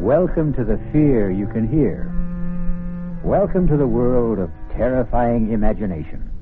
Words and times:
Welcome 0.00 0.52
to 0.54 0.64
the 0.64 0.80
fear 0.90 1.30
you 1.30 1.46
can 1.46 1.68
hear. 1.68 2.10
Welcome 3.22 3.68
to 3.68 3.76
the 3.76 3.86
world 3.86 4.40
of 4.40 4.50
terrifying 4.76 5.52
imagination. 5.52 6.32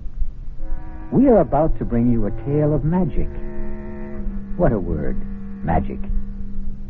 We 1.12 1.28
are 1.28 1.41
about 1.41 1.78
to 1.78 1.84
bring 1.84 2.11
you 2.11 2.25
a 2.25 2.30
tale 2.47 2.75
of 2.75 2.83
magic. 2.83 3.28
What 4.56 4.73
a 4.73 4.78
word, 4.78 5.20
magic. 5.62 5.98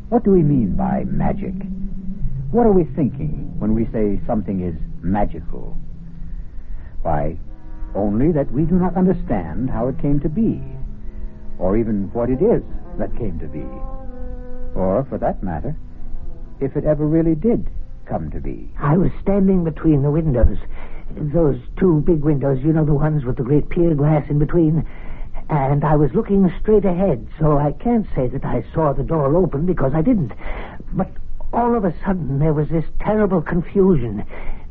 What 0.09 0.23
do 0.23 0.31
we 0.31 0.45
mean 0.45 0.77
by 0.77 1.03
magic? 1.09 1.53
What 2.53 2.65
are 2.65 2.73
we 2.73 2.85
thinking 2.95 3.59
when 3.59 3.75
we 3.75 3.87
say 3.87 4.21
something 4.25 4.63
is 4.63 4.77
magical? 5.03 5.77
Why, 7.03 7.39
only 7.97 8.31
that 8.31 8.53
we 8.53 8.67
do 8.67 8.77
not 8.77 8.97
understand 8.97 9.69
how 9.69 9.89
it 9.89 10.01
came 10.01 10.21
to 10.21 10.29
be, 10.29 10.63
or 11.59 11.77
even 11.77 12.09
what 12.13 12.31
it 12.31 12.41
is 12.41 12.63
that 13.01 13.19
came 13.19 13.41
to 13.41 13.49
be, 13.49 13.67
or, 14.79 15.05
for 15.11 15.19
that 15.19 15.43
matter, 15.43 15.77
if 16.61 16.77
it 16.77 16.85
ever 16.85 17.07
really 17.07 17.35
did 17.35 17.69
come 18.07 18.31
to 18.31 18.41
be. 18.41 18.71
I 18.79 18.97
was 18.97 19.11
standing 19.23 19.65
between 19.65 20.03
the 20.03 20.11
windows. 20.11 20.59
Those 21.17 21.59
two 21.77 22.01
big 22.01 22.23
windows, 22.23 22.63
you 22.63 22.73
know, 22.73 22.85
the 22.85 22.95
ones 22.95 23.25
with 23.25 23.37
the 23.37 23.43
great 23.43 23.69
pier 23.69 23.95
glass 23.95 24.29
in 24.29 24.39
between. 24.39 24.87
And 25.49 25.85
I 25.85 25.97
was 25.97 26.15
looking 26.15 26.53
straight 26.61 26.85
ahead, 26.85 27.27
so 27.39 27.59
I 27.59 27.73
can't 27.73 28.07
say 28.15 28.29
that 28.29 28.45
I 28.45 28.65
saw 28.73 28.93
the 28.93 29.03
door 29.03 29.37
open 29.37 29.67
because 29.67 29.93
I 29.95 30.03
didn't. 30.03 30.33
But 30.93 31.11
all 31.53 31.75
of 31.75 31.85
a 31.85 31.95
sudden, 32.05 32.39
there 32.39 32.55
was 32.55 32.69
this 32.69 32.85
terrible 33.01 33.43
confusion. 33.43 34.25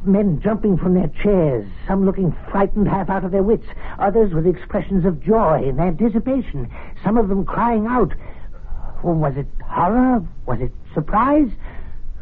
Men 0.04 0.42
jumping 0.42 0.78
from 0.78 0.96
their 0.96 1.12
chairs, 1.22 1.68
some 1.88 2.06
looking 2.06 2.36
frightened 2.50 2.88
half 2.88 3.10
out 3.10 3.24
of 3.24 3.32
their 3.32 3.44
wits, 3.44 3.68
others 4.00 4.34
with 4.34 4.48
expressions 4.48 5.06
of 5.06 5.24
joy 5.24 5.64
and 5.68 5.80
anticipation, 5.80 6.68
some 7.04 7.18
of 7.18 7.30
them 7.30 7.46
crying 7.46 7.86
out. 7.86 8.14
Was 9.04 9.34
it 9.38 9.48
horror? 9.64 10.26
Was 10.48 10.60
it 10.60 10.72
surprise? 10.94 11.50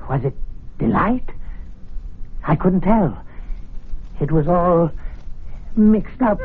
Was 0.09 0.23
it 0.23 0.35
delight? 0.77 1.29
I 2.43 2.55
couldn't 2.55 2.81
tell. 2.81 3.21
It 4.19 4.31
was 4.31 4.47
all 4.47 4.91
mixed 5.75 6.21
up. 6.21 6.39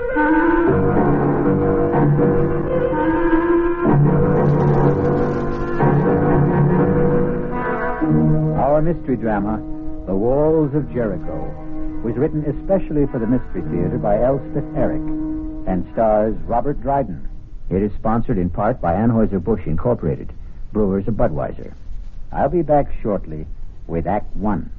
Our 8.57 8.83
mystery 8.83 9.17
drama, 9.17 9.59
The 10.07 10.15
Walls 10.15 10.75
of 10.75 10.93
Jericho, 10.93 12.01
was 12.05 12.17
written 12.17 12.45
especially 12.45 13.07
for 13.07 13.19
the 13.19 13.27
Mystery 13.27 13.63
Theater 13.63 13.99
by 13.99 14.21
Elspeth 14.21 14.65
Eric 14.77 15.01
and 15.67 15.89
stars 15.93 16.37
Robert 16.45 16.81
Dryden. 16.83 17.29
It 17.71 17.83
is 17.83 17.93
sponsored 17.95 18.37
in 18.37 18.51
part 18.51 18.81
by 18.81 18.93
Anheuser-Busch 18.95 19.67
Incorporated, 19.67 20.33
brewers 20.73 21.09
of 21.09 21.15
Budweiser. 21.15 21.73
I'll 22.33 22.49
be 22.49 22.63
back 22.63 22.87
shortly 23.03 23.47
with 23.87 24.07
Act 24.07 24.35
One. 24.37 24.71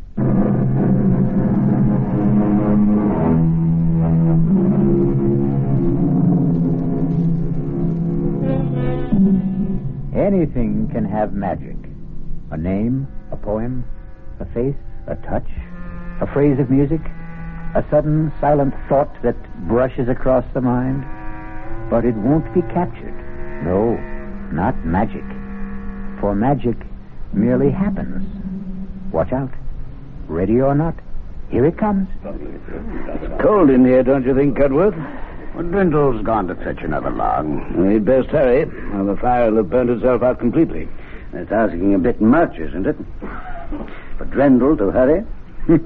Anything 10.16 10.90
can 10.92 11.06
have 11.06 11.34
magic. 11.34 11.76
A 12.52 12.58
name, 12.58 13.08
a 13.32 13.36
poem, 13.36 13.86
a 14.40 14.46
face, 14.46 14.76
a 15.08 15.16
touch, 15.16 15.48
a 16.22 16.28
phrase 16.34 16.60
of 16.60 16.70
music, 16.70 17.02
a 17.76 17.84
sudden 17.90 18.32
silent 18.40 18.74
thought 18.88 19.14
that 19.24 19.36
brushes 19.68 20.08
across 20.08 20.46
the 20.54 20.62
mind. 20.62 21.04
But 21.90 22.06
it 22.06 22.16
won't 22.16 22.52
be 22.54 22.62
captured. 22.74 23.14
No, 23.64 23.96
not 24.52 24.86
magic. 24.86 25.26
For 26.20 26.34
magic 26.34 26.78
merely 27.36 27.70
happens. 27.72 28.24
Watch 29.12 29.32
out. 29.32 29.52
Ready 30.28 30.60
or 30.62 30.74
not, 30.74 30.96
here 31.50 31.66
it 31.66 31.78
comes. 31.78 32.08
It's 32.24 33.42
cold 33.42 33.70
in 33.70 33.86
here, 33.86 34.04
don't 34.04 34.26
you 34.26 34.34
think, 34.34 34.58
Cudworth? 34.58 34.96
Well, 35.54 35.64
Drindle's 35.64 36.24
gone 36.26 36.48
to 36.48 36.56
fetch 36.56 36.82
another 36.82 37.12
log. 37.12 37.46
We'd 37.76 38.04
best 38.04 38.30
hurry, 38.30 38.64
or 38.64 39.06
the 39.06 39.18
fire 39.22 39.50
will 39.50 39.58
have 39.58 39.70
burnt 39.70 39.90
itself 39.90 40.24
out 40.24 40.40
completely. 40.40 40.90
It's 41.34 41.52
asking 41.52 41.94
a 41.94 42.00
bit 42.00 42.20
much, 42.20 42.58
isn't 42.58 42.88
it? 42.88 42.98
For 44.18 44.26
Drindle 44.26 44.78
to 44.78 44.92
hurry? 44.92 45.24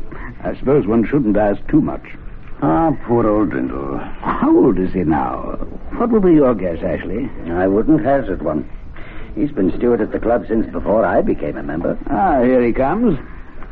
I 0.43 0.55
suppose 0.57 0.87
one 0.87 1.05
shouldn't 1.05 1.37
ask 1.37 1.65
too 1.67 1.81
much. 1.81 2.03
Ah, 2.61 2.91
poor 3.05 3.27
old 3.27 3.51
Drindle. 3.51 3.99
How 4.21 4.55
old 4.55 4.79
is 4.79 4.93
he 4.93 5.03
now? 5.03 5.57
What 5.97 6.09
will 6.09 6.19
be 6.19 6.33
your 6.33 6.55
guess, 6.55 6.81
Ashley? 6.83 7.29
I 7.51 7.67
wouldn't 7.67 8.03
hazard 8.03 8.41
one. 8.41 8.69
He's 9.35 9.51
been 9.51 9.75
steward 9.77 10.01
at 10.01 10.11
the 10.11 10.19
club 10.19 10.45
since 10.47 10.65
before 10.71 11.05
I 11.05 11.21
became 11.21 11.57
a 11.57 11.63
member. 11.63 11.97
Ah, 12.09 12.41
here 12.41 12.61
he 12.61 12.73
comes. 12.73 13.17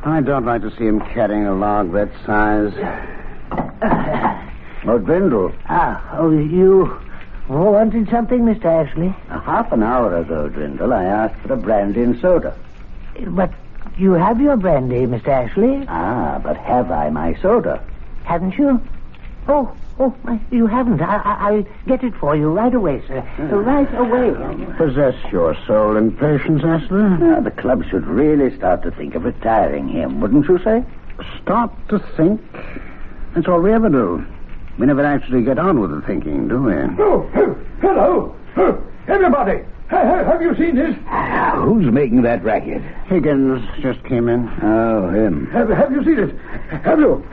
I 0.04 0.22
don't 0.22 0.46
like 0.46 0.62
to 0.62 0.72
see 0.72 0.86
him 0.86 1.02
carrying 1.02 1.46
a 1.46 1.56
log 1.56 1.92
that 1.94 2.10
size. 2.26 2.74
Oh, 4.86 5.00
Drindle. 5.00 5.54
Ah, 5.68 6.18
oh, 6.18 6.32
you 6.32 6.98
wanted 7.50 8.10
something, 8.10 8.42
Mr. 8.42 8.66
Ashley? 8.66 9.14
A 9.30 9.40
half 9.40 9.72
an 9.72 9.84
hour 9.84 10.18
ago, 10.18 10.48
Drindle, 10.48 10.94
I 10.94 11.04
asked 11.04 11.42
for 11.42 11.54
a 11.54 11.58
brandy 11.58 12.04
and 12.04 12.20
soda. 12.22 12.56
But 13.28 13.52
you 13.98 14.14
have 14.14 14.40
your 14.40 14.56
brandy, 14.56 15.06
Mr. 15.06 15.28
Ashley. 15.28 15.84
Ah, 15.90 16.40
but 16.42 16.56
have 16.58 16.92
I 16.92 17.10
my 17.10 17.36
soda? 17.42 17.84
Haven't 18.24 18.58
you? 18.58 18.80
Oh, 19.48 19.76
oh, 20.00 20.16
my, 20.24 20.40
you 20.52 20.68
haven't. 20.68 21.02
I, 21.02 21.18
I, 21.18 21.50
I'll 21.50 21.64
get 21.88 22.04
it 22.04 22.14
for 22.20 22.36
you 22.36 22.50
right 22.50 22.74
away, 22.74 23.04
sir. 23.08 23.22
Hmm. 23.22 23.48
Right 23.54 23.94
away. 23.96 24.76
Possess 24.78 25.16
your 25.32 25.56
soul 25.66 25.98
in 25.98 26.12
patience, 26.12 26.64
Ashley. 26.64 27.02
Hmm. 27.02 27.24
Ah, 27.24 27.40
the 27.42 27.52
club 27.52 27.84
should 27.90 28.06
really 28.06 28.56
start 28.58 28.84
to 28.84 28.92
think 28.92 29.16
of 29.16 29.24
retiring 29.24 29.88
him, 29.88 30.22
wouldn't 30.22 30.48
you 30.48 30.60
say? 30.64 30.84
Start 31.42 31.72
to 31.90 32.00
think? 32.16 32.42
That's 33.34 33.48
all 33.48 33.62
we 33.62 33.74
ever 33.74 33.90
do. 33.90 34.26
We 34.78 34.86
never 34.86 35.04
actually 35.04 35.44
get 35.44 35.58
on 35.58 35.80
with 35.80 35.92
the 35.92 36.02
thinking, 36.02 36.48
do 36.48 36.62
we? 36.64 36.74
Oh, 36.74 37.30
oh, 37.36 37.58
hello. 37.82 38.36
Oh, 38.58 38.84
everybody. 39.08 39.64
Ha- 39.90 40.04
ha- 40.06 40.24
have 40.26 40.42
you 40.42 40.54
seen 40.56 40.76
this? 40.76 40.94
Who's 41.64 41.86
making 41.94 42.24
that 42.24 42.44
racket? 42.44 42.82
Higgins 43.08 43.66
just 43.82 44.04
came 44.04 44.28
in. 44.28 44.50
Oh, 44.62 45.10
him. 45.10 45.48
Have, 45.52 45.70
have 45.70 45.92
you 45.94 46.04
seen 46.04 46.20
it? 46.20 46.36
Have 46.84 47.00
you? 47.00 47.26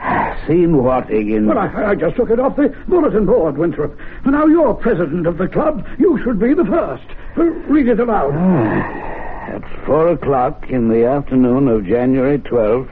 Seen 0.47 0.81
what, 0.81 1.07
Higgins? 1.09 1.47
Well, 1.47 1.57
I, 1.57 1.91
I 1.91 1.95
just 1.95 2.15
took 2.15 2.29
it 2.29 2.39
off 2.39 2.55
the 2.55 2.69
bulletin 2.87 3.25
board, 3.25 3.57
Winthrop. 3.57 3.97
Now, 4.25 4.45
you're 4.45 4.73
president 4.73 5.27
of 5.27 5.37
the 5.37 5.49
club. 5.49 5.85
You 5.99 6.17
should 6.23 6.39
be 6.39 6.53
the 6.53 6.63
first. 6.65 7.03
Read 7.35 7.89
it 7.89 7.99
aloud. 7.99 8.31
Ah, 8.33 9.51
at 9.55 9.85
four 9.85 10.07
o'clock 10.09 10.69
in 10.69 10.87
the 10.87 11.05
afternoon 11.05 11.67
of 11.67 11.85
January 11.85 12.39
12th, 12.39 12.89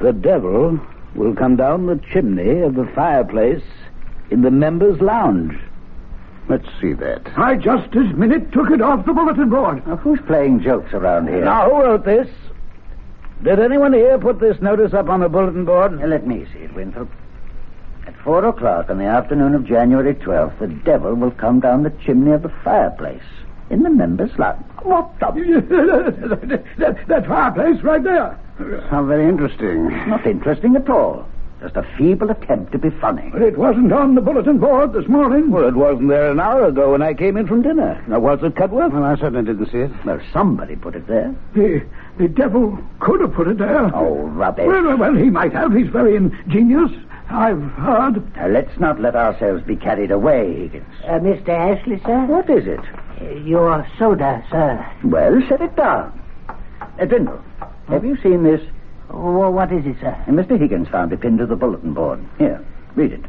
the 0.00 0.12
devil 0.12 0.80
will 1.14 1.34
come 1.34 1.54
down 1.54 1.86
the 1.86 2.00
chimney 2.12 2.60
of 2.62 2.74
the 2.74 2.86
fireplace 2.94 3.62
in 4.30 4.42
the 4.42 4.50
members' 4.50 5.00
lounge. 5.00 5.54
Let's 6.48 6.66
see 6.80 6.92
that. 6.94 7.22
I 7.36 7.56
just 7.56 7.92
this 7.92 8.12
minute 8.14 8.52
took 8.52 8.70
it 8.70 8.82
off 8.82 9.06
the 9.06 9.12
bulletin 9.12 9.48
board. 9.48 9.86
Now, 9.86 9.96
who's 9.96 10.20
playing 10.26 10.62
jokes 10.62 10.92
around 10.92 11.28
here? 11.28 11.44
Now, 11.44 11.70
who 11.70 11.82
wrote 11.82 12.04
this? 12.04 12.28
Did 13.42 13.58
anyone 13.58 13.92
here 13.92 14.18
put 14.18 14.38
this 14.38 14.60
notice 14.60 14.92
up 14.92 15.08
on 15.08 15.20
the 15.20 15.28
bulletin 15.28 15.64
board? 15.64 15.98
let 15.98 16.26
me 16.26 16.46
see 16.52 16.60
it, 16.60 16.74
Winthrop. 16.74 17.08
At 18.06 18.16
four 18.22 18.44
o'clock 18.44 18.90
on 18.90 18.98
the 18.98 19.04
afternoon 19.04 19.54
of 19.54 19.64
January 19.64 20.14
12th, 20.14 20.58
the 20.58 20.66
devil 20.66 21.14
will 21.14 21.30
come 21.30 21.60
down 21.60 21.84
the 21.84 21.92
chimney 22.04 22.32
of 22.32 22.42
the 22.42 22.52
fireplace 22.64 23.22
in 23.70 23.82
the 23.82 23.90
members' 23.90 24.36
lounge. 24.38 24.64
What 24.82 25.18
the? 25.20 25.26
that, 26.78 27.08
that 27.08 27.26
fireplace 27.26 27.82
right 27.82 28.02
there. 28.02 28.38
How 28.90 29.04
very 29.04 29.28
interesting. 29.28 29.88
Not 30.08 30.26
interesting 30.26 30.76
at 30.76 30.88
all. 30.88 31.26
Just 31.62 31.76
a 31.76 31.84
feeble 31.96 32.28
attempt 32.30 32.72
to 32.72 32.78
be 32.78 32.90
funny. 32.90 33.30
But 33.32 33.42
it 33.42 33.56
wasn't 33.56 33.92
on 33.92 34.16
the 34.16 34.20
bulletin 34.20 34.58
board 34.58 34.92
this 34.92 35.06
morning. 35.06 35.52
Well, 35.52 35.68
it 35.68 35.76
wasn't 35.76 36.08
there 36.08 36.32
an 36.32 36.40
hour 36.40 36.64
ago 36.66 36.90
when 36.90 37.02
I 37.02 37.14
came 37.14 37.36
in 37.36 37.46
from 37.46 37.62
dinner. 37.62 38.02
Now, 38.08 38.18
was 38.18 38.42
it 38.42 38.56
Cudworth? 38.56 38.92
Well, 38.92 39.04
I 39.04 39.14
certainly 39.14 39.44
didn't 39.44 39.70
see 39.70 39.78
it. 39.78 39.90
Well, 40.04 40.20
somebody 40.32 40.74
put 40.74 40.96
it 40.96 41.06
there. 41.06 41.32
The, 41.54 41.86
the 42.18 42.26
devil 42.26 42.76
could 42.98 43.20
have 43.20 43.32
put 43.32 43.46
it 43.46 43.58
there. 43.58 43.94
Oh, 43.94 44.26
rubbish. 44.26 44.66
Well, 44.66 44.82
well, 44.82 44.96
well, 44.96 45.14
he 45.14 45.30
might 45.30 45.52
have. 45.52 45.72
He's 45.72 45.86
very 45.88 46.16
ingenious. 46.16 46.90
I've 47.30 47.62
heard. 47.62 48.34
Now, 48.36 48.48
let's 48.48 48.80
not 48.80 49.00
let 49.00 49.14
ourselves 49.14 49.62
be 49.62 49.76
carried 49.76 50.10
away, 50.10 50.52
Higgins. 50.62 50.84
Uh, 51.04 51.20
Mr. 51.20 51.48
Ashley, 51.50 52.00
sir? 52.04 52.24
What 52.26 52.50
is 52.50 52.66
it? 52.66 52.80
Uh, 53.20 53.34
Your 53.44 53.86
soda, 54.00 54.44
sir. 54.50 54.84
Well, 55.04 55.40
set 55.48 55.60
it 55.60 55.76
down. 55.76 56.20
Uh, 56.48 57.04
Drindle, 57.06 57.40
Have 57.88 58.04
you 58.04 58.16
seen 58.20 58.42
this? 58.42 58.60
Oh, 59.12 59.50
what 59.50 59.70
is 59.72 59.84
it, 59.84 59.96
sir? 60.00 60.16
And 60.26 60.38
Mr. 60.38 60.58
Higgins 60.58 60.88
found 60.88 61.12
it 61.12 61.20
pinned 61.20 61.38
to 61.38 61.46
the 61.46 61.56
bulletin 61.56 61.92
board. 61.92 62.24
Here, 62.38 62.64
read 62.94 63.12
it. 63.12 63.24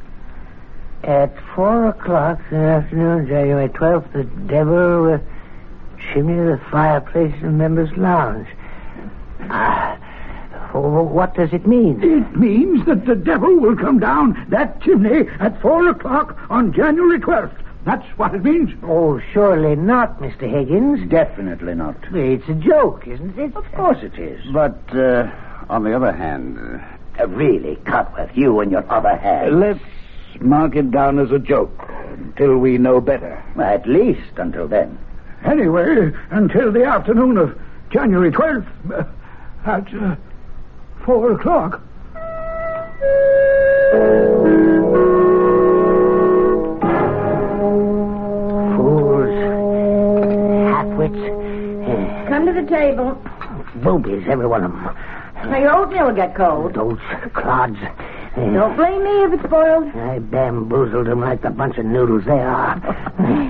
At 1.03 1.35
four 1.53 1.87
o'clock 1.89 2.39
this 2.49 2.57
afternoon, 2.57 3.27
January 3.27 3.67
12th, 3.67 4.13
the 4.13 4.23
devil 4.23 5.13
uh, 5.13 5.19
chimney 6.13 6.39
of 6.39 6.45
the 6.59 6.65
fireplace 6.71 7.35
in 7.41 7.57
members' 7.57 7.95
lounge. 7.97 8.47
Ah, 9.41 9.97
what 10.73 11.35
does 11.35 11.51
it 11.53 11.67
mean? 11.67 12.01
It 12.01 12.35
means 12.37 12.85
that 12.85 13.05
the 13.05 13.15
devil 13.15 13.59
will 13.59 13.75
come 13.75 13.99
down 13.99 14.45
that 14.49 14.81
chimney 14.81 15.27
at 15.39 15.61
four 15.61 15.89
o'clock 15.89 16.37
on 16.49 16.73
January 16.73 17.19
12th. 17.19 17.59
That's 17.85 18.05
what 18.17 18.33
it 18.33 18.43
means. 18.43 18.71
Oh, 18.83 19.19
surely 19.33 19.75
not, 19.75 20.19
Mr. 20.19 20.49
Higgins. 20.49 21.09
Definitely 21.09 21.75
not. 21.75 21.97
It's 22.13 22.47
a 22.47 22.53
joke, 22.53 23.05
isn't 23.07 23.37
it? 23.37 23.55
Of 23.57 23.69
course 23.73 23.97
it 24.01 24.17
is. 24.17 24.41
But, 24.53 24.79
uh, 24.95 25.29
on 25.69 25.83
the 25.83 25.95
other 25.95 26.11
hand. 26.11 26.57
Uh, 27.19 27.27
really, 27.27 27.75
Cudworth, 27.85 28.35
you 28.35 28.59
and 28.59 28.71
your 28.71 28.89
other 28.91 29.15
hand. 29.15 29.59
Let's 29.59 29.79
mark 30.39 30.75
it 30.75 30.91
down 30.91 31.19
as 31.19 31.31
a 31.31 31.39
joke 31.39 31.85
until 32.07 32.57
we 32.57 32.77
know 32.77 32.99
better. 32.99 33.43
At 33.61 33.87
least 33.87 34.37
until 34.37 34.67
then. 34.67 34.97
Anyway, 35.45 36.11
until 36.31 36.71
the 36.71 36.85
afternoon 36.85 37.37
of 37.37 37.59
January 37.91 38.31
12th 38.31 38.65
uh, 38.91 39.03
at 39.69 39.93
uh, 39.93 40.15
four 41.05 41.33
o'clock. 41.33 41.81
Fools. 48.75 49.29
Halfwits. 50.73 52.27
Come 52.29 52.45
to 52.45 52.53
the 52.53 52.67
table. 52.67 53.21
boobies, 53.75 54.23
every 54.27 54.47
one 54.47 54.63
of 54.63 54.71
them. 54.71 54.95
Now, 55.45 55.57
your 55.57 55.75
oatmeal 55.75 56.07
will 56.07 56.15
get 56.15 56.35
cold. 56.35 56.73
Those 56.73 56.99
clods. 57.33 57.77
Don't 58.35 58.75
blame 58.75 59.03
me 59.03 59.23
if 59.25 59.33
it's 59.33 59.43
spoiled. 59.43 59.87
I 59.95 60.17
bamboozled 60.19 61.05
them 61.05 61.21
like 61.21 61.41
the 61.43 61.51
bunch 61.51 61.77
of 61.77 61.85
noodles 61.85 62.25
they 62.25 62.31
are. 62.31 62.81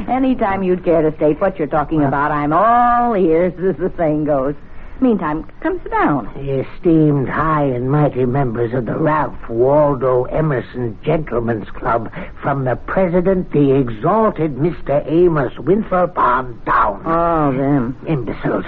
Anytime 0.09 0.61
you'd 0.63 0.83
care 0.83 1.01
to 1.01 1.15
state 1.15 1.39
what 1.39 1.57
you're 1.57 1.67
talking 1.69 2.03
about, 2.03 2.31
I'm 2.31 2.51
all 2.51 3.15
ears, 3.15 3.53
as 3.53 3.77
the 3.77 3.93
saying 3.95 4.25
goes. 4.25 4.55
Meantime, 4.99 5.49
come 5.61 5.79
sit 5.81 5.91
down. 5.91 6.31
The 6.35 6.65
esteemed 6.65 7.29
high 7.29 7.63
and 7.63 7.89
mighty 7.89 8.25
members 8.25 8.73
of 8.73 8.85
the 8.85 8.95
Ralph 8.97 9.49
Waldo 9.49 10.25
Emerson 10.25 10.97
Gentlemen's 11.03 11.69
Club, 11.69 12.11
from 12.41 12.65
the 12.65 12.75
president, 12.75 13.51
the 13.51 13.71
exalted 13.75 14.55
Mr. 14.55 15.03
Amos 15.09 15.57
Winthrop 15.59 16.17
on 16.17 16.61
down. 16.65 17.01
Oh, 17.05 17.51
them. 17.57 17.97
Imbeciles. 18.07 18.65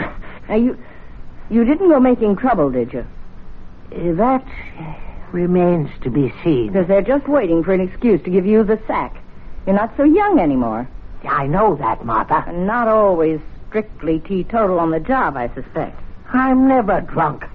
Now, 0.48 0.56
you, 0.56 0.78
you 1.50 1.64
didn't 1.66 1.90
go 1.90 2.00
making 2.00 2.38
trouble, 2.38 2.70
did 2.70 2.94
you? 2.94 3.06
Uh, 3.92 4.14
That 4.14 4.46
remains 5.32 5.90
to 6.02 6.10
be 6.10 6.34
seen. 6.44 6.68
Because 6.72 6.88
they're 6.88 7.02
just 7.02 7.28
waiting 7.28 7.64
for 7.64 7.74
an 7.74 7.82
excuse 7.82 8.22
to 8.24 8.30
give 8.30 8.46
you 8.46 8.64
the 8.64 8.80
sack. 8.88 9.16
You're 9.66 9.76
not 9.76 9.96
so 9.98 10.04
young 10.04 10.40
anymore. 10.40 10.88
I 11.28 11.48
know 11.48 11.76
that, 11.76 12.06
Martha. 12.06 12.52
Not 12.54 12.88
always 12.88 13.40
strictly 13.68 14.20
teetotal 14.20 14.80
on 14.80 14.92
the 14.92 15.00
job, 15.00 15.36
I 15.36 15.48
suspect. 15.54 16.00
I'm 16.32 16.68
never 16.68 17.02
drunk. 17.02 17.46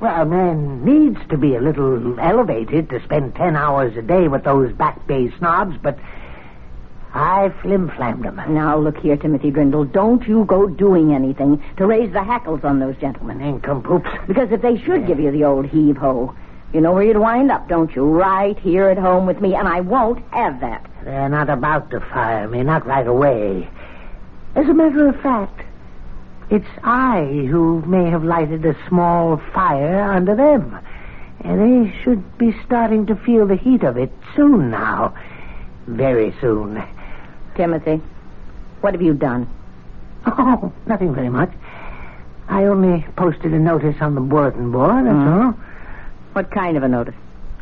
Well, 0.00 0.22
a 0.22 0.26
man 0.26 0.84
needs 0.84 1.18
to 1.30 1.36
be 1.36 1.54
a 1.56 1.60
little 1.60 2.18
elevated 2.20 2.90
to 2.90 3.02
spend 3.04 3.34
ten 3.34 3.56
hours 3.56 3.96
a 3.96 4.02
day 4.02 4.28
with 4.28 4.44
those 4.44 4.72
back 4.72 5.06
bay 5.06 5.32
snobs, 5.38 5.76
but 5.82 5.98
I 7.14 7.48
flim-flammed 7.62 8.24
them. 8.24 8.40
Now, 8.48 8.78
look 8.78 8.98
here, 8.98 9.16
Timothy 9.16 9.50
Drindle. 9.50 9.92
Don't 9.92 10.26
you 10.28 10.44
go 10.44 10.68
doing 10.68 11.14
anything 11.14 11.62
to 11.76 11.86
raise 11.86 12.12
the 12.12 12.22
hackles 12.22 12.64
on 12.64 12.80
those 12.80 12.96
gentlemen. 12.98 13.38
Nincompoops. 13.38 14.10
Because 14.26 14.52
if 14.52 14.60
they 14.62 14.78
should 14.82 15.06
give 15.06 15.18
you 15.18 15.30
the 15.30 15.44
old 15.44 15.66
heave-ho, 15.66 16.34
you 16.72 16.80
know 16.82 16.92
where 16.92 17.02
you'd 17.02 17.16
wind 17.16 17.50
up, 17.50 17.66
don't 17.68 17.94
you? 17.96 18.04
Right 18.04 18.58
here 18.58 18.88
at 18.88 18.98
home 18.98 19.26
with 19.26 19.40
me, 19.40 19.54
and 19.54 19.66
I 19.66 19.80
won't 19.80 20.22
have 20.32 20.60
that. 20.60 20.84
They're 21.02 21.28
not 21.30 21.48
about 21.48 21.90
to 21.90 22.00
fire 22.00 22.46
me, 22.46 22.62
not 22.62 22.86
right 22.86 23.06
away. 23.06 23.68
As 24.54 24.68
a 24.68 24.74
matter 24.74 25.08
of 25.08 25.18
fact, 25.22 25.62
it's 26.50 26.68
I 26.82 27.46
who 27.50 27.82
may 27.86 28.10
have 28.10 28.24
lighted 28.24 28.66
a 28.66 28.76
small 28.86 29.38
fire 29.54 30.02
under 30.02 30.34
them. 30.36 30.78
And 31.40 31.86
they 31.86 31.98
should 32.02 32.36
be 32.36 32.54
starting 32.66 33.06
to 33.06 33.16
feel 33.16 33.46
the 33.46 33.56
heat 33.56 33.82
of 33.82 33.96
it 33.96 34.12
soon 34.34 34.70
now. 34.70 35.14
Very 35.86 36.34
soon. 36.40 36.82
Timothy, 37.58 38.00
what 38.82 38.94
have 38.94 39.02
you 39.02 39.14
done? 39.14 39.48
Oh, 40.26 40.72
nothing 40.86 41.12
very 41.12 41.28
much. 41.28 41.50
I 42.48 42.66
only 42.66 43.04
posted 43.16 43.52
a 43.52 43.58
notice 43.58 43.96
on 44.00 44.14
the 44.14 44.20
bulletin 44.20 44.70
board, 44.70 45.04
that's 45.06 45.16
Mhm. 45.16 45.44
all. 45.44 45.54
What 46.34 46.52
kind 46.52 46.76
of 46.76 46.84
a 46.84 46.88
notice? 46.88 47.16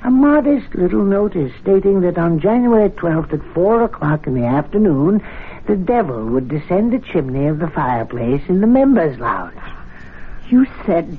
A 0.04 0.10
modest 0.10 0.75
little 0.75 1.02
notice 1.02 1.50
stating 1.62 2.02
that 2.02 2.19
on 2.19 2.40
January 2.40 2.90
12th 2.90 3.32
at 3.32 3.43
4 3.54 3.84
o'clock 3.84 4.26
in 4.26 4.34
the 4.34 4.44
afternoon, 4.44 5.22
the 5.66 5.76
devil 5.76 6.26
would 6.26 6.48
descend 6.48 6.93
the 6.93 6.98
chimney 6.98 7.46
of 7.46 7.58
the 7.58 7.69
fireplace 7.69 8.43
in 8.50 8.60
the 8.60 8.66
members' 8.66 9.19
lounge. 9.19 9.54
You 10.50 10.66
said 10.84 11.16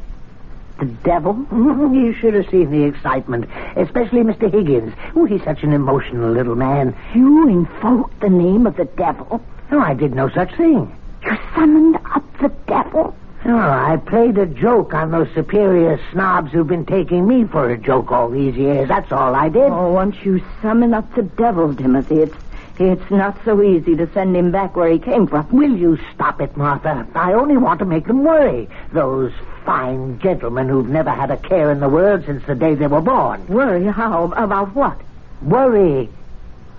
the 0.79 0.85
devil? 0.85 1.35
you 1.51 2.13
should 2.13 2.33
have 2.33 2.49
seen 2.49 2.71
the 2.71 2.83
excitement, 2.83 3.45
especially 3.75 4.21
Mr. 4.21 4.51
Higgins. 4.51 4.93
Oh, 5.15 5.25
he's 5.25 5.43
such 5.43 5.63
an 5.63 5.73
emotional 5.73 6.31
little 6.31 6.55
man. 6.55 6.95
You 7.13 7.47
invoked 7.47 8.19
the 8.19 8.29
name 8.29 8.67
of 8.67 8.77
the 8.77 8.85
devil? 8.85 9.41
No, 9.71 9.79
I 9.79 9.93
did 9.93 10.13
no 10.13 10.29
such 10.29 10.55
thing. 10.55 10.95
You 11.23 11.37
summoned 11.53 11.97
up 12.15 12.23
the 12.39 12.49
devil? 12.67 13.15
No, 13.45 13.57
I 13.57 13.97
played 13.97 14.37
a 14.37 14.45
joke 14.45 14.93
on 14.93 15.11
those 15.11 15.27
superior 15.33 15.99
snobs 16.11 16.51
who've 16.51 16.67
been 16.67 16.85
taking 16.85 17.27
me 17.27 17.45
for 17.45 17.69
a 17.69 17.77
joke 17.77 18.11
all 18.11 18.29
these 18.29 18.55
years. 18.55 18.89
That's 18.89 19.11
all 19.11 19.35
I 19.35 19.47
did. 19.49 19.71
Oh, 19.71 19.91
once 19.93 20.17
you 20.23 20.43
summon 20.61 20.93
up 20.93 21.13
the 21.15 21.23
devil, 21.23 21.73
Timothy, 21.73 22.15
it's 22.21 22.35
it's 22.79 23.11
not 23.11 23.37
so 23.43 23.61
easy 23.61 23.95
to 23.95 24.11
send 24.13 24.35
him 24.35 24.51
back 24.51 24.75
where 24.75 24.89
he 24.89 24.99
came 24.99 25.27
from. 25.27 25.47
Will 25.51 25.75
you 25.75 25.97
stop 26.13 26.41
it, 26.41 26.55
Martha? 26.55 27.07
I 27.15 27.33
only 27.33 27.57
want 27.57 27.79
to 27.79 27.85
make 27.85 28.07
them 28.07 28.23
worry. 28.23 28.69
Those 28.93 29.31
fine 29.65 30.19
gentlemen 30.19 30.69
who've 30.69 30.87
never 30.87 31.09
had 31.09 31.31
a 31.31 31.37
care 31.37 31.71
in 31.71 31.79
the 31.79 31.89
world 31.89 32.25
since 32.25 32.45
the 32.45 32.55
day 32.55 32.75
they 32.75 32.87
were 32.87 33.01
born. 33.01 33.45
Worry? 33.47 33.85
How? 33.85 34.31
About 34.31 34.75
what? 34.75 34.99
Worry. 35.41 36.09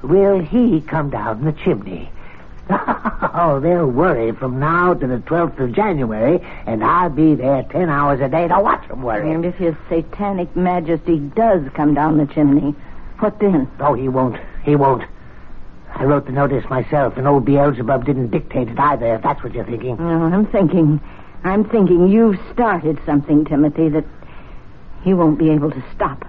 Will 0.02 0.38
he 0.38 0.80
come 0.80 1.10
down 1.10 1.44
the 1.44 1.52
chimney? 1.52 2.10
oh, 2.70 3.60
they'll 3.62 3.90
worry 3.90 4.32
from 4.32 4.60
now 4.60 4.94
to 4.94 5.06
the 5.06 5.16
12th 5.16 5.58
of 5.58 5.72
January, 5.72 6.38
and 6.66 6.84
I'll 6.84 7.10
be 7.10 7.34
there 7.34 7.62
ten 7.62 7.88
hours 7.88 8.20
a 8.20 8.28
day 8.28 8.46
to 8.46 8.60
watch 8.60 8.86
them 8.88 9.02
worry. 9.02 9.32
And 9.32 9.44
if 9.44 9.54
his 9.54 9.74
satanic 9.88 10.54
majesty 10.54 11.18
does 11.18 11.62
come 11.74 11.94
down 11.94 12.18
the 12.18 12.26
chimney, 12.26 12.74
what 13.20 13.38
then? 13.40 13.70
Oh, 13.80 13.94
he 13.94 14.08
won't. 14.08 14.36
He 14.64 14.76
won't. 14.76 15.02
I 15.94 16.04
wrote 16.04 16.26
the 16.26 16.32
notice 16.32 16.68
myself, 16.70 17.16
and 17.16 17.26
old 17.26 17.44
Beelzebub 17.44 18.04
didn't 18.04 18.30
dictate 18.30 18.68
it 18.68 18.78
either, 18.78 19.16
if 19.16 19.22
that's 19.22 19.42
what 19.42 19.52
you're 19.54 19.64
thinking. 19.64 19.96
Oh, 19.98 20.22
I'm 20.24 20.46
thinking, 20.46 21.00
I'm 21.44 21.68
thinking 21.68 22.08
you've 22.08 22.38
started 22.52 22.98
something, 23.04 23.44
Timothy, 23.44 23.88
that 23.88 24.04
he 25.02 25.14
won't 25.14 25.38
be 25.38 25.50
able 25.50 25.70
to 25.70 25.84
stop. 25.94 26.24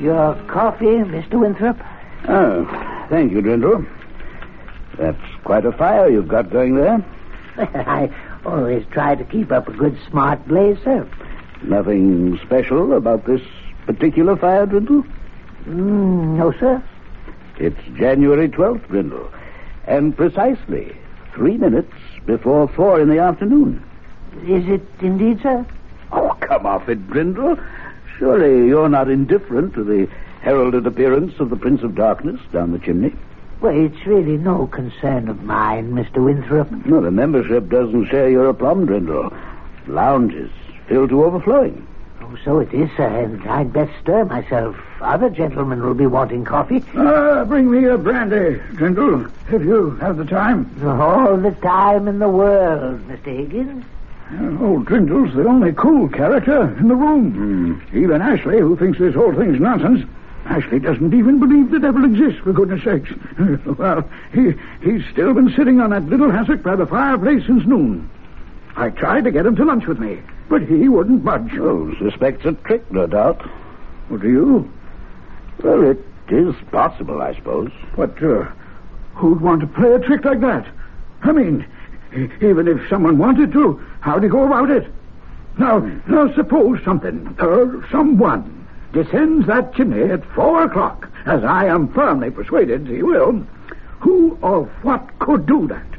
Your 0.00 0.34
coffee, 0.48 0.86
Mr. 0.86 1.40
Winthrop? 1.40 1.78
Oh, 2.28 2.66
thank 3.08 3.32
you, 3.32 3.40
Drindle. 3.40 3.86
That's 4.98 5.18
quite 5.44 5.64
a 5.64 5.72
fire 5.72 6.08
you've 6.08 6.28
got 6.28 6.50
going 6.50 6.76
there. 6.76 7.04
I 7.56 8.10
always 8.44 8.84
try 8.90 9.14
to 9.14 9.24
keep 9.24 9.50
up 9.50 9.68
a 9.68 9.72
good 9.72 9.98
smart 10.10 10.46
blaze, 10.46 10.78
sir. 10.84 11.08
Nothing 11.68 12.38
special 12.44 12.92
about 12.92 13.24
this 13.24 13.40
particular 13.86 14.36
fire, 14.36 14.66
Drindle? 14.66 15.04
Mm, 15.66 16.36
no, 16.36 16.52
sir. 16.52 16.82
It's 17.58 17.80
January 17.96 18.48
12th, 18.48 18.86
Drindle. 18.88 19.30
And 19.86 20.16
precisely 20.16 20.94
three 21.34 21.56
minutes 21.56 21.92
before 22.26 22.68
four 22.68 23.00
in 23.00 23.08
the 23.08 23.18
afternoon. 23.18 23.82
Is 24.46 24.68
it 24.68 24.82
indeed, 25.00 25.40
sir? 25.42 25.64
Oh, 26.12 26.36
come 26.40 26.66
off 26.66 26.88
it, 26.88 27.08
Drindle. 27.08 27.58
Surely 28.18 28.68
you're 28.68 28.88
not 28.88 29.08
indifferent 29.08 29.74
to 29.74 29.84
the 29.84 30.08
heralded 30.42 30.86
appearance 30.86 31.40
of 31.40 31.50
the 31.50 31.56
Prince 31.56 31.82
of 31.82 31.94
Darkness 31.94 32.40
down 32.52 32.72
the 32.72 32.78
chimney. 32.78 33.14
Well, 33.60 33.74
it's 33.74 34.06
really 34.06 34.36
no 34.36 34.66
concern 34.66 35.28
of 35.28 35.42
mine, 35.42 35.92
Mr. 35.92 36.22
Winthrop. 36.22 36.70
No, 36.84 37.00
the 37.00 37.10
membership 37.10 37.70
doesn't 37.70 38.10
share 38.10 38.28
your 38.28 38.50
aplomb, 38.50 38.86
Drindle. 38.86 39.34
Lounges 39.86 40.50
filled 40.88 41.10
to 41.10 41.24
overflowing. 41.24 41.86
Oh, 42.20 42.38
so 42.44 42.58
it 42.60 42.72
is, 42.72 42.88
sir, 42.96 43.06
and 43.06 43.46
I'd 43.48 43.72
best 43.72 43.92
stir 44.00 44.24
myself. 44.24 44.76
Other 45.00 45.28
gentlemen 45.28 45.82
will 45.82 45.94
be 45.94 46.06
wanting 46.06 46.44
coffee. 46.44 46.82
Uh, 46.96 47.44
bring 47.44 47.70
me 47.70 47.84
a 47.84 47.98
brandy, 47.98 48.60
Drindle, 48.76 49.30
if 49.50 49.62
you 49.62 49.90
have 49.96 50.16
the 50.16 50.24
time. 50.24 50.70
All 50.82 51.36
the 51.36 51.50
time 51.50 52.08
in 52.08 52.18
the 52.18 52.28
world, 52.28 53.06
Mr. 53.08 53.36
Higgins. 53.36 53.84
Uh, 54.32 54.64
old 54.64 54.86
Drindle's 54.86 55.34
the 55.34 55.46
only 55.46 55.72
cool 55.72 56.08
character 56.08 56.74
in 56.78 56.88
the 56.88 56.94
room. 56.94 57.82
Even 57.92 58.22
Ashley, 58.22 58.58
who 58.58 58.76
thinks 58.76 58.98
this 58.98 59.14
whole 59.14 59.34
thing's 59.34 59.60
nonsense, 59.60 60.08
Ashley 60.46 60.78
doesn't 60.78 61.12
even 61.12 61.40
believe 61.40 61.70
the 61.70 61.78
devil 61.78 62.04
exists, 62.04 62.40
for 62.40 62.52
goodness 62.52 62.84
sakes. 62.84 63.10
well, 63.78 64.08
he, 64.32 64.54
he's 64.82 65.02
still 65.12 65.34
been 65.34 65.52
sitting 65.54 65.80
on 65.80 65.90
that 65.90 66.04
little 66.04 66.30
hassock 66.30 66.62
by 66.62 66.76
the 66.76 66.86
fireplace 66.86 67.46
since 67.46 67.66
noon. 67.66 68.08
I 68.76 68.90
tried 68.90 69.24
to 69.24 69.30
get 69.30 69.46
him 69.46 69.56
to 69.56 69.64
lunch 69.64 69.86
with 69.86 69.98
me, 69.98 70.20
but 70.48 70.62
he 70.62 70.88
wouldn't 70.88 71.24
budge. 71.24 71.52
Oh, 71.58 71.94
suspects 71.98 72.44
a 72.44 72.52
trick, 72.52 72.90
no 72.90 73.06
doubt. 73.06 73.42
What 74.08 74.20
do 74.20 74.28
you? 74.28 74.72
Well, 75.62 75.90
it 75.90 76.04
is 76.28 76.54
possible, 76.70 77.22
I 77.22 77.34
suppose. 77.34 77.70
But, 77.96 78.22
uh, 78.22 78.44
who'd 79.14 79.40
want 79.40 79.60
to 79.60 79.66
play 79.66 79.94
a 79.94 79.98
trick 79.98 80.24
like 80.24 80.40
that? 80.40 80.66
I 81.22 81.32
mean, 81.32 81.66
even 82.40 82.68
if 82.68 82.88
someone 82.88 83.18
wanted 83.18 83.52
to, 83.52 83.82
how'd 84.00 84.22
he 84.22 84.28
go 84.28 84.44
about 84.44 84.70
it? 84.70 84.86
Now, 85.58 85.78
now 86.08 86.34
suppose 86.34 86.82
something, 86.84 87.36
or 87.40 87.86
someone, 87.90 88.66
descends 88.92 89.46
that 89.46 89.74
chimney 89.74 90.02
at 90.02 90.24
four 90.34 90.64
o'clock, 90.64 91.08
as 91.26 91.42
I 91.44 91.66
am 91.66 91.92
firmly 91.92 92.30
persuaded 92.30 92.86
he 92.86 93.02
will. 93.02 93.46
Who 94.00 94.38
or 94.42 94.64
what 94.82 95.18
could 95.18 95.46
do 95.46 95.66
that? 95.68 95.93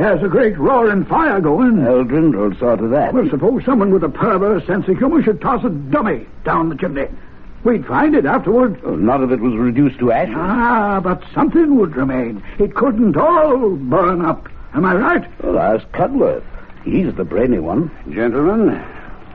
There's 0.00 0.22
a 0.22 0.28
great 0.28 0.56
roaring 0.56 1.04
fire 1.04 1.42
going. 1.42 1.76
Eldrin 1.76 2.34
will 2.34 2.56
saw 2.58 2.74
to 2.74 2.88
that. 2.88 3.12
Well, 3.12 3.28
suppose 3.28 3.66
someone 3.66 3.92
with 3.92 4.02
a 4.02 4.08
perverse 4.08 4.66
sense 4.66 4.88
of 4.88 4.96
humor 4.96 5.22
should 5.22 5.42
toss 5.42 5.62
a 5.62 5.68
dummy 5.68 6.26
down 6.42 6.70
the 6.70 6.74
chimney. 6.74 7.08
We'd 7.64 7.84
find 7.84 8.14
it 8.14 8.24
afterward. 8.24 8.80
Oh, 8.82 8.96
none 8.96 9.22
of 9.22 9.30
it 9.30 9.40
was 9.40 9.52
reduced 9.56 9.98
to 9.98 10.10
ashes. 10.10 10.36
Ah, 10.38 11.00
but 11.04 11.22
something 11.34 11.76
would 11.76 11.96
remain. 11.96 12.42
It 12.58 12.74
couldn't 12.74 13.18
all 13.18 13.76
burn 13.76 14.24
up. 14.24 14.48
Am 14.72 14.86
I 14.86 14.94
right? 14.94 15.42
Well, 15.44 15.58
ask 15.58 15.86
Cudworth. 15.92 16.44
He's 16.82 17.14
the 17.14 17.24
brainy 17.24 17.58
one. 17.58 17.90
Gentlemen, 18.10 18.82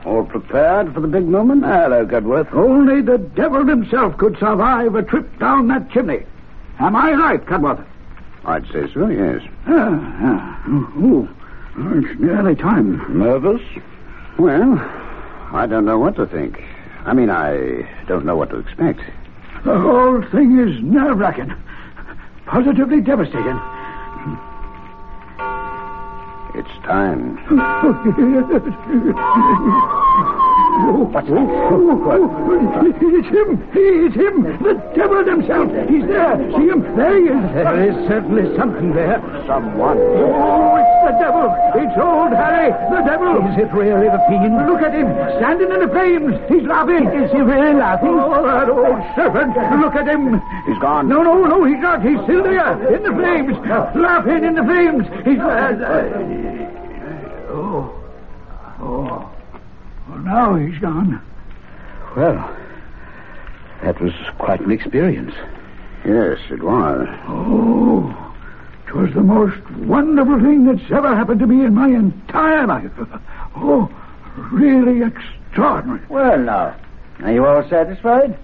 all 0.04 0.24
prepared 0.24 0.92
for 0.92 0.98
the 0.98 1.06
big 1.06 1.28
moment? 1.28 1.62
Hello, 1.62 2.04
Cudworth. 2.04 2.52
Only 2.52 3.02
the 3.02 3.18
devil 3.18 3.64
himself 3.64 4.18
could 4.18 4.36
survive 4.40 4.96
a 4.96 5.04
trip 5.04 5.38
down 5.38 5.68
that 5.68 5.92
chimney. 5.92 6.26
Am 6.80 6.96
I 6.96 7.12
right, 7.12 7.46
Cudworth? 7.46 7.86
I'd 8.46 8.64
say 8.72 8.86
so, 8.94 9.08
yes. 9.08 9.42
Ah, 9.66 9.98
ah. 10.22 10.62
Oh, 10.68 11.28
oh, 11.78 11.98
it's 11.98 12.20
nearly 12.20 12.54
time. 12.54 13.04
Nervous? 13.18 13.60
Well, 14.38 14.78
I 15.52 15.66
don't 15.68 15.84
know 15.84 15.98
what 15.98 16.14
to 16.16 16.26
think. 16.26 16.62
I 17.04 17.12
mean, 17.12 17.28
I 17.28 17.88
don't 18.06 18.24
know 18.24 18.36
what 18.36 18.50
to 18.50 18.58
expect. 18.58 19.00
The 19.64 19.76
whole 19.78 20.22
thing 20.30 20.60
is 20.60 20.80
nerve-wracking. 20.80 21.52
Positively 22.46 23.00
devastating. 23.00 23.58
It's 26.54 26.86
time. 26.86 27.36
What's? 30.76 31.24
It's 31.28 31.32
him. 33.32 33.64
It's 33.72 34.14
him. 34.14 34.42
The 34.62 34.74
devil 34.94 35.24
himself. 35.24 35.72
He's 35.88 36.04
there. 36.04 36.36
See 36.52 36.68
him? 36.68 36.82
There 36.96 37.16
he 37.16 37.28
is. 37.32 37.42
There 37.54 37.88
is 37.88 37.96
certainly 38.08 38.54
something 38.56 38.92
there. 38.92 39.18
Someone. 39.46 39.96
Oh, 39.96 40.76
it's 40.76 41.06
the 41.08 41.12
devil. 41.16 41.48
It's 41.80 41.96
old 41.96 42.32
Harry. 42.36 42.68
The 42.92 43.00
devil. 43.08 43.40
Is 43.48 43.56
it 43.64 43.72
really 43.72 44.08
the 44.12 44.20
fiend? 44.28 44.68
Look 44.68 44.82
at 44.82 44.92
him. 44.92 45.08
Standing 45.40 45.72
in 45.72 45.80
the 45.80 45.88
flames. 45.88 46.36
He's 46.48 46.64
laughing. 46.68 47.06
Is 47.08 47.30
he 47.32 47.40
really 47.40 47.72
laughing? 47.74 48.12
Oh, 48.12 48.42
that 48.44 48.68
old 48.68 49.00
serpent. 49.16 49.56
Look 49.80 49.96
at 49.96 50.06
him. 50.06 50.38
He's 50.66 50.78
gone. 50.78 51.08
No, 51.08 51.22
no, 51.22 51.44
no, 51.44 51.64
he's 51.64 51.80
not. 51.80 52.02
He's 52.04 52.20
still 52.24 52.42
there. 52.42 52.76
In 52.94 53.02
the 53.02 53.12
flames. 53.12 53.56
Laughing 53.96 54.44
in 54.44 54.54
the 54.54 54.62
flames. 54.62 55.06
He's. 55.24 55.38
Uh, 55.40 55.72
uh, 55.80 56.02
oh. 57.50 57.90
Oh. 58.80 59.30
Well, 60.16 60.24
now 60.24 60.54
he's 60.54 60.78
gone. 60.78 61.20
Well, 62.16 62.56
that 63.82 64.00
was 64.00 64.12
quite 64.38 64.60
an 64.60 64.70
experience. 64.70 65.34
Yes, 66.06 66.38
it 66.50 66.62
was. 66.62 67.06
Oh. 67.28 68.34
It 68.88 68.94
was 68.94 69.12
the 69.12 69.20
most 69.20 69.60
wonderful 69.72 70.40
thing 70.40 70.64
that's 70.64 70.90
ever 70.90 71.14
happened 71.14 71.40
to 71.40 71.46
me 71.46 71.66
in 71.66 71.74
my 71.74 71.88
entire 71.88 72.66
life. 72.66 72.90
Oh, 73.58 73.90
really 74.52 75.00
extraordinary. 75.02 76.02
Well, 76.10 76.38
now, 76.38 76.76
are 77.22 77.32
you 77.32 77.46
all 77.46 77.66
satisfied? 77.70 78.34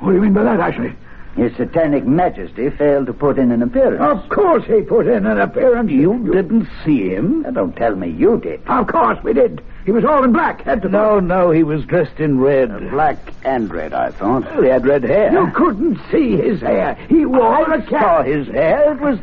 What 0.00 0.12
do 0.12 0.16
you 0.16 0.22
mean 0.22 0.32
by 0.32 0.42
that, 0.44 0.58
Ashley? 0.58 0.96
His 1.38 1.56
Satanic 1.56 2.04
Majesty 2.04 2.68
failed 2.70 3.06
to 3.06 3.12
put 3.12 3.38
in 3.38 3.52
an 3.52 3.62
appearance. 3.62 4.00
Of 4.02 4.28
course 4.28 4.64
he 4.64 4.82
put 4.82 5.06
in 5.06 5.24
an 5.24 5.38
appearance. 5.38 5.90
You 5.90 6.32
didn't 6.32 6.68
see 6.84 7.08
him? 7.10 7.42
Now, 7.42 7.50
don't 7.52 7.76
tell 7.76 7.94
me 7.94 8.08
you 8.10 8.38
did. 8.38 8.60
Of 8.66 8.88
course 8.88 9.18
we 9.22 9.32
did. 9.34 9.62
He 9.86 9.92
was 9.92 10.04
all 10.04 10.24
in 10.24 10.32
black. 10.32 10.62
Had 10.62 10.82
to 10.82 10.88
No, 10.88 11.20
no, 11.20 11.50
he 11.50 11.62
was 11.62 11.84
dressed 11.84 12.18
in 12.18 12.40
red. 12.40 12.70
Uh, 12.70 12.78
black 12.90 13.16
and 13.44 13.72
red, 13.72 13.94
I 13.94 14.10
thought. 14.10 14.42
Well, 14.44 14.62
he 14.62 14.68
had 14.68 14.84
red 14.84 15.04
hair. 15.04 15.32
You 15.32 15.50
couldn't 15.54 15.98
see 16.10 16.36
his 16.36 16.60
hair. 16.60 16.94
He 17.08 17.24
wore 17.24 17.72
I 17.72 17.76
a 17.76 17.82
cap. 17.82 17.88
saw 17.88 18.22
his 18.22 18.48
hair. 18.48 18.92
It 18.92 19.00
was 19.00 19.18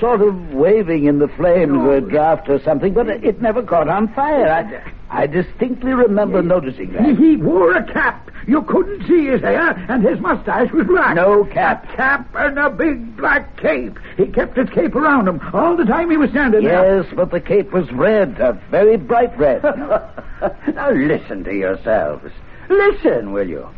sort 0.00 0.20
of 0.20 0.52
waving 0.52 1.04
in 1.04 1.20
the 1.20 1.28
flames 1.28 1.78
of 1.78 1.86
a 1.86 2.00
draft 2.00 2.48
or 2.48 2.60
something, 2.60 2.92
but 2.92 3.08
it 3.08 3.40
never 3.40 3.62
caught 3.62 3.88
on 3.88 4.08
fire. 4.08 4.48
I, 4.52 4.92
I 5.12 5.26
distinctly 5.26 5.92
remember 5.92 6.42
noticing 6.42 6.92
that. 6.94 7.16
he 7.18 7.36
wore 7.36 7.76
a 7.76 7.92
cap. 7.92 8.30
You 8.46 8.62
couldn't 8.62 9.06
see 9.06 9.26
his 9.26 9.42
hair, 9.42 9.70
and 9.88 10.02
his 10.02 10.18
mustache 10.18 10.72
was 10.72 10.86
black. 10.86 11.14
No 11.14 11.44
cap. 11.44 11.84
A 11.84 11.96
cap 11.96 12.34
and 12.34 12.58
a 12.58 12.70
big 12.70 13.16
black 13.16 13.56
cape. 13.58 13.98
He 14.16 14.26
kept 14.26 14.56
his 14.56 14.70
cape 14.70 14.96
around 14.96 15.28
him 15.28 15.40
all 15.52 15.76
the 15.76 15.84
time 15.84 16.10
he 16.10 16.16
was 16.16 16.30
standing 16.30 16.64
there. 16.64 17.02
Yes, 17.02 17.12
but 17.14 17.30
the 17.30 17.40
cape 17.40 17.72
was 17.72 17.90
red, 17.92 18.40
a 18.40 18.54
very 18.70 18.96
bright 18.96 19.38
red. 19.38 19.62
now, 20.74 20.90
listen 20.90 21.44
to 21.44 21.54
yourselves. 21.54 22.32
Listen, 22.70 23.32
will 23.32 23.48
you? 23.48 23.68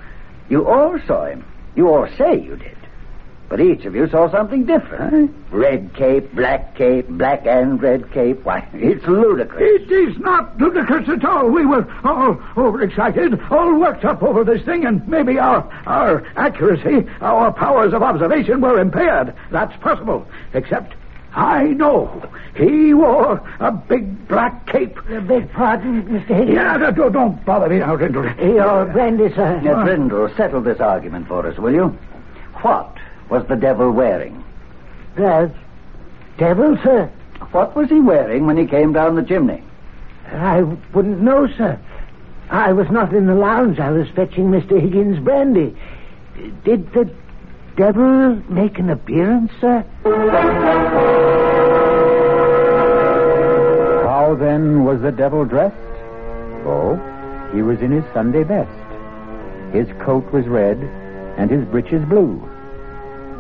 You 0.49 0.67
all 0.67 0.99
saw 1.07 1.27
him. 1.27 1.45
You 1.75 1.89
all 1.89 2.07
say 2.17 2.41
you 2.41 2.57
did. 2.57 2.77
But 3.49 3.61
each 3.61 3.85
of 3.85 3.95
you 3.95 4.09
saw 4.09 4.31
something 4.31 4.65
different. 4.65 5.31
Red 5.51 5.95
cape, 5.95 6.35
black 6.35 6.75
cape, 6.77 7.09
black 7.09 7.47
and 7.47 7.81
red 7.81 8.11
cape. 8.13 8.43
Why, 8.45 8.67
it's 8.73 9.07
ludicrous. 9.07 9.83
It 9.83 9.93
is 9.93 10.19
not 10.19 10.59
ludicrous 10.59 11.09
at 11.09 11.25
all. 11.25 11.49
We 11.51 11.65
were 11.67 11.87
all 12.05 12.41
overexcited, 12.57 13.39
all 13.51 13.79
worked 13.79 14.05
up 14.05 14.23
over 14.23 14.45
this 14.45 14.63
thing, 14.65 14.87
and 14.87 15.07
maybe 15.07 15.39
our 15.39 15.63
our 15.87 16.25
accuracy, 16.37 17.07
our 17.21 17.53
powers 17.53 17.93
of 17.93 18.03
observation 18.03 18.61
were 18.61 18.81
impaired. 18.81 19.35
That's 19.51 19.77
possible. 19.83 20.27
Except 20.55 20.95
I 21.37 21.65
know 21.65 22.23
he 22.57 22.95
wore 22.95 23.43
a 23.61 23.71
big 23.73 24.27
black 24.27 24.67
cape. 24.67 24.97
I 25.11 25.19
beg 25.21 25.53
pardon, 25.53 26.05
Mr. 26.05 26.27
Higgins. 26.29 26.51
Yeah, 26.55 26.79
don't- 26.79 26.95
don't, 26.97 27.13
don't 27.13 27.45
bother 27.45 27.69
me 27.69 27.81
now, 27.81 27.97
Drindle. 27.97 28.25
Your 28.41 28.87
brandy, 28.87 29.29
sir. 29.35 29.57
Uh, 29.59 29.61
now, 29.61 29.85
Drindle, 29.85 30.35
settle 30.37 30.61
this 30.63 30.81
argument 30.81 31.27
for 31.29 31.47
us, 31.47 31.59
will 31.59 31.73
you? 31.75 31.99
What 32.63 32.97
was 33.31 33.47
the 33.49 33.57
devil 33.57 33.91
wearing? 33.91 34.45
The 35.17 35.51
devil, 36.39 36.77
sir? 36.83 37.11
What 37.53 37.77
was 37.77 37.89
he 37.89 38.01
wearing 38.01 38.47
when 38.47 38.57
he 38.57 38.67
came 38.67 38.93
down 38.93 39.17
the 39.17 39.23
chimney? 39.23 39.63
I 40.27 40.63
wouldn't 40.63 41.21
know, 41.21 41.47
sir. 41.57 41.79
I 42.51 42.73
was 42.73 42.91
not 42.91 43.13
in 43.15 43.27
the 43.27 43.35
lounge. 43.35 43.79
I 43.79 43.91
was 43.91 44.09
fetching 44.15 44.51
Mr. 44.51 44.81
Higgins' 44.81 45.19
brandy. 45.19 45.77
Did 46.65 46.93
the 46.93 47.11
devil 47.77 48.37
make 48.49 48.79
an 48.79 48.91
appearance, 48.91 49.53
sir? 49.61 49.85
How 54.05 54.35
then 54.39 54.85
was 54.85 55.01
the 55.01 55.13
devil 55.13 55.45
dressed? 55.45 55.77
Oh, 56.67 56.97
he 57.53 57.63
was 57.63 57.81
in 57.81 57.91
his 57.91 58.05
Sunday 58.13 58.45
best. 58.45 58.71
His 59.73 59.89
coat 60.05 60.31
was 60.33 60.47
red, 60.47 60.79
and 61.37 61.51
his 61.51 61.65
breeches 61.67 62.05
blue. 62.09 62.43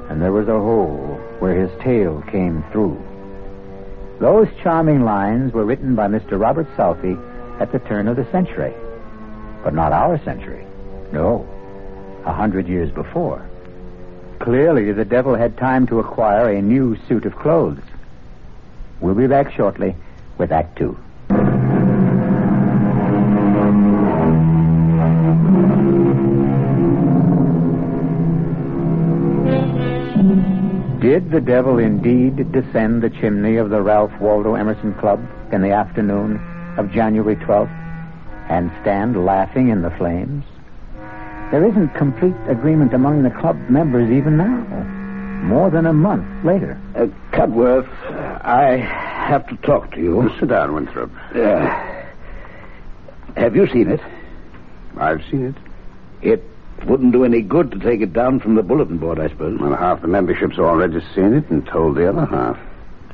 And 0.08 0.20
there 0.20 0.32
was 0.32 0.48
a 0.48 0.52
hole 0.52 1.18
where 1.38 1.54
his 1.54 1.70
tail 1.80 2.22
came 2.30 2.64
through. 2.70 3.02
Those 4.20 4.48
charming 4.62 5.04
lines 5.04 5.52
were 5.52 5.64
written 5.64 5.94
by 5.94 6.08
Mr. 6.08 6.38
Robert 6.38 6.68
Southey 6.76 7.16
at 7.60 7.72
the 7.72 7.78
turn 7.80 8.08
of 8.08 8.16
the 8.16 8.30
century. 8.30 8.74
But 9.62 9.74
not 9.74 9.92
our 9.92 10.22
century. 10.24 10.66
No. 11.12 11.46
A 12.24 12.32
hundred 12.32 12.68
years 12.68 12.90
before. 12.90 13.44
Clearly, 14.40 14.92
the 14.92 15.04
devil 15.04 15.34
had 15.34 15.56
time 15.56 15.86
to 15.86 16.00
acquire 16.00 16.50
a 16.50 16.62
new 16.62 16.96
suit 17.08 17.24
of 17.24 17.36
clothes. 17.36 17.80
We'll 19.00 19.14
be 19.14 19.26
back 19.26 19.52
shortly 19.52 19.96
with 20.38 20.52
Act 20.52 20.76
Two. 20.78 20.98
Did 31.14 31.30
the 31.30 31.40
devil 31.40 31.78
indeed 31.78 32.50
descend 32.50 33.00
the 33.00 33.08
chimney 33.08 33.54
of 33.54 33.70
the 33.70 33.80
Ralph 33.80 34.10
Waldo 34.20 34.56
Emerson 34.56 34.94
Club 34.94 35.24
in 35.52 35.62
the 35.62 35.70
afternoon 35.70 36.40
of 36.76 36.90
January 36.90 37.36
12th 37.36 37.70
and 38.50 38.68
stand 38.80 39.24
laughing 39.24 39.68
in 39.68 39.82
the 39.82 39.92
flames? 39.92 40.44
There 41.52 41.64
isn't 41.68 41.90
complete 41.90 42.34
agreement 42.48 42.94
among 42.94 43.22
the 43.22 43.30
club 43.30 43.56
members 43.70 44.10
even 44.10 44.36
now, 44.36 44.64
more 45.44 45.70
than 45.70 45.86
a 45.86 45.92
month 45.92 46.44
later. 46.44 46.80
Uh, 46.96 47.06
Cudworth, 47.30 47.88
I 48.42 48.76
have 48.76 49.46
to 49.50 49.56
talk 49.58 49.92
to 49.92 50.00
you. 50.00 50.32
Sit 50.40 50.48
down, 50.48 50.74
Winthrop. 50.74 51.12
Uh, 51.32 52.02
have 53.36 53.54
you 53.54 53.68
seen 53.68 53.88
it? 53.88 54.00
I've 54.96 55.22
seen 55.30 55.54
it. 55.54 56.28
It 56.28 56.42
Wouldn't 56.86 57.12
do 57.12 57.24
any 57.24 57.40
good 57.40 57.70
to 57.70 57.78
take 57.78 58.02
it 58.02 58.12
down 58.12 58.40
from 58.40 58.56
the 58.56 58.62
bulletin 58.62 58.98
board, 58.98 59.18
I 59.18 59.28
suppose. 59.28 59.58
Well, 59.58 59.74
half 59.74 60.02
the 60.02 60.08
membership's 60.08 60.58
already 60.58 61.00
seen 61.14 61.32
it 61.34 61.48
and 61.48 61.66
told 61.66 61.96
the 61.96 62.08
other 62.08 62.26
half. 62.26 62.58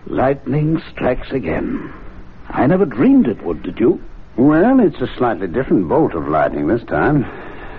Lightning 0.06 0.82
strikes 0.90 1.30
again. 1.30 1.92
I 2.48 2.66
never 2.66 2.84
dreamed 2.84 3.28
it 3.28 3.42
would, 3.44 3.62
did 3.62 3.78
you? 3.78 4.02
Well, 4.36 4.80
it's 4.80 5.00
a 5.00 5.14
slightly 5.16 5.46
different 5.46 5.88
bolt 5.88 6.14
of 6.14 6.26
lightning 6.26 6.66
this 6.66 6.82
time. 6.84 7.26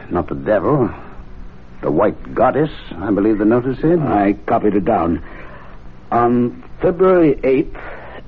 Not 0.09 0.27
the 0.27 0.35
devil. 0.35 0.89
The 1.81 1.91
white 1.91 2.33
goddess, 2.35 2.71
I 2.97 3.11
believe 3.11 3.39
the 3.39 3.45
notice 3.45 3.79
said. 3.81 3.99
I 3.99 4.33
copied 4.45 4.75
it 4.75 4.85
down. 4.85 5.23
On 6.11 6.63
February 6.81 7.35
8th, 7.35 7.75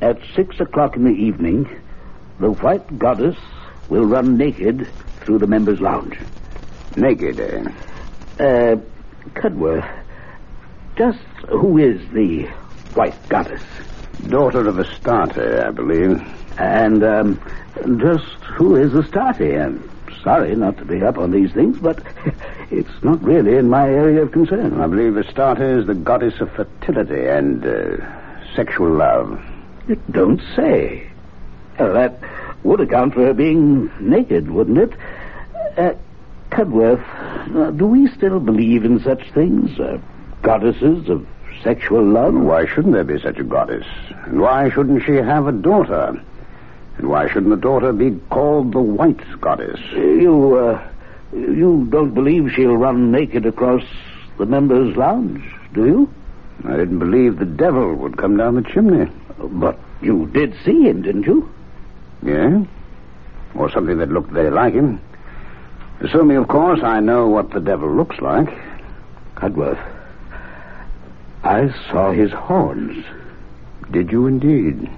at 0.02 0.20
6 0.36 0.60
o'clock 0.60 0.96
in 0.96 1.06
the 1.06 1.12
evening, 1.12 1.70
the 2.40 2.52
white 2.52 3.00
goddess 3.00 3.38
will 3.90 4.06
run 4.06 4.38
naked 4.38 4.88
through 5.22 5.38
the 5.38 5.48
members' 5.48 5.80
lounge. 5.80 6.18
Naked, 6.96 7.40
eh? 7.40 7.64
Uh, 8.40 8.76
Cudworth, 9.36 9.90
just 10.96 11.20
who 11.48 11.78
is 11.78 12.02
the 12.12 12.44
white 12.94 13.16
goddess? 13.30 13.64
Daughter 14.28 14.68
of 14.68 14.80
Astarte, 14.80 15.38
I 15.38 15.72
believe. 15.72 16.22
And, 16.58 17.04
um, 17.04 17.42
just 18.00 18.26
who 18.44 18.76
is 18.76 18.94
Astarte? 18.94 19.42
I'm 19.42 19.90
sorry 20.24 20.56
not 20.56 20.78
to 20.78 20.86
be 20.86 21.02
up 21.02 21.18
on 21.18 21.32
these 21.32 21.52
things, 21.52 21.80
but 21.80 22.02
it's 22.72 23.04
not 23.04 23.24
really 23.24 23.58
in 23.58 23.70
my 23.70 23.90
area 23.90 24.22
of 24.22 24.32
concern. 24.32 24.80
I 24.80 24.88
believe 24.88 25.18
Astarte 25.18 25.62
is 25.62 25.88
the 25.88 25.96
goddess 25.96 26.40
of 26.42 26.52
fertility 26.52 27.26
and 27.28 27.66
uh, 27.66 27.98
sexual 28.56 28.92
love. 28.92 29.44
You 29.88 30.00
don't 30.12 30.42
say. 30.56 31.10
Well, 31.80 31.94
that 31.94 32.20
would 32.64 32.80
account 32.80 33.16
for 33.16 33.26
her 33.26 33.34
being 33.34 33.92
naked, 34.00 34.50
wouldn't 34.50 34.78
it? 34.78 34.94
Uh, 35.78 35.94
Cudworth, 36.54 37.04
uh, 37.56 37.72
do 37.72 37.88
we 37.88 38.08
still 38.10 38.40
believe 38.40 38.86
in 38.86 39.00
such 39.00 39.32
things? 39.32 39.80
Uh, 39.80 39.98
goddesses 40.44 41.10
of 41.10 41.26
sexual 41.64 42.06
love? 42.06 42.36
Why 42.36 42.68
shouldn't 42.68 42.94
there 42.94 43.04
be 43.04 43.20
such 43.20 43.40
a 43.40 43.44
goddess? 43.44 43.88
And 44.26 44.40
why 44.40 44.70
shouldn't 44.70 45.04
she 45.04 45.16
have 45.16 45.48
a 45.48 45.52
daughter? 45.52 46.22
And 46.98 47.10
why 47.10 47.28
shouldn't 47.28 47.50
the 47.50 47.62
daughter 47.62 47.92
be 47.92 48.20
called 48.30 48.72
the 48.72 48.82
White 48.82 49.42
Goddess? 49.42 49.80
You, 49.94 50.56
uh, 50.58 50.88
you 51.34 51.88
don't 51.90 52.14
believe 52.14 52.52
she'll 52.52 52.78
run 52.78 53.12
naked 53.12 53.48
across 53.48 53.84
the 54.38 54.46
members' 54.46 54.96
lounge, 54.96 55.44
do 55.74 55.86
you? 55.88 56.14
I 56.66 56.78
didn't 56.78 57.00
believe 57.00 57.40
the 57.40 57.46
devil 57.46 57.96
would 57.96 58.18
come 58.18 58.38
down 58.38 58.56
the 58.56 58.62
chimney. 58.62 59.12
But 59.40 59.80
you 60.04 60.28
did 60.28 60.56
see 60.64 60.84
him, 60.84 61.02
didn't 61.02 61.26
you? 61.26 61.52
Yeah? 62.22 62.64
Or 63.56 63.72
something 63.72 63.98
that 63.98 64.10
looked 64.10 64.30
very 64.30 64.52
like 64.52 64.76
him. 64.76 65.02
Assuming, 66.04 66.36
of 66.38 66.50
course, 66.50 66.82
I 66.84 67.00
know 67.00 67.28
what 67.28 67.52
the 67.52 67.62
devil 67.62 67.90
looks 67.90 68.20
like. 68.20 68.50
Cudworth, 69.36 69.80
I 71.44 71.70
saw 71.90 72.12
his 72.12 72.32
horns. 72.32 73.06
Did 73.92 74.12
you 74.12 74.28
indeed? 74.28 74.90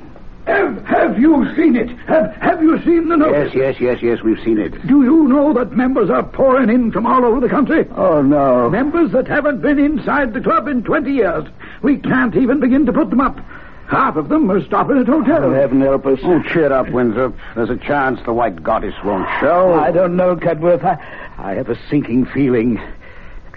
Have, 0.48 0.86
have 0.86 1.20
you 1.20 1.46
seen 1.56 1.76
it? 1.76 1.90
Have, 2.08 2.36
have 2.36 2.62
you 2.62 2.78
seen 2.84 3.10
the 3.10 3.18
notice? 3.18 3.52
Yes, 3.56 3.76
yes, 3.80 3.82
yes, 3.82 3.98
yes, 4.02 4.22
we've 4.24 4.44
seen 4.44 4.60
it. 4.60 4.74
Do 4.88 5.04
you 5.04 5.28
know 5.28 5.54
that 5.54 5.72
members 5.72 6.10
are 6.10 6.24
pouring 6.24 6.70
in 6.70 6.92
from 6.92 7.06
all 7.08 7.24
over 7.26 7.40
the 7.40 7.50
country? 7.50 7.88
Oh, 7.96 8.22
no. 8.22 8.70
Members 8.70 9.12
that 9.12 9.28
haven't 9.28 9.62
been 9.62 9.80
inside 9.80 10.34
the 10.34 10.42
club 10.42 10.68
in 10.68 10.84
20 10.84 11.12
years. 11.12 11.46
We 11.82 11.98
can't 11.98 12.36
even 12.36 12.60
begin 12.60 12.86
to 12.86 12.94
put 12.94 13.10
them 13.10 13.22
up. 13.22 13.40
Half 13.88 14.16
of 14.16 14.30
them 14.30 14.50
are 14.50 14.64
stopping 14.66 14.98
at 14.98 15.06
hotels. 15.08 15.44
Oh, 15.44 15.54
heaven 15.54 15.82
help 15.82 16.06
us. 16.08 16.20
Oh, 16.24 16.42
cheer 16.52 16.74
up, 16.74 16.90
Winthrop. 16.90 17.36
There's 17.56 17.70
a 17.70 17.78
chance 17.78 18.20
the 18.26 18.34
White 18.34 18.64
Goddess 18.64 18.96
won't 19.04 19.28
show. 19.40 19.74
I 19.76 19.92
don't 19.92 20.16
know, 20.16 20.36
Cudworth. 20.36 20.84
I, 20.84 20.98
I 21.38 21.54
have 21.54 21.70
a 21.70 21.78
sinking 21.90 22.26
feeling 22.26 22.82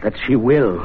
that 0.03 0.15
she 0.27 0.37
will. 0.37 0.79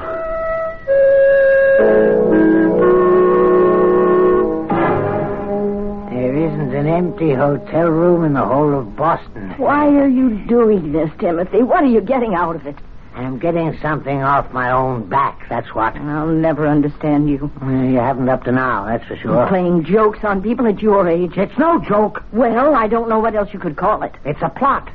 There 6.09 6.35
isn't 6.35 6.73
an 6.73 6.87
empty 6.87 7.33
hotel 7.33 7.89
room 7.89 8.23
in 8.23 8.33
the 8.33 8.45
whole 8.45 8.77
of 8.77 8.95
Boston. 8.95 9.49
Why 9.57 9.87
are 9.87 10.07
you 10.07 10.29
doing 10.47 10.91
this, 10.93 11.09
Timothy? 11.19 11.63
What 11.63 11.83
are 11.83 11.87
you 11.87 12.01
getting 12.01 12.33
out 12.35 12.55
of 12.55 12.65
it? 12.65 12.75
I'm 13.15 13.37
getting 13.37 13.77
something 13.79 14.23
off 14.23 14.51
my 14.51 14.71
own 14.71 15.07
back, 15.07 15.47
that's 15.47 15.73
what. 15.73 15.95
I'll 15.95 16.27
never 16.27 16.67
understand 16.67 17.29
you. 17.29 17.51
You 17.61 17.97
haven't 17.97 18.27
up 18.27 18.43
to 18.45 18.51
now, 18.51 18.85
that's 18.85 19.05
for 19.05 19.15
sure. 19.15 19.47
Playing 19.47 19.85
jokes 19.85 20.23
on 20.23 20.41
people 20.41 20.65
at 20.67 20.81
your 20.81 21.07
age. 21.07 21.37
It's 21.37 21.57
no 21.57 21.79
joke. 21.79 22.23
Well, 22.31 22.75
I 22.75 22.87
don't 22.87 23.09
know 23.09 23.19
what 23.19 23.35
else 23.35 23.49
you 23.53 23.59
could 23.59 23.75
call 23.75 24.01
it. 24.03 24.13
It's 24.25 24.41
a 24.41 24.49
plot. 24.49 24.89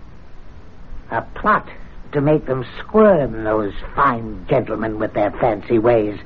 A 1.10 1.22
plot 1.22 1.68
to 2.12 2.20
make 2.20 2.46
them 2.46 2.66
squirm, 2.80 3.44
those 3.44 3.72
fine 3.94 4.46
gentlemen 4.48 4.98
with 4.98 5.14
their 5.14 5.30
fancy 5.30 5.78
ways. 5.78 6.18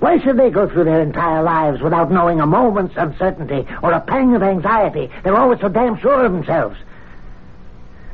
Why 0.00 0.18
should 0.18 0.38
they 0.38 0.50
go 0.50 0.68
through 0.68 0.84
their 0.84 1.02
entire 1.02 1.42
lives 1.42 1.80
without 1.80 2.10
knowing 2.10 2.40
a 2.40 2.46
moment's 2.46 2.94
uncertainty 2.96 3.66
or 3.82 3.92
a 3.92 4.00
pang 4.00 4.34
of 4.34 4.42
anxiety? 4.42 5.10
They're 5.22 5.36
always 5.36 5.60
so 5.60 5.68
damn 5.68 5.98
sure 6.00 6.24
of 6.24 6.32
themselves. 6.32 6.76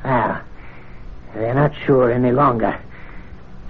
Well, 0.05 0.42
they're 1.34 1.54
not 1.54 1.72
sure 1.86 2.12
any 2.12 2.32
longer. 2.32 2.80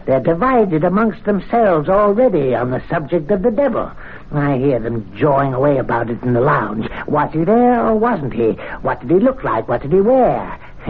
They're 0.07 0.21
divided 0.21 0.83
amongst 0.83 1.25
themselves 1.25 1.89
already 1.89 2.55
on 2.55 2.71
the 2.71 2.83
subject 2.89 3.31
of 3.31 3.43
the 3.43 3.51
devil. 3.51 3.91
I 4.33 4.57
hear 4.57 4.79
them 4.81 5.13
jawing 5.17 5.53
away 5.53 5.79
about 5.79 6.11
it 6.11 6.23
in 6.23 6.33
the 6.33 6.41
lounge. 6.41 6.89
Was 7.07 7.33
he 7.33 7.45
there 7.45 7.87
or 7.87 7.95
wasn't 7.97 8.33
he? 8.33 8.53
What 8.83 9.01
did 9.01 9.11
he 9.11 9.21
look 9.21 9.45
like? 9.45 9.69
What 9.69 9.83
did 9.83 9.93
he 9.93 10.01
wear? 10.01 10.59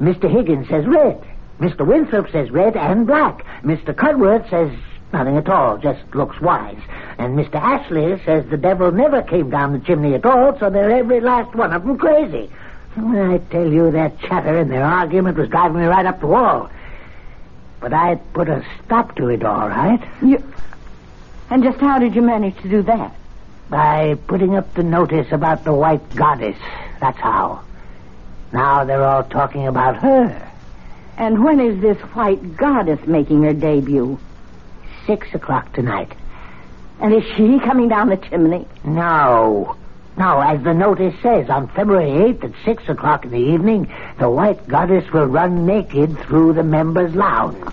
Mr. 0.00 0.30
Higgins 0.30 0.68
says 0.68 0.86
red. 0.86 1.22
Mr. 1.60 1.86
Winthrop 1.86 2.30
says 2.30 2.50
red 2.50 2.76
and 2.76 3.06
black. 3.06 3.44
Mr. 3.62 3.94
Cudworth 3.94 4.48
says 4.48 4.72
nothing 5.12 5.36
at 5.36 5.48
all, 5.48 5.76
just 5.76 6.02
looks 6.14 6.40
wise. 6.40 6.80
And 7.18 7.38
Mr. 7.38 7.56
Ashley 7.56 8.20
says 8.24 8.44
the 8.48 8.56
devil 8.56 8.92
never 8.92 9.22
came 9.22 9.50
down 9.50 9.72
the 9.72 9.80
chimney 9.80 10.14
at 10.14 10.24
all, 10.24 10.58
so 10.58 10.70
they're 10.70 10.90
every 10.90 11.20
last 11.20 11.54
one 11.54 11.72
of 11.72 11.84
them 11.84 11.98
crazy. 11.98 12.50
I 12.98 13.38
tell 13.50 13.70
you, 13.70 13.90
that 13.90 14.20
chatter 14.20 14.58
and 14.58 14.70
their 14.70 14.84
argument 14.84 15.38
was 15.38 15.48
driving 15.48 15.80
me 15.80 15.86
right 15.86 16.06
up 16.06 16.20
the 16.20 16.26
wall. 16.26 16.70
But 17.80 17.92
I 17.92 18.16
put 18.16 18.48
a 18.48 18.64
stop 18.84 19.16
to 19.16 19.28
it, 19.28 19.44
all 19.44 19.68
right. 19.68 20.00
You... 20.22 20.42
And 21.50 21.62
just 21.62 21.78
how 21.78 21.98
did 21.98 22.14
you 22.14 22.22
manage 22.22 22.56
to 22.62 22.68
do 22.68 22.82
that? 22.82 23.14
By 23.70 24.16
putting 24.26 24.56
up 24.56 24.74
the 24.74 24.82
notice 24.82 25.30
about 25.32 25.64
the 25.64 25.72
white 25.72 26.14
goddess. 26.14 26.58
That's 27.00 27.18
how. 27.18 27.62
Now 28.52 28.84
they're 28.84 29.04
all 29.04 29.24
talking 29.24 29.66
about 29.66 29.96
her. 29.96 30.50
And 31.16 31.44
when 31.44 31.60
is 31.60 31.80
this 31.80 31.98
white 32.14 32.56
goddess 32.56 33.00
making 33.06 33.42
her 33.42 33.52
debut? 33.52 34.18
Six 35.06 35.34
o'clock 35.34 35.72
tonight. 35.72 36.12
And 37.00 37.14
is 37.14 37.24
she 37.36 37.58
coming 37.60 37.88
down 37.88 38.08
the 38.08 38.16
chimney? 38.16 38.66
No. 38.84 39.76
No, 40.18 40.40
as 40.40 40.60
the 40.64 40.74
notice 40.74 41.14
says, 41.22 41.48
on 41.48 41.68
February 41.68 42.10
8th 42.32 42.42
at 42.42 42.64
6 42.64 42.88
o'clock 42.88 43.24
in 43.24 43.30
the 43.30 43.38
evening, 43.38 43.88
the 44.18 44.28
white 44.28 44.66
goddess 44.66 45.08
will 45.12 45.26
run 45.26 45.64
naked 45.64 46.18
through 46.22 46.54
the 46.54 46.64
members' 46.64 47.14
lounge. 47.14 47.72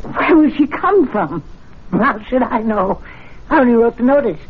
Where 0.00 0.34
will 0.34 0.50
she 0.50 0.66
come 0.66 1.06
from? 1.08 1.44
How 1.90 2.22
should 2.24 2.42
I 2.42 2.62
know? 2.62 3.02
I 3.50 3.60
only 3.60 3.74
wrote 3.74 3.98
the 3.98 4.02
notice. 4.02 4.40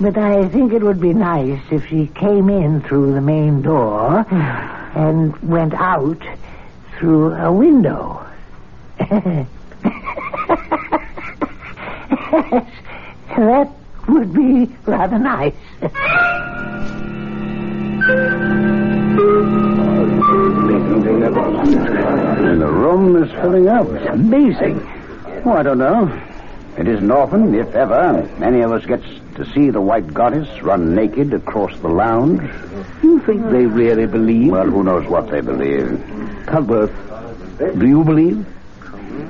But 0.00 0.18
I 0.18 0.48
think 0.48 0.72
it 0.72 0.82
would 0.82 1.00
be 1.00 1.14
nice 1.14 1.60
if 1.70 1.86
she 1.86 2.08
came 2.08 2.50
in 2.50 2.82
through 2.82 3.12
the 3.14 3.20
main 3.20 3.62
door 3.62 4.26
and 4.30 5.36
went 5.48 5.74
out 5.74 6.20
through 6.98 7.34
a 7.34 7.52
window. 7.52 8.26
that 13.36 13.72
would 14.08 14.32
be 14.32 14.66
rather 14.86 15.18
nice. 15.18 15.54
And 21.24 22.60
the 22.60 22.66
room 22.66 23.22
is 23.22 23.30
filling 23.32 23.68
up. 23.68 23.88
It's 23.88 24.06
amazing. 24.06 24.80
Oh, 25.44 25.52
I 25.52 25.62
don't 25.62 25.78
know. 25.78 26.20
It 26.76 26.88
isn't 26.88 27.10
often, 27.10 27.54
if 27.54 27.74
ever, 27.74 28.28
any 28.42 28.60
of 28.62 28.72
us 28.72 28.84
gets 28.86 29.04
to 29.36 29.44
see 29.52 29.70
the 29.70 29.80
white 29.80 30.12
goddess 30.12 30.62
run 30.62 30.94
naked 30.94 31.32
across 31.32 31.78
the 31.80 31.88
lounge. 31.88 32.42
You 33.02 33.20
think 33.20 33.50
they 33.50 33.66
really 33.66 34.06
believe? 34.06 34.52
Well, 34.52 34.66
who 34.66 34.82
knows 34.82 35.06
what 35.06 35.30
they 35.30 35.40
believe. 35.40 35.86
Cudworth, 36.46 36.92
do 37.78 37.86
you 37.86 38.02
believe? 38.04 38.46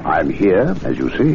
I'm 0.05 0.31
here, 0.31 0.75
as 0.85 0.97
you 0.99 1.11
see. 1.17 1.35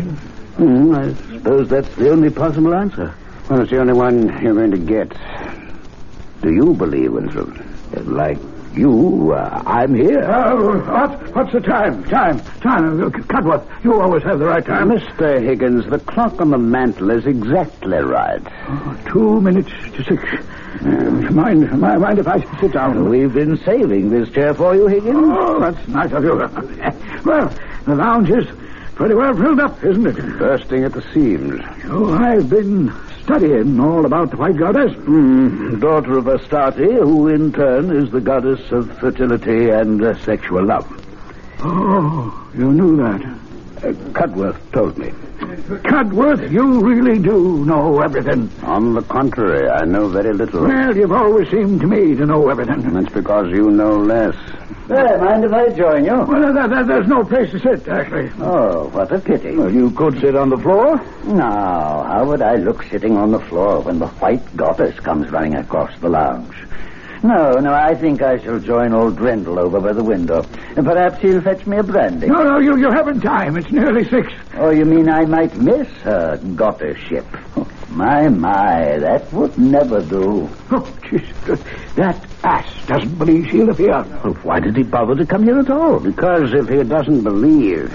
Hmm, 0.58 0.95
I 0.95 1.13
suppose 1.13 1.69
that's 1.69 1.93
the 1.95 2.10
only 2.10 2.30
possible 2.30 2.73
answer. 2.73 3.13
Well, 3.49 3.62
it's 3.62 3.71
the 3.71 3.79
only 3.79 3.93
one 3.93 4.27
you're 4.43 4.53
going 4.53 4.71
to 4.71 4.77
get. 4.77 5.10
Do 6.41 6.51
you 6.53 6.73
believe, 6.73 7.13
Winthrop? 7.13 7.49
Like 8.05 8.38
you, 8.75 9.31
uh, 9.33 9.63
I'm 9.65 9.95
here. 9.95 10.19
Uh, 10.21 10.55
what? 10.86 11.36
What's 11.36 11.53
the 11.53 11.62
time? 11.62 12.03
Time. 12.05 12.39
Time. 12.60 13.01
Uh, 13.01 13.10
Cudworth, 13.10 13.65
you 13.83 13.99
always 13.99 14.21
have 14.23 14.39
the 14.39 14.45
right 14.45 14.63
time. 14.65 14.89
Mr. 14.89 15.41
Higgins, 15.41 15.86
the 15.89 15.99
clock 15.99 16.39
on 16.41 16.51
the 16.51 16.57
mantel 16.57 17.10
is 17.12 17.25
exactly 17.25 17.97
right. 17.97 18.41
Oh, 18.67 18.99
two 19.07 19.39
minutes 19.41 19.71
to 19.95 20.03
six. 20.03 20.23
Uh, 20.81 20.86
mind, 21.31 21.71
mind, 21.79 22.01
mind 22.01 22.19
if 22.19 22.27
I 22.27 22.39
sit 22.60 22.73
down? 22.73 23.10
We've 23.10 23.33
been 23.33 23.57
saving 23.63 24.10
this 24.10 24.29
chair 24.29 24.53
for 24.53 24.75
you, 24.75 24.88
Higgins. 24.88 25.15
Oh, 25.17 25.60
that's 25.60 25.88
nice 25.88 26.12
of 26.12 26.23
you. 26.23 26.36
well, 27.25 27.51
The 27.86 27.95
lounge 27.95 28.29
is 28.29 28.45
pretty 28.95 29.15
well 29.15 29.33
filled 29.36 29.60
up, 29.62 29.81
isn't 29.83 30.05
it? 30.05 30.15
Bursting 30.38 30.83
at 30.83 30.91
the 30.93 31.01
seams. 31.13 31.62
Oh, 31.86 32.13
I've 32.13 32.49
been 32.49 32.89
studying 33.28 33.78
all 33.78 34.06
about 34.06 34.32
the 34.32 34.38
White 34.38 34.56
Goddess. 34.56 34.94
Hmm, 34.94 35.80
daughter 35.82 36.18
of 36.18 36.28
Astarte, 36.30 36.78
who 36.78 37.28
in 37.28 37.52
turn 37.52 37.94
is 37.94 38.10
the 38.10 38.22
goddess 38.22 38.72
of 38.72 38.98
fertility 39.00 39.70
and 39.70 40.02
uh, 40.02 40.18
sexual 40.24 40.63
love. 40.63 40.88
Oh, 41.60 42.50
you 42.56 42.72
knew 42.72 42.96
that. 42.96 43.22
Uh, 43.84 43.92
Cudworth 44.13 44.72
told 44.72 44.98
me. 44.98 45.10
Cudworth, 45.84 46.50
you 46.50 46.80
really 46.80 47.20
do 47.20 47.66
know 47.66 48.00
everything. 48.00 48.50
On 48.63 48.94
the 48.94 49.02
contrary, 49.02 49.68
I 49.68 49.84
know 49.84 50.08
very 50.08 50.34
little. 50.34 50.63
Well, 50.63 50.96
you've 50.96 51.12
always 51.12 51.50
seemed 51.50 51.82
to 51.82 51.88
me 51.88 52.16
to 52.16 52.26
know 52.26 52.48
everything. 52.48 52.94
That's 52.94 53.13
because 53.13 53.52
you 53.52 53.70
know 53.70 53.98
less. 53.98 54.36
Hey, 54.88 55.17
mind 55.17 55.43
if 55.43 55.52
I 55.52 55.67
join 55.69 56.06
you? 56.06 56.13
Well, 56.13 56.54
there, 56.54 56.67
there, 56.69 56.86
there's 56.86 57.08
no 57.08 57.23
place 57.26 57.52
to 57.52 57.60
sit, 57.60 57.88
actually. 57.89 58.32
Oh, 58.39 58.88
what 58.93 59.12
a 59.12 59.19
pity. 59.19 59.56
Well, 59.58 59.69
you 59.73 59.91
could 59.91 60.19
sit 60.21 60.34
on 60.36 60.50
the 60.50 60.58
floor. 60.58 60.95
Now, 61.26 62.04
how 62.04 62.26
would 62.26 62.41
I 62.41 62.56
look 62.56 62.84
sitting 62.84 63.17
on 63.17 63.32
the 63.32 63.39
floor 63.41 63.82
when 63.82 64.00
the 64.00 64.08
white 64.08 64.56
goddess 64.56 64.97
comes 65.02 65.30
running 65.30 65.56
across 65.56 65.91
the 66.00 66.08
lounge? 66.08 66.56
No, 67.21 67.52
no, 67.54 67.73
I 67.73 67.95
think 67.95 68.21
I 68.21 68.38
shall 68.38 68.60
join 68.60 68.93
old 68.93 69.17
Drindle 69.17 69.60
over 69.60 69.82
by 69.82 69.91
the 69.91 70.04
window. 70.04 70.45
And 70.78 70.86
perhaps 70.86 71.21
he'll 71.21 71.41
fetch 71.41 71.65
me 71.65 71.78
a 71.78 71.84
brandy. 71.84 72.28
No, 72.28 72.43
no, 72.43 72.60
you, 72.60 72.78
you 72.78 72.89
haven't 72.89 73.19
time. 73.21 73.58
It's 73.58 73.71
nearly 73.71 74.08
six. 74.08 74.32
Oh, 74.54 74.69
you 74.69 74.86
mean 74.86 75.10
I 75.10 75.26
might 75.26 75.56
miss 75.58 75.88
her 76.04 76.38
goddessship? 76.56 77.26
My, 77.97 78.27
my, 78.27 78.99
that 78.99 79.33
would 79.33 79.57
never 79.57 79.99
do. 80.01 80.47
Oh, 80.69 80.88
Jesus. 81.10 81.60
That 81.95 82.23
ass 82.43 82.86
doesn't 82.86 83.17
believe 83.17 83.49
she'll 83.49 83.71
appear. 83.71 84.03
Well, 84.23 84.36
why 84.43 84.60
did 84.60 84.77
he 84.77 84.83
bother 84.83 85.15
to 85.15 85.25
come 85.25 85.43
here 85.43 85.57
at 85.57 85.71
all? 85.71 85.99
Because 85.99 86.53
if 86.53 86.69
he 86.69 86.83
doesn't 86.83 87.23
believe, 87.23 87.91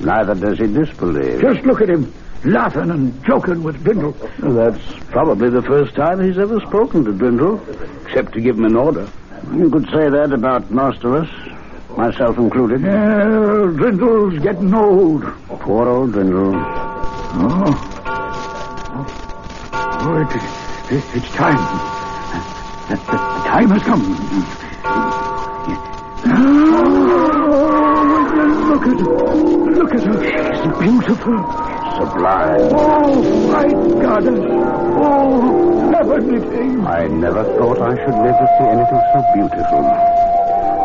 neither 0.00 0.34
does 0.34 0.58
he 0.58 0.66
disbelieve. 0.66 1.40
Just 1.40 1.64
look 1.64 1.80
at 1.80 1.88
him, 1.88 2.12
laughing 2.44 2.90
and 2.90 3.24
joking 3.24 3.62
with 3.62 3.82
Drindle. 3.82 4.14
Well, 4.42 4.52
that's 4.52 4.84
probably 5.06 5.48
the 5.48 5.62
first 5.62 5.94
time 5.94 6.22
he's 6.22 6.36
ever 6.38 6.60
spoken 6.60 7.06
to 7.06 7.12
Drindle, 7.12 8.04
except 8.04 8.34
to 8.34 8.42
give 8.42 8.58
him 8.58 8.66
an 8.66 8.76
order. 8.76 9.08
You 9.54 9.70
could 9.70 9.86
say 9.86 10.10
that 10.10 10.30
about 10.30 10.70
most 10.70 11.02
of 11.04 11.14
us, 11.14 11.96
myself 11.96 12.36
included. 12.36 12.82
Yeah, 12.82 13.24
Drindle's 13.24 14.40
getting 14.40 14.74
old. 14.74 15.22
Poor 15.60 15.88
old 15.88 16.12
Drindle. 16.12 16.52
Oh. 16.54 17.94
Oh, 20.00 20.16
it, 20.22 20.30
it, 20.94 21.02
it's 21.16 21.26
time. 21.34 21.58
The, 22.88 22.94
the, 22.94 23.00
the 23.02 23.42
time 23.50 23.68
has 23.70 23.82
come. 23.82 24.16
Oh, 24.84 24.88
look 28.70 28.86
at 28.86 29.00
her. 29.00 29.16
Look 29.74 29.92
at 29.94 30.04
her. 30.04 30.14
She's 30.54 30.76
beautiful. 30.78 31.36
Sublime. 31.98 32.70
Oh, 32.78 33.10
my 33.50 33.66
goddess. 34.00 34.38
Oh, 34.38 35.90
heavenly 35.90 36.38
thing. 36.48 36.86
I 36.86 37.08
never 37.08 37.42
thought 37.42 37.80
I 37.82 37.96
should 37.96 38.14
live 38.22 38.38
to 38.38 38.46
see 38.56 38.66
anything 38.70 39.02
so 39.12 39.18
beautiful. 39.34 39.82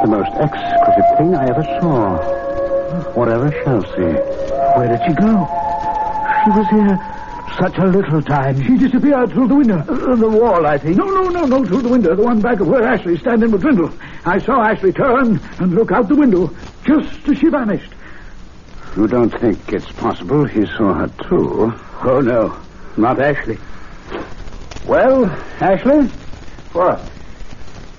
The 0.01 0.07
most 0.09 0.33
exquisite 0.41 1.05
thing 1.19 1.35
I 1.35 1.45
ever 1.49 1.63
saw. 1.79 2.17
Or 3.13 3.29
ever 3.29 3.51
shall 3.63 3.83
see. 3.93 4.17
Where 4.75 4.87
did 4.89 5.01
she 5.05 5.13
go? 5.13 5.45
She 6.43 6.49
was 6.49 6.65
here 6.71 6.97
such 7.57 7.77
a 7.77 7.85
little 7.85 8.21
time. 8.21 8.61
She 8.63 8.77
disappeared 8.77 9.31
through 9.31 9.47
the 9.47 9.55
window. 9.55 9.79
Uh, 9.79 10.15
the 10.15 10.29
wall, 10.29 10.65
I 10.65 10.77
think. 10.77 10.97
No, 10.97 11.05
no, 11.05 11.29
no, 11.29 11.45
no, 11.45 11.65
through 11.65 11.81
the 11.81 11.89
window. 11.89 12.15
The 12.15 12.23
one 12.23 12.39
back 12.41 12.59
of 12.59 12.67
where 12.67 12.83
Ashley's 12.83 13.19
standing 13.19 13.51
with 13.51 13.61
Drindle. 13.61 13.93
I 14.25 14.39
saw 14.39 14.63
Ashley 14.63 14.91
turn 14.91 15.39
and 15.59 15.75
look 15.75 15.91
out 15.91 16.07
the 16.07 16.15
window 16.15 16.55
just 16.85 17.27
as 17.27 17.37
she 17.37 17.49
vanished. 17.49 17.91
You 18.95 19.07
don't 19.07 19.29
think 19.29 19.73
it's 19.73 19.91
possible 19.93 20.45
he 20.45 20.65
saw 20.65 20.93
her 20.93 21.07
too? 21.27 21.73
Oh, 22.03 22.19
no. 22.19 22.57
Not 22.97 23.19
Ashley. 23.19 23.57
Well, 24.85 25.25
Ashley? 25.59 26.07
What? 26.73 26.99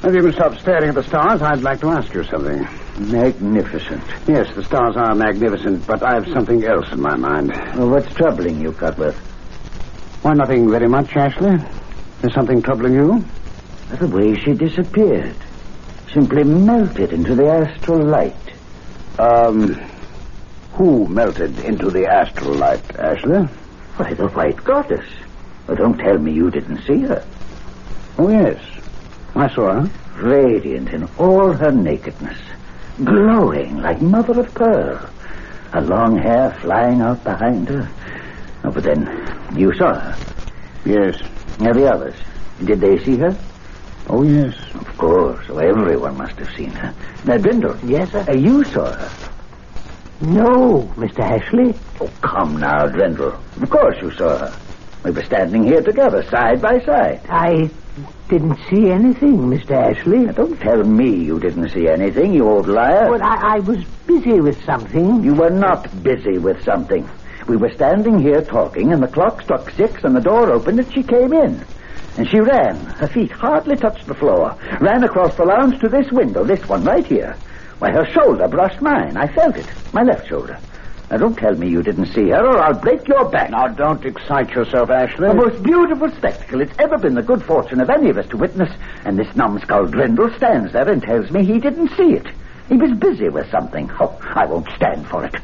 If 0.04 0.14
you 0.14 0.22
can 0.22 0.32
stop 0.34 0.58
staring 0.58 0.90
at 0.90 0.94
the 0.94 1.02
stars, 1.02 1.40
I'd 1.42 1.62
like 1.62 1.80
to 1.80 1.88
ask 1.88 2.12
you 2.12 2.24
something. 2.24 2.68
Magnificent. 3.10 4.02
Yes, 4.28 4.54
the 4.54 4.62
stars 4.62 4.96
are 4.96 5.14
magnificent, 5.14 5.86
but 5.86 6.02
I've 6.02 6.28
something 6.28 6.62
else 6.64 6.92
in 6.92 7.00
my 7.00 7.16
mind. 7.16 7.50
Well, 7.76 7.88
what's 7.88 8.14
troubling 8.14 8.60
you, 8.60 8.72
Cudworth? 8.72 9.16
Why, 10.24 10.32
nothing 10.32 10.70
very 10.70 10.88
much, 10.88 11.14
Ashley. 11.16 11.58
There's 12.22 12.32
something 12.32 12.62
troubling 12.62 12.94
you? 12.94 13.22
The 13.90 14.06
way 14.06 14.34
she 14.34 14.54
disappeared. 14.54 15.36
Simply 16.14 16.44
melted 16.44 17.12
into 17.12 17.34
the 17.34 17.46
astral 17.46 18.02
light. 18.02 18.34
Um, 19.18 19.74
who 20.72 21.06
melted 21.08 21.58
into 21.58 21.90
the 21.90 22.06
astral 22.06 22.54
light, 22.54 22.96
Ashley? 22.98 23.46
Why, 23.98 24.14
the 24.14 24.28
white 24.28 24.64
goddess. 24.64 25.04
Well, 25.66 25.76
don't 25.76 25.98
tell 25.98 26.16
me 26.16 26.32
you 26.32 26.50
didn't 26.50 26.86
see 26.86 27.00
her. 27.00 27.22
Oh, 28.16 28.30
yes. 28.30 28.64
I 29.34 29.54
saw 29.54 29.82
her. 29.82 29.90
Radiant 30.22 30.88
in 30.88 31.06
all 31.18 31.52
her 31.52 31.70
nakedness. 31.70 32.38
Glowing 33.04 33.82
like 33.82 34.00
mother 34.00 34.40
of 34.40 34.54
pearl. 34.54 35.06
Her 35.72 35.82
long 35.82 36.16
hair 36.16 36.56
flying 36.62 37.02
out 37.02 37.22
behind 37.24 37.68
her. 37.68 37.90
Oh, 38.64 38.70
but 38.70 38.84
then, 38.84 39.04
you 39.56 39.72
saw 39.74 39.94
her. 39.94 40.16
Yes. 40.84 41.20
Now, 41.60 41.72
the 41.72 41.92
others, 41.92 42.14
did 42.64 42.80
they 42.80 42.98
see 43.04 43.16
her? 43.16 43.36
Oh, 44.08 44.22
yes. 44.22 44.54
Of 44.74 44.98
course. 44.98 45.46
So 45.46 45.58
everyone 45.58 46.16
must 46.18 46.36
have 46.36 46.54
seen 46.56 46.70
her. 46.70 46.94
Now, 47.24 47.38
Drindle. 47.38 47.78
Yes, 47.88 48.10
sir? 48.12 48.24
Uh, 48.28 48.34
you 48.34 48.64
saw 48.64 48.92
her. 48.92 49.10
No, 50.20 50.82
Mr. 50.96 51.20
Ashley. 51.20 51.74
Oh, 52.00 52.10
come 52.22 52.56
now, 52.58 52.86
Drindle. 52.86 53.38
Of 53.62 53.70
course 53.70 53.96
you 54.00 54.10
saw 54.12 54.38
her. 54.38 54.58
We 55.04 55.10
were 55.10 55.24
standing 55.24 55.64
here 55.64 55.82
together, 55.82 56.22
side 56.30 56.62
by 56.62 56.80
side. 56.80 57.20
I 57.28 57.68
didn't 58.28 58.58
see 58.70 58.90
anything, 58.90 59.38
Mr. 59.38 59.72
Ashley. 59.72 60.18
Now, 60.18 60.32
don't 60.32 60.58
tell 60.60 60.82
me 60.82 61.14
you 61.14 61.38
didn't 61.38 61.68
see 61.70 61.88
anything, 61.88 62.32
you 62.32 62.48
old 62.48 62.68
liar. 62.68 63.10
Well, 63.10 63.22
I, 63.22 63.56
I 63.56 63.58
was 63.60 63.84
busy 64.06 64.40
with 64.40 64.62
something. 64.64 65.22
You 65.22 65.34
were 65.34 65.50
not 65.50 66.02
busy 66.02 66.38
with 66.38 66.62
something. 66.64 67.08
We 67.46 67.56
were 67.56 67.72
standing 67.74 68.18
here 68.18 68.40
talking, 68.40 68.92
and 68.92 69.02
the 69.02 69.08
clock 69.08 69.42
struck 69.42 69.70
six, 69.70 70.02
and 70.02 70.16
the 70.16 70.20
door 70.20 70.50
opened, 70.50 70.78
and 70.78 70.92
she 70.92 71.02
came 71.02 71.32
in. 71.32 71.64
And 72.16 72.28
she 72.28 72.40
ran. 72.40 72.76
Her 72.76 73.08
feet 73.08 73.30
hardly 73.30 73.76
touched 73.76 74.06
the 74.06 74.14
floor. 74.14 74.56
Ran 74.80 75.04
across 75.04 75.34
the 75.36 75.44
lounge 75.44 75.78
to 75.80 75.88
this 75.88 76.10
window, 76.10 76.44
this 76.44 76.66
one 76.68 76.84
right 76.84 77.04
here. 77.04 77.36
Why, 77.80 77.90
her 77.90 78.06
shoulder 78.06 78.48
brushed 78.48 78.80
mine. 78.80 79.16
I 79.16 79.26
felt 79.26 79.56
it. 79.56 79.66
My 79.92 80.02
left 80.02 80.28
shoulder. 80.28 80.58
Now, 81.10 81.18
don't 81.18 81.36
tell 81.36 81.54
me 81.54 81.68
you 81.68 81.82
didn't 81.82 82.14
see 82.14 82.30
her, 82.30 82.46
or 82.46 82.58
I'll 82.60 82.80
break 82.80 83.06
your 83.06 83.28
back. 83.28 83.50
Now, 83.50 83.68
don't 83.68 84.04
excite 84.06 84.50
yourself, 84.50 84.88
Ashley. 84.88 85.28
The 85.28 85.34
most 85.34 85.62
beautiful 85.62 86.10
spectacle 86.12 86.62
it's 86.62 86.72
ever 86.78 86.96
been 86.96 87.14
the 87.14 87.22
good 87.22 87.42
fortune 87.42 87.80
of 87.80 87.90
any 87.90 88.08
of 88.08 88.16
us 88.16 88.26
to 88.28 88.38
witness, 88.38 88.70
and 89.04 89.18
this 89.18 89.36
numbskull 89.36 89.86
Drindle 89.86 90.34
stands 90.36 90.72
there 90.72 90.88
and 90.88 91.02
tells 91.02 91.30
me 91.30 91.44
he 91.44 91.58
didn't 91.58 91.90
see 91.96 92.14
it. 92.14 92.26
He 92.68 92.76
was 92.76 92.92
busy 92.92 93.28
with 93.28 93.50
something. 93.50 93.90
Oh, 94.00 94.18
I 94.34 94.46
won't 94.46 94.68
stand 94.76 95.06
for 95.06 95.26
it. 95.26 95.36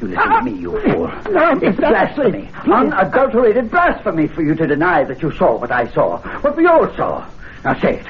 You 0.00 0.08
listen 0.08 0.28
to 0.30 0.42
me, 0.42 0.52
you 0.52 0.80
fool. 0.80 1.06
No, 1.30 1.58
It's 1.62 1.76
blasphemy. 1.78 2.50
Unadulterated 2.64 3.70
blasphemy 3.70 4.26
for 4.28 4.42
you 4.42 4.54
to 4.54 4.66
deny 4.66 5.04
that 5.04 5.22
you 5.22 5.32
saw 5.32 5.56
what 5.58 5.70
I 5.72 5.86
saw. 5.92 6.18
What 6.40 6.56
we 6.56 6.66
all 6.66 6.86
saw. 6.96 7.26
Now 7.64 7.78
say 7.80 8.00
it. 8.00 8.06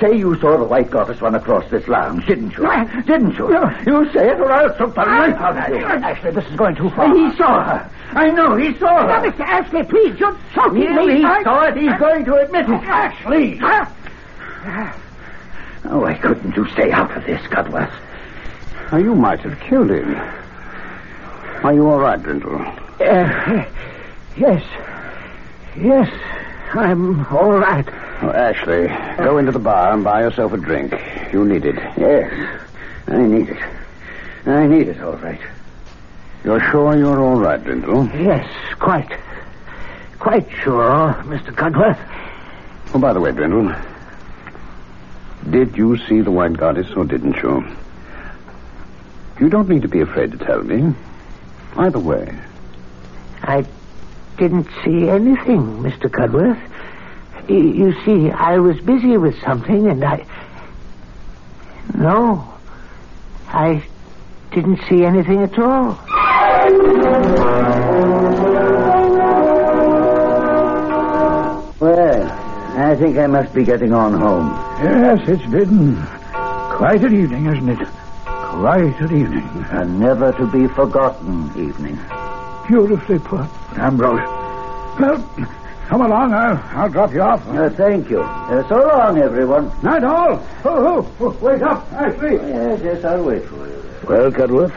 Say 0.00 0.16
you 0.16 0.34
saw 0.40 0.56
the 0.56 0.64
white 0.64 0.90
goddess 0.90 1.20
run 1.20 1.36
across 1.36 1.70
this 1.70 1.86
lounge, 1.86 2.26
didn't 2.26 2.56
you? 2.56 2.64
Didn't 3.04 3.36
you? 3.38 3.48
You 3.86 4.10
say 4.12 4.30
it 4.30 4.40
or 4.40 4.50
I'll 4.50 4.76
choke 4.76 4.94
the 4.96 5.02
life 5.02 5.34
out 5.36 5.56
of 5.70 5.76
you. 5.78 5.84
Ashley, 5.84 6.32
this 6.32 6.44
is 6.46 6.56
going 6.56 6.74
too 6.74 6.90
far. 6.90 7.14
He 7.14 7.36
saw 7.36 7.62
her. 7.62 7.90
I 8.10 8.30
know 8.30 8.56
he 8.56 8.76
saw 8.78 9.02
her. 9.02 9.06
Now, 9.06 9.22
Mr. 9.30 9.40
Ashley, 9.40 9.84
please, 9.84 10.18
you're 10.18 10.36
choking 10.54 10.92
Well, 10.96 11.06
me. 11.06 11.18
he 11.18 11.24
I- 11.24 11.42
saw 11.44 11.62
it. 11.66 11.76
He's 11.76 11.92
going 12.00 12.24
to 12.24 12.34
admit 12.34 12.64
it. 12.68 12.82
Ashley! 12.82 13.60
Oh, 15.88 16.00
why 16.00 16.14
couldn't 16.14 16.56
you 16.56 16.66
stay 16.70 16.90
out 16.90 17.16
of 17.16 17.24
this, 17.24 17.40
Cudworth? 17.42 17.92
Now, 18.90 18.98
you 18.98 19.14
might 19.14 19.40
have 19.40 19.58
killed 19.60 19.90
him. 19.90 20.16
Are 21.62 21.74
you 21.74 21.88
all 21.88 21.98
right, 21.98 22.20
Drindle? 22.20 22.60
Uh, 23.00 23.64
yes. 24.36 24.62
Yes, 25.76 26.10
I'm 26.72 27.26
all 27.26 27.52
right. 27.52 27.86
Oh, 28.22 28.30
Ashley, 28.30 28.86
go 29.22 29.36
into 29.38 29.52
the 29.52 29.58
bar 29.58 29.92
and 29.92 30.02
buy 30.02 30.22
yourself 30.22 30.52
a 30.52 30.56
drink. 30.56 30.94
You 31.32 31.44
need 31.44 31.66
it. 31.66 31.74
Yes, 31.98 32.60
I 33.08 33.18
need 33.18 33.50
it. 33.50 33.62
I 34.46 34.66
need 34.66 34.88
it, 34.88 35.00
all 35.02 35.16
right. 35.16 35.40
You're 36.44 36.60
sure 36.70 36.96
you're 36.96 37.20
all 37.22 37.38
right, 37.38 37.62
Drindle? 37.62 38.08
Yes, 38.14 38.48
quite. 38.78 39.12
Quite 40.18 40.48
sure, 40.62 41.14
Mr. 41.26 41.54
Cudworth. 41.54 41.98
Oh, 42.94 42.98
by 42.98 43.12
the 43.12 43.20
way, 43.20 43.32
Drindle, 43.32 43.74
did 45.50 45.76
you 45.76 45.98
see 46.06 46.22
the 46.22 46.30
White 46.30 46.56
Goddess 46.56 46.90
or 46.96 47.04
didn't 47.04 47.36
you? 47.36 47.66
You 49.40 49.50
don't 49.50 49.68
need 49.68 49.82
to 49.82 49.88
be 49.88 50.00
afraid 50.00 50.32
to 50.32 50.38
tell 50.38 50.62
me. 50.62 50.94
Either 51.76 51.98
way. 51.98 52.26
I 53.42 53.64
didn't 54.38 54.68
see 54.84 55.08
anything, 55.08 55.82
Mr. 55.82 56.08
Cudworth. 56.10 56.60
Y- 57.48 57.54
You 57.56 57.92
see, 58.04 58.30
I 58.30 58.58
was 58.58 58.80
busy 58.80 59.16
with 59.16 59.34
something, 59.44 59.88
and 59.88 60.04
I. 60.04 60.26
No, 61.94 62.52
I 63.48 63.84
didn't 64.52 64.80
see 64.88 65.04
anything 65.04 65.42
at 65.42 65.58
all. 65.58 65.98
Well, 71.78 72.22
I 72.78 72.96
think 72.98 73.18
I 73.18 73.26
must 73.26 73.52
be 73.54 73.64
getting 73.64 73.92
on 73.92 74.14
home. 74.18 74.48
Yes, 74.82 75.20
it's 75.28 75.46
been 75.52 75.94
quite 76.76 77.02
an 77.04 77.14
evening, 77.14 77.46
isn't 77.46 77.68
it? 77.68 77.88
Quite 78.56 78.98
an 79.00 79.16
evening. 79.20 79.64
A 79.70 79.84
never 79.84 80.32
to 80.32 80.46
be 80.50 80.66
forgotten 80.68 81.50
evening. 81.56 81.98
Beautifully 82.66 83.18
put, 83.18 83.46
Ambrose. 83.76 84.18
Well, 84.98 85.18
come 85.88 86.00
along. 86.00 86.32
I'll, 86.32 86.56
I'll 86.72 86.88
drop 86.88 87.12
you 87.12 87.20
off. 87.20 87.46
Uh, 87.48 87.68
thank 87.68 88.08
you. 88.08 88.22
Uh, 88.22 88.66
so 88.66 88.76
long, 88.78 89.18
everyone. 89.18 89.70
Night 89.82 90.02
all. 90.04 90.42
Oh, 90.64 91.14
oh, 91.20 91.30
wake 91.42 91.60
up. 91.60 91.86
I 91.92 92.16
sleep. 92.18 92.40
Yes, 92.40 92.80
yes, 92.82 93.04
I'll 93.04 93.22
wait 93.24 93.44
for 93.44 93.66
you. 93.68 93.84
Well, 94.08 94.30
Cudworth, 94.32 94.72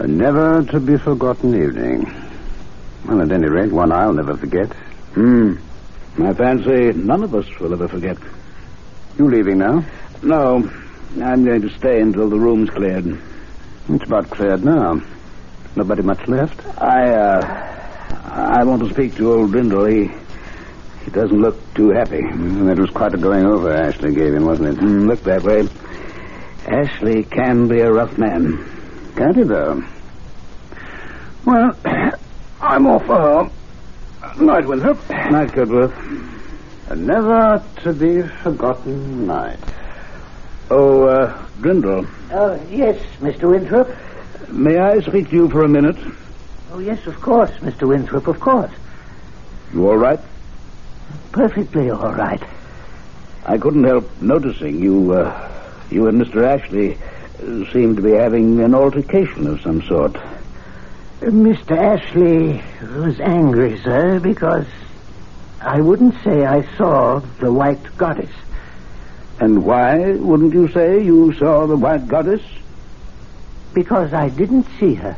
a 0.00 0.06
never 0.06 0.64
to 0.64 0.80
be 0.80 0.96
forgotten 0.96 1.54
evening. 1.54 2.10
Well, 3.06 3.20
at 3.20 3.30
any 3.32 3.48
rate, 3.48 3.70
one 3.70 3.92
I'll 3.92 4.14
never 4.14 4.34
forget. 4.36 4.72
Hmm. 5.12 5.56
I 6.18 6.32
fancy 6.32 6.92
none 6.98 7.22
of 7.22 7.34
us 7.34 7.46
will 7.60 7.74
ever 7.74 7.86
forget. 7.86 8.16
You 9.18 9.28
leaving 9.28 9.58
now? 9.58 9.84
No, 10.22 10.70
I'm 11.20 11.44
going 11.44 11.60
to 11.62 11.70
stay 11.70 12.00
until 12.00 12.30
the 12.30 12.38
room's 12.38 12.70
cleared. 12.70 13.20
It's 13.88 14.04
about 14.04 14.30
cleared 14.30 14.64
now. 14.64 15.02
Nobody 15.76 16.02
much 16.02 16.26
left? 16.26 16.58
I, 16.80 17.10
uh, 17.10 18.02
I 18.24 18.64
want 18.64 18.82
to 18.82 18.90
speak 18.90 19.16
to 19.16 19.32
old 19.32 19.52
Drindle. 19.52 19.86
He, 19.86 20.10
he 21.04 21.10
doesn't 21.10 21.40
look 21.40 21.56
too 21.74 21.90
happy. 21.90 22.22
Mm, 22.22 22.66
that 22.66 22.78
was 22.78 22.90
quite 22.90 23.14
a 23.14 23.18
going 23.18 23.44
over 23.44 23.72
Ashley 23.72 24.14
gave 24.14 24.34
him, 24.34 24.46
wasn't 24.46 24.68
it? 24.68 24.76
Mm, 24.76 25.06
look 25.06 25.22
that 25.24 25.42
way. 25.42 25.68
Ashley 26.66 27.24
can 27.24 27.68
be 27.68 27.80
a 27.80 27.92
rough 27.92 28.16
man. 28.16 28.64
Can't 29.16 29.36
he, 29.36 29.42
though? 29.42 29.82
Well, 31.44 31.76
I'm 32.60 32.86
off 32.86 33.04
for 33.04 33.18
home. 33.18 33.52
Night, 34.46 34.66
Winthrop. 34.66 35.10
Night, 35.10 35.50
Cudworth. 35.50 35.92
A 36.88 36.96
never 36.96 37.62
to 37.82 37.92
be 37.92 38.22
forgotten 38.42 39.26
night. 39.26 39.58
Oh, 40.74 41.04
uh, 41.04 41.38
Drindle, 41.60 42.08
Oh, 42.32 42.58
yes, 42.70 42.98
Mr. 43.20 43.50
Winthrop. 43.50 43.90
may 44.48 44.78
I 44.78 45.00
speak 45.00 45.28
to 45.28 45.36
you 45.36 45.48
for 45.50 45.64
a 45.64 45.68
minute? 45.68 45.98
Oh, 46.72 46.78
yes, 46.78 47.06
of 47.06 47.20
course, 47.20 47.50
Mr. 47.60 47.86
Winthrop, 47.86 48.26
of 48.26 48.40
course. 48.40 48.70
You 49.74 49.86
all 49.86 49.98
right? 49.98 50.18
Perfectly 51.30 51.90
all 51.90 52.14
right. 52.14 52.42
I 53.44 53.58
couldn't 53.58 53.84
help 53.84 54.08
noticing 54.22 54.82
you, 54.82 55.12
uh, 55.12 55.50
you 55.90 56.06
and 56.06 56.18
Mr. 56.18 56.42
Ashley 56.42 56.96
uh, 56.96 57.70
seem 57.70 57.94
to 57.96 58.00
be 58.02 58.12
having 58.12 58.60
an 58.60 58.74
altercation 58.74 59.46
of 59.48 59.60
some 59.60 59.82
sort. 59.82 60.14
Mr. 61.20 61.76
Ashley 61.76 62.62
was 62.98 63.20
angry, 63.20 63.78
sir, 63.80 64.20
because 64.20 64.66
I 65.60 65.82
wouldn't 65.82 66.14
say 66.24 66.46
I 66.46 66.62
saw 66.78 67.18
the 67.40 67.52
white 67.52 67.94
goddess. 67.98 68.30
And 69.42 69.64
why 69.64 70.12
wouldn't 70.12 70.54
you 70.54 70.68
say 70.68 71.02
you 71.02 71.32
saw 71.32 71.66
the 71.66 71.76
white 71.76 72.06
goddess? 72.06 72.42
Because 73.74 74.14
I 74.14 74.28
didn't 74.28 74.68
see 74.78 74.94
her. 74.94 75.16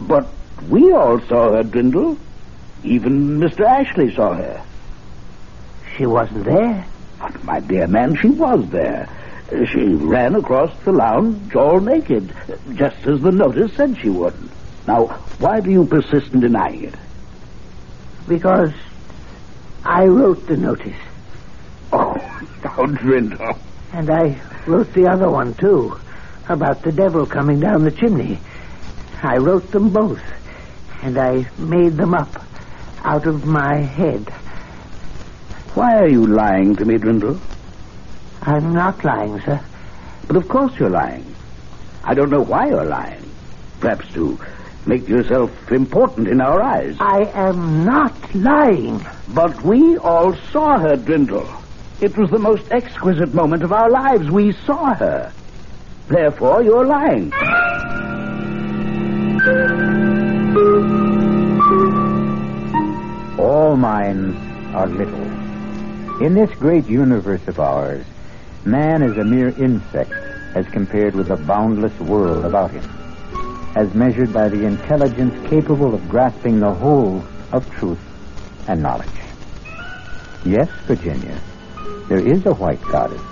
But 0.00 0.28
we 0.68 0.92
all 0.92 1.18
saw 1.22 1.54
her, 1.54 1.64
Drindle. 1.64 2.18
Even 2.84 3.40
Mr. 3.40 3.66
Ashley 3.66 4.14
saw 4.14 4.34
her. 4.34 4.62
She 5.96 6.06
wasn't 6.06 6.44
there. 6.44 6.86
But, 7.18 7.42
my 7.42 7.58
dear 7.58 7.88
man, 7.88 8.14
she 8.14 8.28
was 8.28 8.70
there. 8.70 9.08
She 9.72 9.82
ran 9.82 10.36
across 10.36 10.70
the 10.84 10.92
lounge 10.92 11.52
all 11.56 11.80
naked, 11.80 12.32
just 12.74 13.04
as 13.08 13.20
the 13.22 13.32
notice 13.32 13.72
said 13.72 13.98
she 13.98 14.08
would. 14.08 14.34
Now, 14.86 15.06
why 15.40 15.58
do 15.58 15.72
you 15.72 15.84
persist 15.84 16.32
in 16.32 16.38
denying 16.38 16.84
it? 16.84 16.94
Because 18.28 18.72
I 19.84 20.04
wrote 20.06 20.46
the 20.46 20.56
notice. 20.56 20.94
Oh, 21.98 22.14
now, 22.62 22.84
Drindle. 22.84 23.58
And 23.94 24.10
I 24.10 24.38
wrote 24.66 24.92
the 24.92 25.06
other 25.06 25.30
one, 25.30 25.54
too, 25.54 25.98
about 26.48 26.82
the 26.82 26.92
devil 26.92 27.24
coming 27.24 27.58
down 27.58 27.84
the 27.84 27.90
chimney. 27.90 28.38
I 29.22 29.38
wrote 29.38 29.70
them 29.70 29.88
both, 29.88 30.20
and 31.02 31.16
I 31.16 31.48
made 31.56 31.94
them 31.94 32.12
up 32.12 32.42
out 33.02 33.26
of 33.26 33.46
my 33.46 33.76
head. 33.76 34.28
Why 35.74 35.96
are 35.96 36.08
you 36.08 36.26
lying 36.26 36.76
to 36.76 36.84
me, 36.84 36.98
Drindle? 36.98 37.40
I'm 38.42 38.74
not 38.74 39.02
lying, 39.02 39.40
sir. 39.40 39.60
But 40.26 40.36
of 40.36 40.48
course 40.48 40.78
you're 40.78 40.90
lying. 40.90 41.24
I 42.04 42.12
don't 42.12 42.30
know 42.30 42.42
why 42.42 42.68
you're 42.68 42.84
lying. 42.84 43.22
Perhaps 43.80 44.12
to 44.14 44.38
make 44.84 45.08
yourself 45.08 45.72
important 45.72 46.28
in 46.28 46.40
our 46.40 46.62
eyes. 46.62 46.96
I 47.00 47.24
am 47.34 47.84
not 47.84 48.34
lying. 48.34 49.04
But 49.28 49.62
we 49.62 49.96
all 49.96 50.34
saw 50.52 50.78
her, 50.78 50.96
Drindle. 50.96 51.62
It 51.98 52.16
was 52.16 52.28
the 52.30 52.38
most 52.38 52.70
exquisite 52.70 53.32
moment 53.32 53.62
of 53.62 53.72
our 53.72 53.88
lives. 53.88 54.30
We 54.30 54.52
saw 54.52 54.94
her. 54.94 55.32
Therefore, 56.08 56.62
you're 56.62 56.84
lying. 56.84 57.32
All 63.38 63.76
minds 63.76 64.36
are 64.74 64.86
little. 64.86 66.22
In 66.22 66.34
this 66.34 66.50
great 66.58 66.86
universe 66.86 67.46
of 67.48 67.58
ours, 67.58 68.04
man 68.66 69.02
is 69.02 69.16
a 69.16 69.24
mere 69.24 69.48
insect 69.48 70.12
as 70.54 70.66
compared 70.68 71.14
with 71.14 71.28
the 71.28 71.36
boundless 71.36 71.98
world 72.00 72.44
about 72.44 72.72
him, 72.72 72.84
as 73.74 73.94
measured 73.94 74.34
by 74.34 74.48
the 74.48 74.64
intelligence 74.66 75.34
capable 75.48 75.94
of 75.94 76.08
grasping 76.10 76.60
the 76.60 76.74
whole 76.74 77.24
of 77.52 77.70
truth 77.76 78.00
and 78.68 78.82
knowledge. 78.82 79.08
Yes, 80.44 80.68
Virginia, 80.86 81.40
there 82.08 82.24
is 82.24 82.46
a 82.46 82.54
white 82.54 82.80
goddess. 82.82 83.22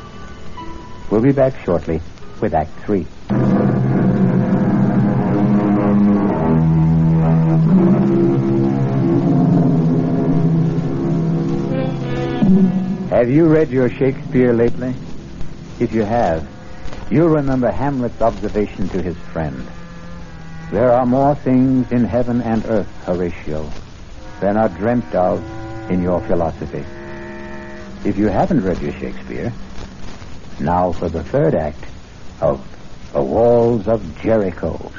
We'll 1.11 1.23
be 1.23 1.33
back 1.33 1.55
shortly 1.65 2.01
with 2.41 2.55
Act 2.55 2.71
Three. 2.85 3.07
Have 13.11 13.31
you 13.31 13.47
read 13.47 13.71
your 13.71 13.89
Shakespeare 13.91 14.53
lately? 14.53 14.95
If 15.79 15.93
you 15.93 16.03
have, 16.03 16.47
you'll 17.11 17.29
remember 17.29 17.71
Hamlet's 17.71 18.21
observation 18.21 18.89
to 18.89 19.01
his 19.01 19.17
friend. 19.33 19.67
There 20.73 20.93
are 20.93 21.07
more 21.07 21.37
things 21.37 21.93
in 21.93 22.05
heaven 22.05 22.43
and 22.43 22.65
earth, 22.67 22.91
Horatio, 23.05 23.71
than 24.41 24.57
are 24.57 24.69
dreamt 24.69 25.15
of 25.15 25.41
in 25.91 26.03
your 26.03 26.21
philosophy. 26.23 26.85
If 28.05 28.19
you 28.19 28.29
haven't 28.29 28.63
read 28.63 28.81
your 28.81 28.93
Shakespeare, 28.93 29.53
now 30.61 30.93
for 30.93 31.09
the 31.09 31.25
third 31.25 31.55
act 31.55 31.85
of 32.41 32.63
The 33.13 33.23
Walls 33.23 33.89
of 33.89 34.19
Jericho. 34.21 34.93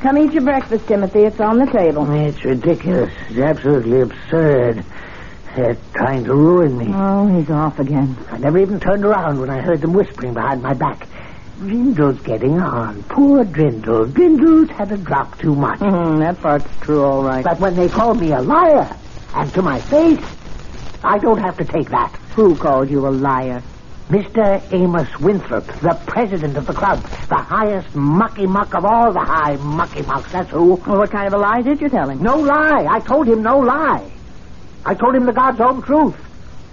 Come 0.00 0.16
eat 0.16 0.32
your 0.32 0.42
breakfast, 0.44 0.86
Timothy. 0.86 1.20
It's 1.24 1.40
on 1.40 1.58
the 1.58 1.66
table. 1.66 2.10
It's 2.10 2.42
ridiculous. 2.42 3.12
It's 3.28 3.38
absolutely 3.38 4.00
absurd. 4.00 4.84
They're 5.54 5.76
trying 5.94 6.24
to 6.24 6.34
ruin 6.34 6.78
me. 6.78 6.86
Oh, 6.94 7.26
he's 7.26 7.50
off 7.50 7.78
again. 7.78 8.16
I 8.30 8.38
never 8.38 8.58
even 8.58 8.80
turned 8.80 9.04
around 9.04 9.40
when 9.40 9.50
I 9.50 9.60
heard 9.60 9.82
them 9.82 9.92
whispering 9.92 10.32
behind 10.32 10.62
my 10.62 10.72
back. 10.72 11.06
Drindle's 11.58 12.20
getting 12.22 12.58
on. 12.58 13.02
Poor 13.02 13.44
Drindle. 13.44 14.06
Drindle's 14.12 14.70
had 14.70 14.90
a 14.92 14.96
drop 14.96 15.38
too 15.38 15.54
much. 15.54 15.80
Mm, 15.80 16.20
that 16.20 16.40
part's 16.40 16.64
true, 16.80 17.04
all 17.04 17.22
right. 17.22 17.44
But 17.44 17.60
when 17.60 17.76
they 17.76 17.88
call 17.88 18.14
me 18.14 18.32
a 18.32 18.40
liar, 18.40 18.96
and 19.34 19.52
to 19.52 19.60
my 19.60 19.78
face, 19.78 20.24
I 21.04 21.18
don't 21.18 21.38
have 21.38 21.58
to 21.58 21.64
take 21.64 21.90
that. 21.90 22.18
Who 22.40 22.56
called 22.56 22.88
you 22.88 23.06
a 23.06 23.10
liar? 23.10 23.62
Mr. 24.08 24.62
Amos 24.72 25.20
Winthrop, 25.20 25.66
the 25.82 25.92
president 26.06 26.56
of 26.56 26.66
the 26.66 26.72
club, 26.72 27.02
the 27.28 27.36
highest 27.36 27.94
mucky 27.94 28.46
muck 28.46 28.74
of 28.74 28.86
all 28.86 29.12
the 29.12 29.20
high 29.20 29.56
mucky 29.56 30.00
mucks, 30.00 30.32
that's 30.32 30.48
who. 30.48 30.76
Well, 30.76 31.00
what 31.00 31.10
kind 31.10 31.26
of 31.26 31.34
a 31.34 31.36
lie 31.36 31.60
did 31.60 31.82
you 31.82 31.90
tell 31.90 32.08
him? 32.08 32.22
No 32.22 32.38
lie. 32.38 32.86
I 32.88 33.00
told 33.00 33.28
him 33.28 33.42
no 33.42 33.58
lie. 33.58 34.10
I 34.86 34.94
told 34.94 35.16
him 35.16 35.26
the 35.26 35.34
God's 35.34 35.60
own 35.60 35.82
truth. 35.82 36.16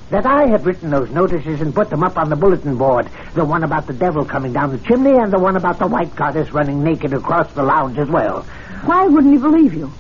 That 0.10 0.26
I 0.26 0.48
had 0.48 0.66
written 0.66 0.90
those 0.90 1.10
notices 1.10 1.60
and 1.60 1.76
put 1.76 1.90
them 1.90 2.02
up 2.02 2.18
on 2.18 2.30
the 2.30 2.38
bulletin 2.38 2.78
board. 2.78 3.10
The 3.34 3.44
one 3.44 3.66
about 3.66 3.88
the 3.88 3.94
devil 3.94 4.24
coming 4.24 4.54
down 4.54 4.72
the 4.72 4.88
chimney 4.88 5.18
and 5.18 5.34
the 5.34 5.38
one 5.38 5.58
about 5.58 5.80
the 5.80 5.88
white 5.88 6.16
goddess 6.16 6.54
running 6.54 6.82
naked 6.82 7.12
across 7.12 7.52
the 7.56 7.64
lounge 7.64 7.98
as 7.98 8.08
well. 8.08 8.44
Why 8.86 9.06
wouldn't 9.06 9.34
he 9.34 9.38
believe 9.38 9.74
you? 9.74 9.92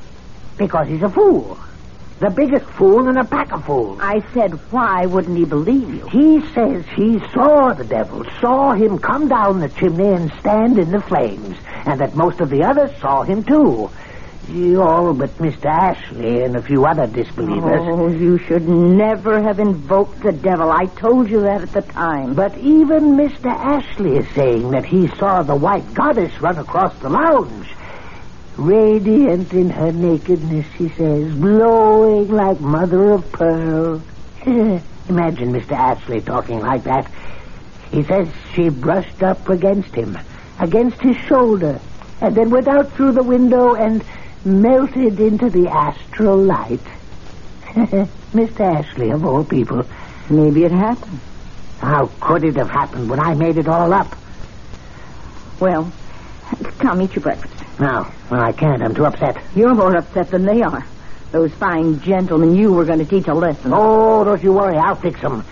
Because 0.57 0.87
he's 0.87 1.03
a 1.03 1.09
fool. 1.09 1.59
The 2.19 2.31
biggest 2.31 2.65
fool 2.71 3.07
in 3.09 3.17
a 3.17 3.23
pack 3.23 3.51
of 3.51 3.65
fools. 3.65 3.99
I 4.01 4.21
said, 4.33 4.53
why 4.71 5.05
wouldn't 5.05 5.37
he 5.37 5.45
believe 5.45 5.93
you? 5.93 6.07
He 6.07 6.41
says 6.53 6.83
he 6.95 7.19
saw 7.31 7.73
the 7.73 7.83
devil, 7.83 8.25
saw 8.41 8.73
him 8.73 8.97
come 8.97 9.27
down 9.27 9.59
the 9.59 9.69
chimney 9.69 10.13
and 10.13 10.31
stand 10.39 10.79
in 10.79 10.89
the 10.89 11.01
flames, 11.01 11.57
and 11.85 11.99
that 12.01 12.15
most 12.15 12.41
of 12.41 12.49
the 12.49 12.63
others 12.63 12.89
saw 12.99 13.21
him 13.21 13.43
too. 13.43 13.89
All 14.79 15.13
but 15.13 15.37
Mr. 15.39 15.65
Ashley 15.65 16.41
and 16.41 16.55
a 16.55 16.61
few 16.61 16.85
other 16.85 17.05
disbelievers. 17.05 17.81
Oh, 17.83 18.07
you 18.07 18.37
should 18.37 18.67
never 18.67 19.41
have 19.41 19.59
invoked 19.59 20.21
the 20.23 20.31
devil. 20.31 20.71
I 20.71 20.85
told 20.85 21.29
you 21.29 21.41
that 21.41 21.63
at 21.63 21.73
the 21.73 21.81
time. 21.81 22.33
But 22.33 22.57
even 22.57 23.17
Mr. 23.17 23.47
Ashley 23.47 24.15
is 24.15 24.27
saying 24.33 24.71
that 24.71 24.85
he 24.85 25.09
saw 25.17 25.43
the 25.43 25.55
white 25.55 25.93
goddess 25.93 26.31
run 26.41 26.57
across 26.57 26.97
the 26.99 27.09
lounge. 27.09 27.66
Radiant 28.57 29.53
in 29.53 29.69
her 29.69 29.91
nakedness, 29.91 30.65
she 30.77 30.89
says, 30.89 31.31
glowing 31.35 32.27
like 32.29 32.59
mother 32.59 33.11
of 33.11 33.31
pearl. 33.31 34.01
Imagine 34.45 35.53
Mr. 35.53 35.73
Ashley 35.73 36.21
talking 36.21 36.59
like 36.59 36.83
that. 36.85 37.11
He 37.91 38.03
says 38.03 38.27
she 38.53 38.69
brushed 38.69 39.21
up 39.21 39.47
against 39.47 39.93
him, 39.93 40.17
against 40.59 40.99
his 41.01 41.15
shoulder, 41.27 41.79
and 42.19 42.35
then 42.35 42.49
went 42.49 42.67
out 42.67 42.91
through 42.93 43.11
the 43.11 43.23
window 43.23 43.75
and 43.75 44.03
melted 44.43 45.19
into 45.19 45.51
the 45.51 45.67
astral 45.69 46.37
light. 46.37 46.81
Mr. 48.33 48.59
Ashley, 48.59 49.11
of 49.11 49.23
all 49.23 49.43
people. 49.43 49.85
Maybe 50.31 50.63
it 50.63 50.71
happened. 50.71 51.19
How 51.79 52.07
could 52.19 52.43
it 52.43 52.55
have 52.55 52.71
happened 52.71 53.07
when 53.07 53.19
I 53.19 53.35
made 53.35 53.59
it 53.59 53.67
all 53.67 53.93
up? 53.93 54.15
Well, 55.59 55.91
come 56.79 57.03
eat 57.03 57.15
your 57.15 57.21
breakfast. 57.21 57.66
No, 57.79 58.11
well, 58.31 58.41
I 58.41 58.51
can't. 58.53 58.81
I'm 58.81 58.95
too 58.95 59.05
upset. 59.05 59.37
You're 59.55 59.75
more 59.75 59.95
upset 59.95 60.31
than 60.31 60.45
they 60.45 60.61
are. 60.61 60.85
Those 61.31 61.51
fine 61.53 61.99
gentlemen 62.01 62.55
you 62.55 62.71
were 62.71 62.85
going 62.85 62.99
to 62.99 63.05
teach 63.05 63.27
a 63.27 63.33
lesson. 63.33 63.71
Oh, 63.73 64.23
don't 64.23 64.41
you 64.41 64.51
worry. 64.53 64.77
I'll 64.77 64.95
fix 64.95 65.21
them. 65.21 65.43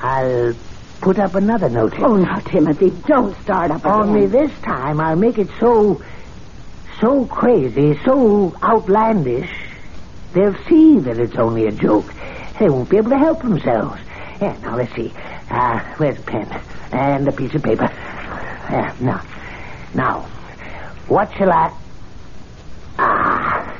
I'll 0.00 0.54
put 1.00 1.18
up 1.18 1.34
another 1.34 1.68
notice. 1.68 1.98
Oh, 2.02 2.16
now, 2.16 2.38
Timothy, 2.40 2.90
don't 3.06 3.36
start 3.42 3.70
up 3.70 3.80
again. 3.84 3.92
Only 3.92 4.26
this 4.26 4.50
time 4.62 5.00
I'll 5.00 5.16
make 5.16 5.38
it 5.38 5.48
so, 5.60 6.02
so 7.00 7.26
crazy, 7.26 7.98
so 8.04 8.56
outlandish, 8.62 9.50
they'll 10.32 10.56
see 10.68 11.00
that 11.00 11.18
it's 11.18 11.36
only 11.36 11.66
a 11.66 11.72
joke. 11.72 12.06
They 12.58 12.68
won't 12.70 12.88
be 12.88 12.96
able 12.96 13.10
to 13.10 13.18
help 13.18 13.42
themselves. 13.42 14.00
Yeah, 14.40 14.56
now 14.62 14.76
let's 14.76 14.94
see. 14.94 15.12
Uh, 15.50 15.80
where's 15.96 16.18
a 16.18 16.22
pen? 16.22 16.48
And 16.92 17.28
a 17.28 17.32
piece 17.32 17.54
of 17.54 17.62
paper. 17.62 17.90
Yeah, 18.70 18.94
now. 19.00 19.22
Now, 19.94 20.28
what 21.08 21.28
shall 21.38 21.50
I... 21.50 21.70
Ah, 22.98 23.74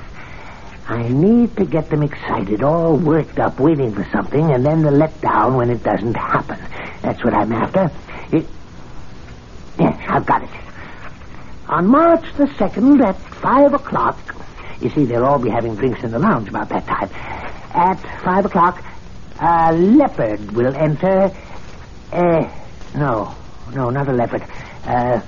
I 0.89 1.09
need 1.09 1.57
to 1.57 1.65
get 1.67 1.89
them 1.91 2.03
excited, 2.03 2.63
all 2.63 2.99
worked 3.03 3.39
up, 3.39 3.59
waiting 3.59 3.95
for 3.95 4.07
something, 4.13 4.51
and 4.53 4.65
then 4.65 4.83
they're 4.83 4.99
let 4.99 5.21
down 5.23 5.57
when 5.57 5.71
it 5.71 5.83
doesn't 5.83 6.15
happen. 6.15 6.59
That's 7.03 7.25
what 7.25 7.33
I'm 7.35 7.53
after. 7.53 7.89
It... 8.33 8.47
Yes, 9.79 9.95
I've 10.09 10.27
got 10.27 10.43
it. 10.43 10.51
On 11.69 11.87
March 11.89 12.25
the 12.37 12.45
2nd 12.61 13.01
at 13.03 13.17
5 13.43 13.73
o'clock, 13.75 14.19
you 14.81 14.91
see, 14.95 15.07
they'll 15.07 15.25
all 15.25 15.41
be 15.43 15.49
having 15.51 15.75
drinks 15.77 16.01
in 16.05 16.11
the 16.11 16.19
lounge 16.19 16.49
about 16.49 16.69
that 16.69 16.87
time. 16.87 17.09
At 17.73 18.01
5 18.25 18.45
o'clock, 18.45 18.75
a 19.41 19.73
leopard 19.73 20.55
will 20.55 20.75
enter. 20.77 21.31
Uh, 22.13 22.43
no, 22.95 23.35
no, 23.73 23.89
not 23.91 24.09
a 24.09 24.13
leopard. 24.13 24.43
Uh, 24.87 25.19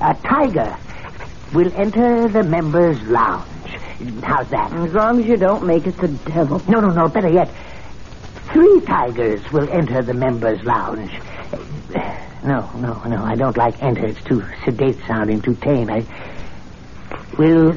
a 0.00 0.14
tiger 0.28 0.76
will 1.52 1.72
enter 1.74 2.28
the 2.28 2.42
members' 2.42 3.00
lounge. 3.02 3.46
How's 4.22 4.48
that? 4.50 4.72
As 4.72 4.92
long 4.92 5.20
as 5.20 5.26
you 5.26 5.36
don't 5.36 5.66
make 5.66 5.86
it 5.86 5.96
the 5.98 6.08
devil. 6.08 6.62
No, 6.68 6.80
no, 6.80 6.88
no. 6.88 7.08
Better 7.08 7.28
yet, 7.30 7.50
three 8.52 8.80
tigers 8.82 9.42
will 9.52 9.68
enter 9.70 10.02
the 10.02 10.14
members' 10.14 10.62
lounge. 10.64 11.12
No, 12.44 12.70
no, 12.76 13.02
no. 13.04 13.22
I 13.22 13.34
don't 13.34 13.56
like 13.56 13.82
enter. 13.82 14.06
It's 14.06 14.22
too 14.22 14.42
sedate 14.64 14.98
sounding, 15.06 15.42
too 15.42 15.54
tame. 15.56 15.90
I 15.90 16.06
will 17.36 17.74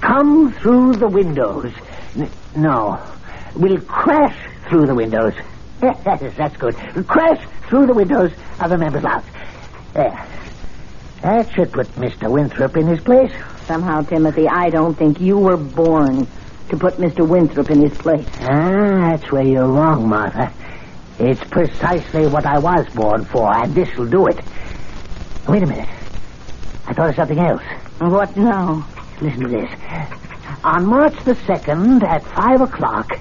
come 0.00 0.52
through 0.52 0.94
the 0.94 1.08
windows. 1.08 1.72
N- 2.14 2.30
no, 2.54 3.00
will 3.56 3.80
crash 3.80 4.36
through 4.68 4.86
the 4.86 4.94
windows. 4.94 5.32
Yes, 5.82 6.34
that's 6.38 6.56
good. 6.56 6.74
Crash 7.06 7.44
through 7.68 7.86
the 7.86 7.92
windows 7.92 8.32
of 8.60 8.70
the 8.70 8.78
members' 8.78 9.02
lounge. 9.02 9.26
There. 9.92 10.26
That 11.22 11.50
should 11.52 11.72
put 11.72 11.88
Mr. 11.94 12.30
Winthrop 12.30 12.76
in 12.76 12.86
his 12.86 13.00
place. 13.00 13.32
Somehow, 13.66 14.02
Timothy, 14.02 14.46
I 14.48 14.70
don't 14.70 14.94
think 14.94 15.20
you 15.20 15.38
were 15.38 15.56
born 15.56 16.26
to 16.68 16.76
put 16.76 16.94
Mr. 16.94 17.26
Winthrop 17.26 17.70
in 17.70 17.80
his 17.80 17.96
place. 17.96 18.26
Ah, 18.40 19.10
that's 19.10 19.32
where 19.32 19.42
you're 19.42 19.66
wrong, 19.66 20.08
Martha. 20.08 20.52
It's 21.18 21.42
precisely 21.44 22.26
what 22.26 22.44
I 22.44 22.58
was 22.58 22.86
born 22.94 23.24
for, 23.24 23.52
and 23.52 23.74
this'll 23.74 24.06
do 24.06 24.26
it. 24.26 24.38
Wait 25.48 25.62
a 25.62 25.66
minute. 25.66 25.88
I 26.86 26.92
thought 26.92 27.10
of 27.10 27.16
something 27.16 27.38
else. 27.38 27.62
What 27.98 28.36
now? 28.36 28.86
Listen 29.20 29.40
to 29.42 29.48
this. 29.48 29.70
On 30.62 30.84
March 30.86 31.16
the 31.24 31.34
2nd 31.34 32.02
at 32.02 32.22
5 32.24 32.60
o'clock, 32.60 33.18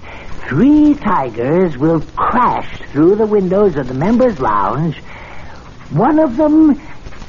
three 0.47 0.93
tigers 0.95 1.77
will 1.77 2.01
crash 2.15 2.79
through 2.91 3.15
the 3.15 3.25
windows 3.25 3.77
of 3.77 3.87
the 3.87 3.93
members' 3.93 4.39
lounge, 4.39 4.97
one 5.91 6.19
of 6.19 6.35
them 6.37 6.79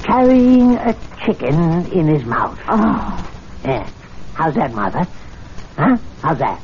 carrying 0.07 0.77
a 0.79 0.93
chicken 1.25 1.89
in 1.93 2.07
his 2.07 2.25
mouth. 2.25 2.57
Oh, 2.69 3.27
Yeah. 3.63 3.89
How's 4.33 4.53
that, 4.55 4.71
Martha? 4.73 5.05
Huh? 5.77 5.97
How's 6.21 6.39
that? 6.39 6.61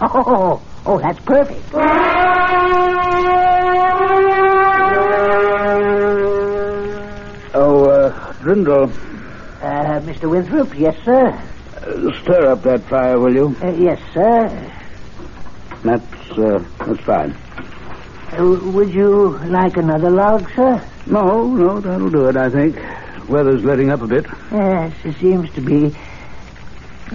Oh, 0.00 0.08
oh, 0.14 0.62
oh, 0.86 1.00
that's 1.02 1.18
perfect. 1.26 1.72
Oh, 7.54 7.84
uh, 7.84 8.32
Drindle, 8.42 8.92
Uh, 9.62 10.00
Mr. 10.08 10.28
Winthrop, 10.30 10.68
yes, 10.76 10.94
sir. 11.04 11.28
uh, 11.76 12.10
stir 12.22 12.50
up 12.52 12.62
that 12.64 12.82
fire, 12.90 13.18
will 13.20 13.32
you? 13.34 13.54
Uh, 13.62 13.70
yes, 13.78 13.98
sir. 14.14 14.72
That's, 15.84 16.38
uh, 16.38 16.58
that's 16.86 17.04
fine. 17.06 17.32
Uh, 18.32 18.72
would 18.72 18.90
you 18.92 19.38
like 19.50 19.76
another 19.76 20.10
log, 20.10 20.46
sir? 20.56 20.88
No, 21.06 21.46
no, 21.46 21.80
that'll 21.80 22.10
do 22.10 22.28
it, 22.28 22.36
I 22.36 22.48
think. 22.50 22.76
Weather's 23.28 23.62
letting 23.64 23.90
up 23.90 24.02
a 24.02 24.06
bit. 24.06 24.26
Yes, 24.50 24.92
it 25.04 25.16
seems 25.16 25.50
to 25.54 25.60
be. 25.60 25.94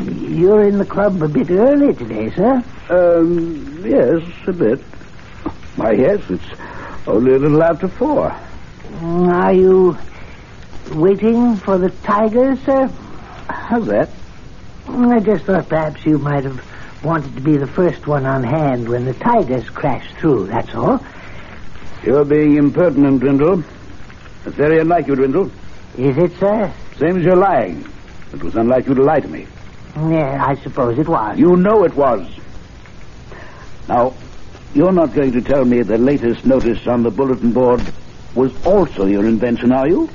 You're 0.02 0.68
in 0.68 0.78
the 0.78 0.86
club 0.86 1.22
a 1.22 1.28
bit 1.28 1.50
early 1.50 1.94
today, 1.94 2.30
sir. 2.32 2.64
Um, 2.90 3.84
yes, 3.86 4.22
a 4.48 4.54
bit. 4.54 4.80
Why, 5.76 5.92
yes, 5.94 6.22
it's 6.30 6.44
only 7.08 7.34
a 7.34 7.40
little 7.40 7.64
after 7.64 7.88
four. 7.88 8.30
Mm, 9.00 9.34
Are 9.34 9.54
you 9.54 9.98
waiting 11.00 11.58
for 11.58 11.78
the 11.78 11.90
tigers, 12.04 12.60
sir? 12.64 12.88
How's 13.50 13.86
that? 13.88 14.10
Mm, 14.86 15.14
I 15.16 15.20
just 15.20 15.46
thought 15.46 15.68
perhaps 15.70 16.06
you 16.06 16.18
might 16.18 16.44
have 16.44 16.64
wanted 17.04 17.36
to 17.36 17.42
be 17.42 17.58
the 17.58 17.68
first 17.68 18.08
one 18.08 18.26
on 18.26 18.44
hand 18.44 18.88
when 18.90 19.06
the 19.06 19.14
tigers 19.14 19.70
crashed 19.70 20.16
through, 20.18 20.48
that's 20.48 20.74
all. 20.76 21.04
You're 22.04 22.26
being 22.26 22.56
impertinent, 22.58 23.22
Drindle. 23.22 23.64
That's 24.48 24.56
very 24.56 24.80
unlike 24.80 25.08
you, 25.08 25.16
Drindle. 25.16 25.52
Is 25.98 26.18
it, 26.18 26.40
sir? 26.40 26.74
Same 26.98 27.18
as 27.18 27.26
you're 27.26 27.36
lying. 27.36 27.86
It 28.32 28.42
was 28.42 28.56
unlike 28.56 28.88
you 28.88 28.94
to 28.96 29.04
lie 29.04 29.20
to 29.20 29.28
me. 29.28 29.46
Yeah, 29.94 30.42
I 30.42 30.56
suppose 30.64 30.98
it 30.98 31.10
was. 31.10 31.38
You 31.38 31.58
know 31.58 31.84
it 31.84 31.94
was. 31.96 32.26
Now, 33.90 34.14
you're 34.74 34.94
not 34.94 35.14
going 35.14 35.34
to 35.34 35.42
tell 35.42 35.66
me 35.66 35.82
the 35.82 35.98
latest 35.98 36.46
notice 36.46 36.88
on 36.88 37.04
the 37.04 37.12
bulletin 37.12 37.52
board 37.52 37.82
was 38.36 38.54
also 38.66 39.06
your 39.06 39.28
invention, 39.28 39.74
are 39.74 39.86
you? 39.90 40.10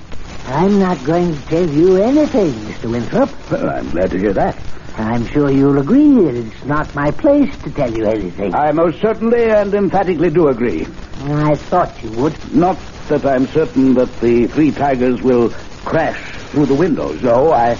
I'm 0.46 0.80
not 0.80 1.04
going 1.04 1.36
to 1.36 1.48
tell 1.48 1.68
you 1.68 1.96
anything, 1.96 2.54
Mr. 2.54 2.90
Winthrop. 2.90 3.28
Well, 3.50 3.68
I'm 3.68 3.90
glad 3.90 4.12
to 4.12 4.18
hear 4.18 4.32
that. 4.32 4.56
I'm 4.96 5.26
sure 5.26 5.50
you'll 5.50 5.78
agree 5.78 6.14
that 6.24 6.34
it's 6.36 6.64
not 6.64 6.94
my 6.94 7.10
place 7.10 7.50
to 7.64 7.70
tell 7.70 7.92
you 7.92 8.06
anything. 8.06 8.54
I 8.54 8.72
most 8.72 8.98
certainly 9.02 9.50
and 9.50 9.74
emphatically 9.74 10.30
do 10.30 10.48
agree. 10.48 10.86
I 11.20 11.56
thought 11.56 12.02
you 12.02 12.10
would. 12.12 12.54
Not 12.54 12.78
that 13.12 13.28
I'm 13.28 13.46
certain 13.52 13.94
that 14.00 14.08
the 14.24 14.48
three 14.56 14.72
tigers 14.72 15.20
will 15.22 15.52
crash 15.84 16.16
through 16.50 16.66
the 16.66 16.74
windows. 16.74 17.20
No, 17.22 17.52
I, 17.52 17.76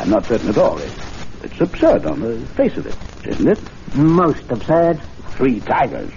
I'm 0.00 0.10
not 0.10 0.26
certain 0.26 0.50
at 0.50 0.58
all. 0.58 0.82
It's, 0.82 0.98
it's 1.46 1.60
absurd 1.62 2.02
on 2.10 2.18
the 2.20 2.48
face 2.58 2.74
of 2.76 2.86
it, 2.86 2.96
isn't 3.30 3.46
it? 3.46 3.58
Most 3.94 4.42
absurd. 4.50 4.98
Three 5.38 5.60
tigers. 5.62 6.10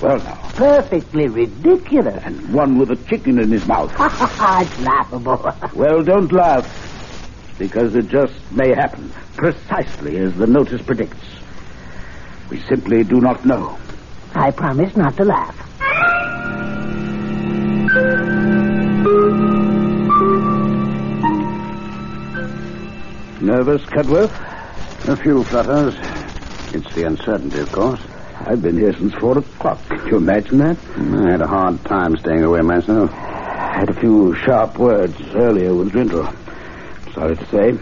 Well, 0.00 0.18
now. 0.20 0.52
Perfectly 0.56 1.28
ridiculous. 1.28 2.20
And 2.24 2.52
one 2.52 2.78
with 2.78 2.90
a 2.90 3.00
chicken 3.08 3.38
in 3.38 3.50
his 3.52 3.64
mouth. 3.64 3.90
it's 4.60 4.78
laughable. 4.78 5.40
well, 5.74 6.02
don't 6.04 6.32
laugh. 6.32 6.68
Because 7.58 7.94
it 7.94 8.08
just 8.10 8.34
may 8.52 8.74
happen. 8.74 9.12
Precisely 9.36 10.18
as 10.18 10.34
the 10.38 10.46
notice 10.48 10.82
predicts. 10.84 11.22
We 12.50 12.60
simply 12.68 13.04
do 13.04 13.20
not 13.20 13.46
know. 13.46 13.78
I 14.34 14.50
promise 14.50 14.92
not 14.96 15.16
to 15.16 15.24
laugh. 15.24 15.71
Nervous, 23.42 23.82
Cudworth? 23.86 24.32
A 25.08 25.16
few 25.16 25.44
flutters. 25.44 25.94
It's 26.72 26.94
the 26.94 27.04
uncertainty, 27.04 27.58
of 27.58 27.70
course. 27.72 28.00
I've 28.40 28.62
been 28.62 28.78
here 28.78 28.92
since 28.92 29.12
four 29.14 29.36
o'clock. 29.36 29.78
Can 29.88 30.06
you 30.06 30.16
imagine 30.16 30.58
that? 30.58 30.78
I 30.96 31.30
had 31.32 31.42
a 31.42 31.46
hard 31.46 31.84
time 31.84 32.16
staying 32.16 32.42
away 32.42 32.62
myself. 32.62 33.12
I 33.12 33.80
had 33.80 33.90
a 33.90 34.00
few 34.00 34.34
sharp 34.36 34.78
words 34.78 35.20
earlier 35.34 35.74
with 35.74 35.92
Drindle. 35.92 36.32
Sorry 37.12 37.36
to 37.36 37.46
say. 37.46 37.72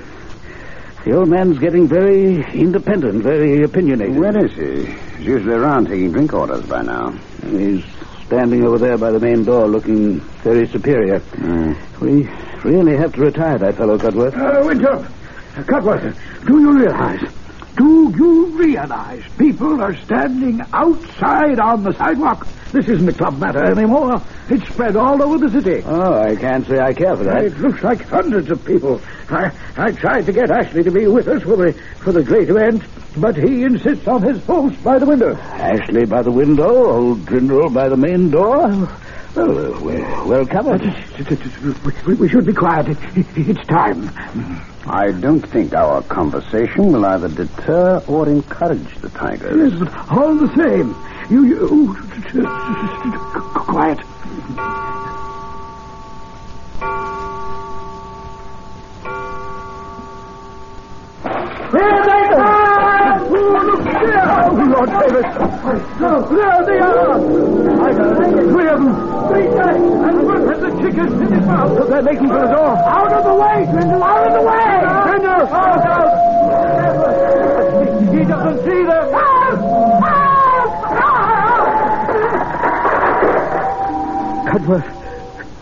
The 1.05 1.17
old 1.17 1.29
man's 1.29 1.59
getting 1.59 1.87
very 1.87 2.43
independent, 2.53 3.23
very 3.23 3.63
opinionated. 3.63 4.19
Where 4.19 4.45
is 4.45 4.53
he? 4.53 4.87
He's 5.17 5.27
usually 5.27 5.55
around 5.55 5.87
taking 5.87 6.13
drink 6.13 6.33
orders 6.35 6.67
by 6.67 6.83
now. 6.83 7.13
He's 7.43 7.85
standing 8.31 8.65
over 8.65 8.79
there 8.79 8.97
by 8.97 9.11
the 9.11 9.19
main 9.19 9.43
door 9.43 9.67
looking 9.67 10.21
very 10.45 10.65
superior. 10.69 11.19
Hmm. 11.19 11.73
We 12.01 12.31
really 12.63 12.97
have 12.97 13.13
to 13.15 13.23
retire 13.23 13.59
that 13.59 13.75
fellow, 13.75 13.99
Cudworth. 13.99 14.37
Uh, 14.37 14.65
Winthrop, 14.65 15.03
Cudworth, 15.67 16.17
do 16.47 16.61
you 16.61 16.79
realize? 16.79 17.21
Do 17.77 18.15
you 18.17 18.47
realize 18.57 19.25
people 19.37 19.83
are 19.83 19.97
standing 19.97 20.61
outside 20.73 21.59
on 21.59 21.83
the 21.83 21.93
sidewalk? 21.95 22.47
This 22.71 22.89
isn't 22.89 23.09
a 23.09 23.13
club 23.13 23.41
matter 23.41 23.65
anymore. 23.65 24.23
It's 24.49 24.69
spread 24.69 24.95
all 24.95 25.21
over 25.21 25.39
the 25.39 25.51
city. 25.61 25.83
Oh, 25.85 26.23
I 26.23 26.37
can't 26.37 26.65
say 26.69 26.79
I 26.79 26.93
care 26.93 27.17
for 27.17 27.25
that. 27.25 27.47
It 27.47 27.59
looks 27.59 27.83
like 27.83 28.03
hundreds 28.03 28.49
of 28.53 28.65
people. 28.65 29.01
I, 29.29 29.51
I 29.77 29.91
tried 29.91 30.27
to 30.27 30.33
get 30.33 30.53
Ashley 30.53 30.85
to 30.85 30.91
be 30.93 31.09
with 31.09 31.27
us 31.27 31.43
for 31.43 31.57
the 31.57 31.73
for 31.99 32.13
the 32.13 32.23
great 32.23 32.49
event, 32.49 32.85
but 33.17 33.37
he 33.37 33.65
insists 33.65 34.07
on 34.07 34.23
his 34.23 34.41
post 34.43 34.83
by 34.83 34.99
the 34.99 35.07
window. 35.07 35.37
Ashley 35.37 36.07
by 36.07 36.23
the 36.23 36.31
window, 36.31 36.91
old 36.91 37.27
Drindle 37.27 37.71
by 37.71 37.89
the 37.89 37.97
main 37.97 38.31
door. 38.31 38.69
Well, 39.37 39.77
uh, 39.77 39.81
we're 39.81 40.25
well 40.25 40.47
covered. 40.47 40.83
We, 42.07 42.15
we 42.15 42.29
should 42.29 42.47
be 42.47 42.53
quiet. 42.53 42.89
It, 42.89 42.99
it, 43.17 43.27
it's 43.49 43.67
time. 43.67 44.11
I 44.87 45.13
don't 45.13 45.41
think 45.41 45.73
our 45.73 46.03
conversation 46.03 46.93
will 46.93 47.05
either 47.05 47.29
deter 47.29 48.03
or 48.09 48.29
encourage 48.29 48.93
the 48.97 49.09
tigers. 49.11 49.73
Yes, 49.73 49.79
but 49.79 50.11
all 50.11 50.35
the 50.35 50.49
same, 50.57 50.97
you, 51.31 51.45
you 51.45 51.95
quiet. 53.55 53.99
Oh, 64.81 64.85
Lord 64.85 65.13
Davis! 65.13 65.29
There 66.31 66.65
they 66.65 66.79
are! 66.79 67.21
I 67.83 67.93
got 67.93 68.17
three 68.17 68.69
of 68.69 68.81
them. 68.81 68.95
Three 69.29 69.45
dead, 69.53 69.77
and 69.77 70.25
one 70.25 70.49
has 70.49 70.61
the 70.61 70.71
chickens 70.81 71.21
in 71.21 71.33
his 71.33 71.45
mouth. 71.47 71.89
They're 71.91 72.01
making 72.01 72.29
for 72.29 72.41
the 72.41 72.47
door. 72.47 72.77
Out 72.89 73.13
of 73.13 73.25
the 73.25 73.35
way, 73.35 73.67
Drindle! 73.71 74.03
Out 74.03 74.27
of 74.27 74.33
the 74.33 74.43
way! 74.49 74.81
Drindle! 75.05 75.49
Out, 75.53 75.85
out! 75.85 76.13
He 78.15 78.25
doesn't 78.25 78.59
see 78.65 78.83
them. 78.87 79.11
Cudworth, 84.49 84.89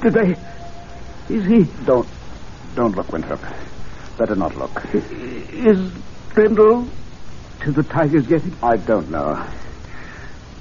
did 0.00 0.12
they... 0.12 0.36
Is 1.34 1.44
he... 1.44 1.66
Don't, 1.84 2.08
don't 2.76 2.94
look, 2.94 3.10
Winthrop. 3.12 3.40
Better 4.16 4.36
not 4.36 4.54
look. 4.56 4.80
Is 4.94 5.90
Drindle... 6.34 6.88
Did 7.64 7.74
the 7.74 7.82
tigers 7.82 8.26
get? 8.26 8.42
I 8.62 8.76
don't 8.76 9.10
know. 9.10 9.44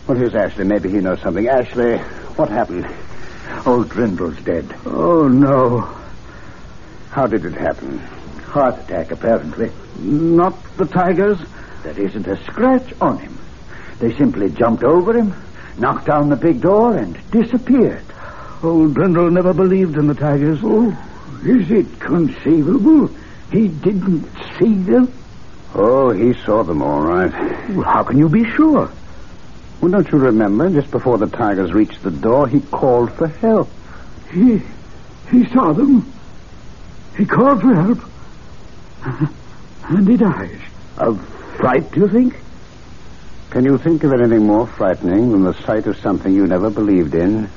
Well, 0.07 0.17
here's 0.17 0.35
Ashley. 0.35 0.65
Maybe 0.65 0.89
he 0.89 0.97
knows 0.97 1.21
something. 1.21 1.47
Ashley, 1.47 1.97
what 2.37 2.49
happened? 2.49 2.87
Old 3.65 3.89
Drindle's 3.89 4.41
dead. 4.43 4.73
Oh, 4.85 5.27
no. 5.27 5.81
How 7.11 7.27
did 7.27 7.45
it 7.45 7.53
happen? 7.53 7.99
Heart 8.47 8.79
attack, 8.79 9.11
apparently. 9.11 9.71
Not 9.99 10.55
the 10.77 10.85
tigers? 10.85 11.37
There 11.83 11.99
isn't 11.99 12.27
a 12.27 12.41
scratch 12.45 12.93
on 13.01 13.17
him. 13.19 13.37
They 13.99 14.15
simply 14.15 14.49
jumped 14.49 14.83
over 14.83 15.17
him, 15.17 15.33
knocked 15.77 16.05
down 16.05 16.29
the 16.29 16.35
big 16.35 16.61
door, 16.61 16.95
and 16.95 17.17
disappeared. 17.31 18.03
Old 18.63 18.93
Drindle 18.93 19.31
never 19.31 19.53
believed 19.53 19.97
in 19.97 20.07
the 20.07 20.13
tigers. 20.15 20.59
Oh, 20.63 20.91
is 21.43 21.69
it 21.69 21.99
conceivable 21.99 23.09
he 23.51 23.67
didn't 23.67 24.27
see 24.57 24.73
them? 24.73 25.11
Oh, 25.75 26.11
he 26.11 26.33
saw 26.45 26.63
them 26.63 26.81
all 26.81 27.01
right. 27.01 27.31
Well, 27.69 27.83
how 27.83 28.03
can 28.03 28.17
you 28.17 28.29
be 28.29 28.43
sure? 28.55 28.91
Well, 29.81 29.91
don't 29.91 30.11
you 30.11 30.17
remember? 30.17 30.69
Just 30.69 30.91
before 30.91 31.17
the 31.17 31.27
tigers 31.27 31.71
reached 31.73 32.01
the 32.03 32.11
door, 32.11 32.47
he 32.47 32.59
called 32.61 33.11
for 33.13 33.27
help. 33.27 33.69
He, 34.31 34.61
he 35.29 35.45
saw 35.53 35.73
them. 35.73 36.11
He 37.15 37.25
called 37.25 37.61
for 37.61 37.75
help. 37.75 37.99
And 39.89 40.07
he 40.07 40.17
dies. 40.17 40.59
Of 40.97 41.19
fright, 41.57 41.91
do 41.91 42.01
you 42.01 42.07
think? 42.07 42.35
Can 43.51 43.65
you 43.65 43.77
think 43.77 44.03
of 44.03 44.11
anything 44.13 44.45
more 44.45 44.67
frightening 44.67 45.31
than 45.31 45.43
the 45.43 45.53
sight 45.63 45.87
of 45.87 45.97
something 45.97 46.33
you 46.33 46.45
never 46.47 46.69
believed 46.69 47.13
in 47.13 47.49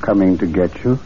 coming 0.00 0.38
to 0.38 0.46
get 0.46 0.74
you? 0.84 0.98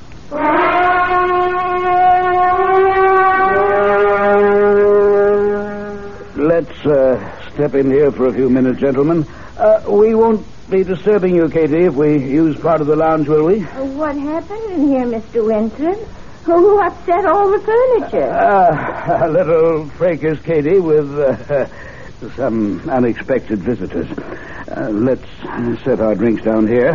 Let's 6.61 6.85
uh, 6.85 7.51
step 7.55 7.75
in 7.75 7.91
here 7.91 8.13
for 8.13 8.27
a 8.27 8.35
few 8.35 8.51
minutes, 8.51 8.81
gentlemen. 8.81 9.27
Uh, 9.57 9.83
we 9.89 10.15
won't 10.15 10.45
be 10.69 10.85
disturbing 10.85 11.35
you, 11.35 11.49
Katie, 11.49 11.85
if 11.87 11.95
we 11.95 12.19
use 12.19 12.55
part 12.61 12.83
of 12.83 12.87
the 12.87 12.97
lounge, 12.97 13.29
will 13.29 13.47
we? 13.47 13.61
What 13.63 14.15
happened 14.15 14.65
in 14.73 14.89
here, 14.89 15.07
Mr. 15.07 15.43
Winthrop? 15.43 15.97
Who 16.45 16.79
upset 16.83 17.25
all 17.25 17.51
the 17.51 17.61
furniture? 17.61 18.31
Uh, 18.31 19.27
a 19.27 19.29
little 19.31 19.89
fracas, 19.97 20.39
Katie, 20.43 20.81
with 20.81 21.11
uh, 21.19 21.67
some 22.37 22.87
unexpected 22.91 23.61
visitors. 23.61 24.11
Uh, 24.69 24.91
let's 24.91 25.83
set 25.83 25.99
our 26.01 26.15
drinks 26.15 26.43
down 26.43 26.67
here. 26.67 26.93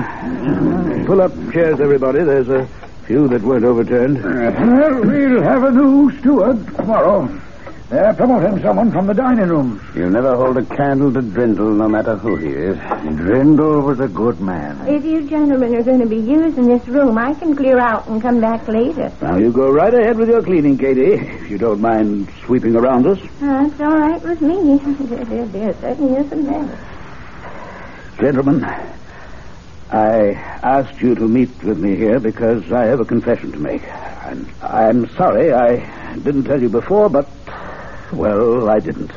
Pull 1.08 1.24
up 1.24 1.34
chairs, 1.52 1.80
everybody. 1.80 2.24
There's 2.24 2.50
a 2.50 2.68
few 3.08 3.28
that 3.30 3.42
weren't 3.42 3.66
overturned. 3.66 4.24
Well, 4.24 5.02
we'll 5.02 5.42
have 5.42 5.64
a 5.64 5.72
new 5.72 6.16
steward 6.20 6.68
tomorrow. 6.76 7.42
They're 7.90 8.16
promoting 8.16 8.64
someone 8.64 8.92
from 8.92 9.06
the 9.06 9.14
dining 9.14 9.48
room. 9.48 9.80
You 9.94 10.10
never 10.10 10.36
hold 10.36 10.58
a 10.58 10.66
candle 10.66 11.14
to 11.14 11.22
Drindle, 11.22 11.78
no 11.78 11.88
matter 11.88 12.16
who 12.18 12.36
he 12.38 12.50
is. 12.50 12.78
Drindle 12.78 13.84
was 13.86 14.00
a 14.00 14.08
good 14.08 14.42
man. 14.42 14.88
If 14.88 15.06
you 15.06 15.30
gentlemen 15.30 15.76
are 15.76 15.84
going 15.84 16.00
to 16.00 16.08
be 16.08 16.18
using 16.18 16.68
this 16.68 16.88
room, 16.88 17.16
I 17.20 17.36
can 17.36 17.56
clear 17.56 17.78
out 17.80 18.08
and 18.08 18.20
come 18.20 18.42
back 18.42 18.68
later. 18.68 19.12
Now, 19.22 19.38
you 19.38 19.52
go 19.52 19.70
right 19.70 19.94
ahead 19.94 20.18
with 20.18 20.30
your 20.30 20.42
cleaning, 20.42 20.80
Katie, 20.80 21.14
if 21.14 21.50
you 21.50 21.60
don't 21.60 21.80
mind 21.80 22.28
sweeping 22.46 22.76
around 22.76 23.06
us. 23.06 23.20
That's 23.40 23.80
all 23.80 23.98
right 24.00 24.22
with 24.24 24.42
me. 24.42 24.78
There, 24.80 25.24
there, 25.26 25.46
there 25.46 25.74
certainly 25.80 26.18
isn't 26.26 26.46
that. 26.48 26.80
Gentlemen, 28.20 28.64
I 29.92 30.32
asked 30.64 31.00
you 31.02 31.14
to 31.14 31.28
meet 31.28 31.64
with 31.64 31.78
me 31.78 31.96
here 31.96 32.20
because 32.20 32.64
I 32.72 32.86
have 32.86 33.00
a 33.00 33.06
confession 33.06 33.52
to 33.52 33.60
make. 33.60 33.84
And 33.84 34.52
I'm 34.64 35.08
sorry 35.16 35.54
I 35.54 36.16
didn't 36.16 36.46
tell 36.46 36.60
you 36.60 36.70
before, 36.70 37.10
but, 37.10 37.28
well, 38.12 38.70
I 38.70 38.80
didn't. 38.80 39.12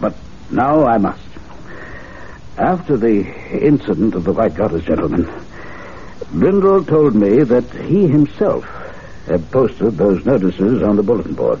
But 0.00 0.14
now 0.50 0.84
I 0.84 0.98
must. 0.98 1.20
After 2.56 2.96
the 2.96 3.24
incident 3.50 4.14
of 4.14 4.24
the 4.24 4.32
White 4.32 4.54
Goddess, 4.54 4.84
gentlemen, 4.84 5.24
Drindle 6.32 6.84
told 6.84 7.14
me 7.14 7.42
that 7.42 7.70
he 7.72 8.06
himself 8.06 8.64
had 9.26 9.50
posted 9.50 9.96
those 9.96 10.24
notices 10.24 10.82
on 10.82 10.96
the 10.96 11.02
bulletin 11.02 11.34
board. 11.34 11.60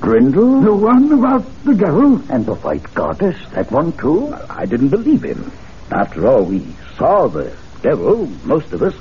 Drindle? 0.00 0.60
The 0.62 0.74
one 0.74 1.12
about 1.12 1.44
the 1.64 1.74
devil? 1.74 2.22
And 2.30 2.46
the 2.46 2.54
white 2.54 2.94
goddess? 2.94 3.36
That 3.52 3.70
one, 3.70 3.92
too? 3.92 4.34
I 4.48 4.66
didn't 4.66 4.90
believe 4.90 5.24
him. 5.24 5.50
After 5.90 6.26
all, 6.28 6.44
we 6.44 6.66
saw 6.96 7.28
the 7.28 7.56
devil, 7.82 8.26
most 8.44 8.72
of 8.72 8.82
us, 8.82 8.94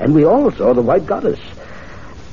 and 0.00 0.14
we 0.14 0.24
all 0.24 0.50
saw 0.50 0.74
the 0.74 0.82
white 0.82 1.06
goddess. 1.06 1.38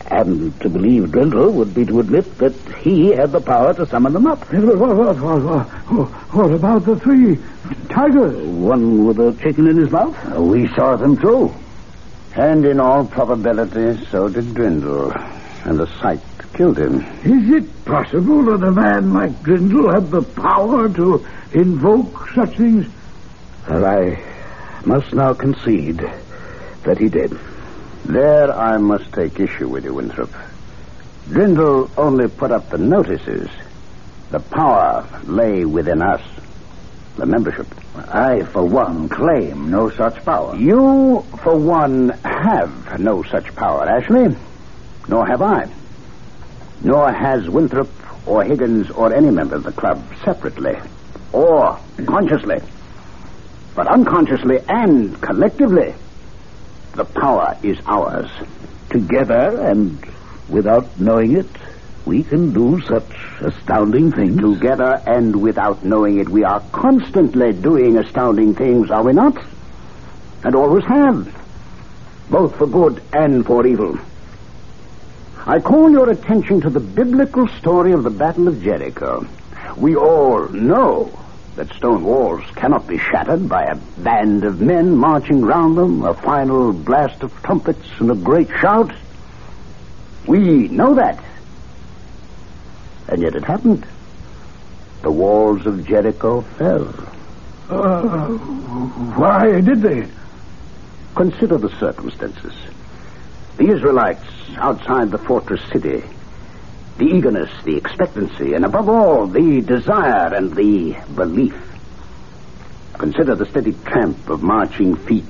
And 0.10 0.58
to 0.62 0.70
believe 0.70 1.12
Drindle 1.12 1.52
would 1.54 1.74
be 1.74 1.86
to 1.86 2.00
admit 2.00 2.38
that 2.38 2.54
he 2.78 3.10
had 3.10 3.34
the 3.34 3.42
power 3.42 3.74
to 3.74 3.86
summon 3.86 4.14
them 4.14 4.26
up. 4.26 4.40
What, 4.54 4.78
what, 4.78 5.18
what, 5.20 5.44
what, 5.44 6.08
what 6.34 6.52
about 6.54 6.86
the 6.86 6.98
three 6.98 7.38
tigers? 7.90 8.36
One 8.48 9.06
with 9.06 9.20
a 9.20 9.34
chicken 9.42 9.68
in 9.68 9.78
his 9.78 9.92
mouth? 9.92 10.16
We 10.38 10.68
saw 10.70 10.96
them, 10.96 11.18
too. 11.18 11.54
And 12.36 12.66
in 12.66 12.80
all 12.80 13.06
probability, 13.06 14.06
so 14.06 14.30
did 14.30 14.54
Drindle. 14.54 15.12
And 15.66 15.78
the 15.78 15.88
sight 16.00 16.22
killed 16.54 16.80
him. 16.80 17.02
Is 17.24 17.50
it 17.64 17.86
possible 17.86 18.44
that 18.46 18.66
a 18.66 18.72
man 18.72 19.14
like 19.14 19.44
Drindle 19.44 19.94
had 19.94 20.10
the 20.10 20.22
power 20.22 20.88
to 20.88 21.26
invoke 21.52 22.30
such 22.34 22.56
things? 22.56 22.88
Well, 23.70 23.86
I 23.86 24.24
must 24.86 25.14
now 25.14 25.34
concede 25.34 26.00
that 26.84 26.98
he 26.98 27.10
did. 27.10 27.38
There 28.08 28.50
I 28.54 28.78
must 28.78 29.12
take 29.12 29.38
issue 29.38 29.68
with 29.68 29.84
you, 29.84 29.94
Winthrop. 29.96 30.32
Drindle 31.28 31.92
only 31.98 32.30
put 32.30 32.52
up 32.54 32.70
the 32.70 32.78
notices. 32.78 33.50
The 34.32 34.40
power 34.40 35.06
lay 35.26 35.66
within 35.66 36.02
us, 36.02 36.22
the 37.18 37.26
membership. 37.26 37.68
I, 37.98 38.44
for 38.44 38.64
one, 38.64 39.10
claim 39.10 39.70
no 39.70 39.90
such 39.90 40.24
power. 40.24 40.56
You, 40.56 41.26
for 41.44 41.58
one, 41.58 42.10
have 42.24 42.98
no 42.98 43.24
such 43.24 43.54
power, 43.56 43.84
Ashley. 43.90 44.34
Nor 45.10 45.28
have 45.28 45.42
I. 45.42 45.70
Nor 46.82 47.12
has 47.12 47.50
Winthrop 47.50 47.90
or 48.26 48.46
Higgins 48.46 48.90
or 48.90 49.14
any 49.14 49.32
member 49.32 49.56
of 49.56 49.64
the 49.64 49.74
club 49.74 50.02
separately 50.24 50.78
or 51.34 51.78
consciously. 52.06 52.62
But 53.76 53.88
unconsciously 53.88 54.60
and 54.70 55.22
collectively, 55.22 55.94
the 56.98 57.06
power 57.06 57.56
is 57.62 57.80
ours. 57.86 58.30
Together 58.90 59.62
and 59.62 60.04
without 60.50 61.00
knowing 61.00 61.38
it, 61.38 61.48
we 62.06 62.24
can 62.24 62.54
do 62.54 62.82
such 62.82 63.12
astounding 63.40 64.12
things. 64.12 64.42
Together 64.42 65.02
and 65.06 65.36
without 65.36 65.86
knowing 65.86 66.20
it, 66.20 66.28
we 66.28 66.44
are 66.44 66.62
constantly 66.72 67.54
doing 67.54 67.98
astounding 67.98 68.56
things, 68.56 68.90
are 68.90 69.04
we 69.04 69.14
not? 69.14 69.38
And 70.44 70.56
always 70.56 70.86
have. 70.86 71.34
Both 72.30 72.56
for 72.58 72.66
good 72.66 73.02
and 73.14 73.46
for 73.46 73.68
evil. 73.68 74.00
I 75.46 75.60
call 75.60 75.92
your 75.92 76.10
attention 76.10 76.62
to 76.62 76.70
the 76.70 76.80
biblical 76.80 77.48
story 77.48 77.92
of 77.92 78.04
the 78.04 78.10
Battle 78.10 78.48
of 78.48 78.62
Jericho. 78.64 79.28
We 79.78 79.96
all 79.96 80.50
know 80.50 81.12
that 81.58 81.74
stone 81.74 82.04
walls 82.04 82.44
cannot 82.56 82.88
be 82.88 83.00
shattered 83.00 83.50
by 83.50 83.64
a 83.64 83.76
band 83.76 84.44
of 84.44 84.62
men 84.62 84.96
marching 84.96 85.42
round 85.42 85.76
them, 85.76 86.04
a 86.04 86.14
final 86.14 86.72
blast 86.72 87.24
of 87.24 87.34
trumpets, 87.42 87.88
and 88.00 88.12
a 88.12 88.16
great 88.16 88.48
shout. 88.62 88.94
We 90.28 90.68
know 90.68 90.94
that. 90.94 91.24
And 93.08 93.24
yet 93.24 93.36
it 93.36 93.44
happened. 93.44 93.88
The 95.02 95.12
walls 95.12 95.66
of 95.66 95.86
Jericho 95.88 96.42
fell. 96.42 96.88
Uh, 97.70 98.28
why 99.18 99.60
did 99.60 99.82
they? 99.82 100.08
Consider 101.16 101.58
the 101.58 101.76
circumstances. 101.80 102.54
The 103.58 103.70
Israelites 103.70 104.24
outside 104.58 105.10
the 105.10 105.18
fortress 105.18 105.62
city, 105.72 106.04
the 106.98 107.06
eagerness, 107.06 107.52
the 107.64 107.78
expectancy, 107.78 108.54
and 108.54 108.66
above 108.66 108.90
all, 108.90 109.28
the 109.28 109.62
desire 109.62 110.34
and 110.34 110.54
the 110.56 110.98
belief. 111.16 111.56
Consider 112.94 113.36
the 113.36 113.46
steady 113.46 113.74
tramp 113.86 114.30
of 114.30 114.42
marching 114.42 114.96
feet. 114.96 115.30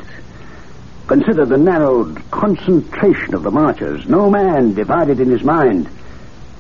Consider 1.08 1.46
the 1.46 1.58
narrowed 1.58 2.20
concentration 2.32 3.34
of 3.34 3.44
the 3.44 3.52
marchers. 3.52 4.08
No 4.08 4.30
man 4.30 4.74
divided 4.74 5.20
in 5.20 5.30
his 5.30 5.44
mind, 5.44 5.90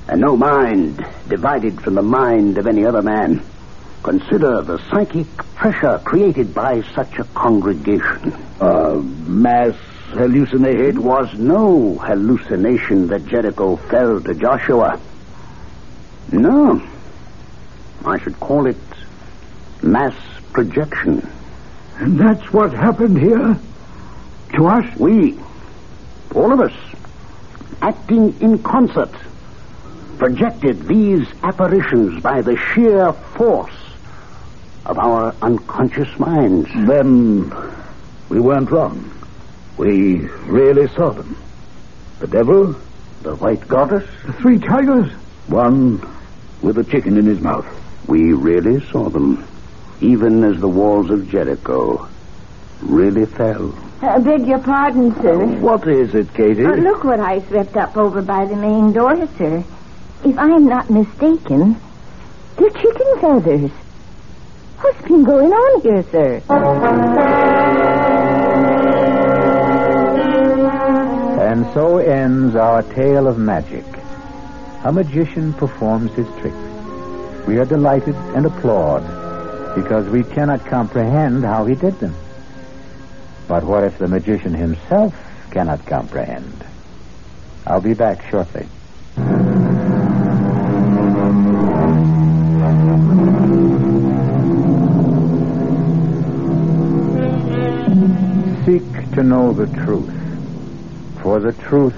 and 0.07 0.21
no 0.21 0.35
mind 0.35 1.05
divided 1.27 1.81
from 1.81 1.95
the 1.95 2.01
mind 2.01 2.57
of 2.57 2.67
any 2.67 2.85
other 2.85 3.01
man. 3.01 3.41
Consider 4.03 4.61
the 4.61 4.77
psychic 4.89 5.27
pressure 5.55 5.99
created 6.03 6.53
by 6.53 6.81
such 6.93 7.19
a 7.19 7.23
congregation. 7.25 8.33
A 8.59 8.95
mass 8.95 9.75
hallucination? 10.09 10.85
It 10.85 10.97
was 10.97 11.33
no 11.35 11.97
hallucination 11.97 13.07
that 13.07 13.25
Jericho 13.25 13.75
fell 13.75 14.21
to 14.21 14.33
Joshua. 14.33 14.99
No. 16.31 16.81
I 18.05 18.17
should 18.19 18.39
call 18.39 18.67
it 18.67 18.77
mass 19.81 20.15
projection. 20.53 21.27
And 21.95 22.19
that's 22.19 22.53
what 22.53 22.73
happened 22.73 23.17
here? 23.17 23.57
To 24.55 24.67
us? 24.67 24.97
We, 24.97 25.37
all 26.33 26.51
of 26.53 26.59
us, 26.59 26.73
acting 27.81 28.39
in 28.39 28.61
concert, 28.63 29.11
projected 30.17 30.87
these 30.87 31.27
apparitions 31.43 32.21
by 32.21 32.41
the 32.41 32.55
sheer 32.55 33.13
force 33.13 33.73
of 34.85 34.97
our 34.97 35.35
unconscious 35.41 36.17
minds. 36.17 36.69
Then 36.73 37.51
we 38.29 38.39
weren't 38.39 38.71
wrong. 38.71 39.11
We 39.77 40.17
really 40.45 40.87
saw 40.89 41.11
them. 41.11 41.37
The 42.19 42.27
devil, 42.27 42.75
the 43.21 43.35
white 43.35 43.67
goddess, 43.67 44.07
the 44.25 44.33
three 44.33 44.59
tigers, 44.59 45.11
one 45.47 46.01
with 46.61 46.77
a 46.77 46.83
chicken 46.83 47.17
in 47.17 47.25
his 47.25 47.39
mouth. 47.39 47.67
We 48.07 48.33
really 48.33 48.83
saw 48.89 49.09
them, 49.09 49.47
even 50.01 50.43
as 50.43 50.59
the 50.59 50.67
walls 50.67 51.09
of 51.11 51.29
Jericho 51.29 52.07
really 52.81 53.25
fell. 53.25 53.73
I 54.01 54.19
beg 54.19 54.45
your 54.47 54.59
pardon, 54.59 55.13
sir. 55.21 55.45
What 55.59 55.87
is 55.87 56.13
it, 56.13 56.33
Katie? 56.33 56.65
Uh, 56.65 56.75
look 56.75 57.03
what 57.03 57.19
I 57.19 57.41
swept 57.47 57.75
up 57.77 57.97
over 57.97 58.21
by 58.21 58.45
the 58.45 58.55
main 58.55 58.93
door, 58.93 59.27
sir. 59.37 59.63
If 60.23 60.37
I 60.37 60.49
am 60.49 60.65
not 60.65 60.89
mistaken, 60.89 61.79
they're 62.57 62.69
chicken 62.69 63.19
feathers. 63.19 63.71
What's 64.79 65.01
been 65.07 65.23
going 65.23 65.51
on 65.51 65.81
here, 65.81 66.03
sir? 66.11 66.41
And 71.57 71.65
so 71.73 71.97
ends 71.97 72.55
our 72.55 72.83
tale 72.83 73.27
of 73.27 73.39
magic. 73.39 73.83
A 74.83 74.91
magician 74.91 75.53
performs 75.53 76.11
his 76.11 76.27
tricks. 76.39 76.55
We 77.47 77.57
are 77.57 77.65
delighted 77.65 78.13
and 78.35 78.45
applaud 78.45 79.01
because 79.73 80.07
we 80.07 80.23
cannot 80.23 80.63
comprehend 80.67 81.43
how 81.43 81.65
he 81.65 81.73
did 81.73 81.99
them. 81.99 82.13
But 83.47 83.63
what 83.63 83.83
if 83.85 83.97
the 83.97 84.07
magician 84.07 84.53
himself 84.53 85.15
cannot 85.49 85.83
comprehend? 85.87 86.63
I'll 87.65 87.81
be 87.81 87.95
back 87.95 88.21
shortly. 88.29 88.67
Seek 98.63 99.11
to 99.15 99.23
know 99.23 99.53
the 99.53 99.65
truth, 99.83 100.26
for 101.27 101.41
the 101.41 101.51
truth 101.51 101.93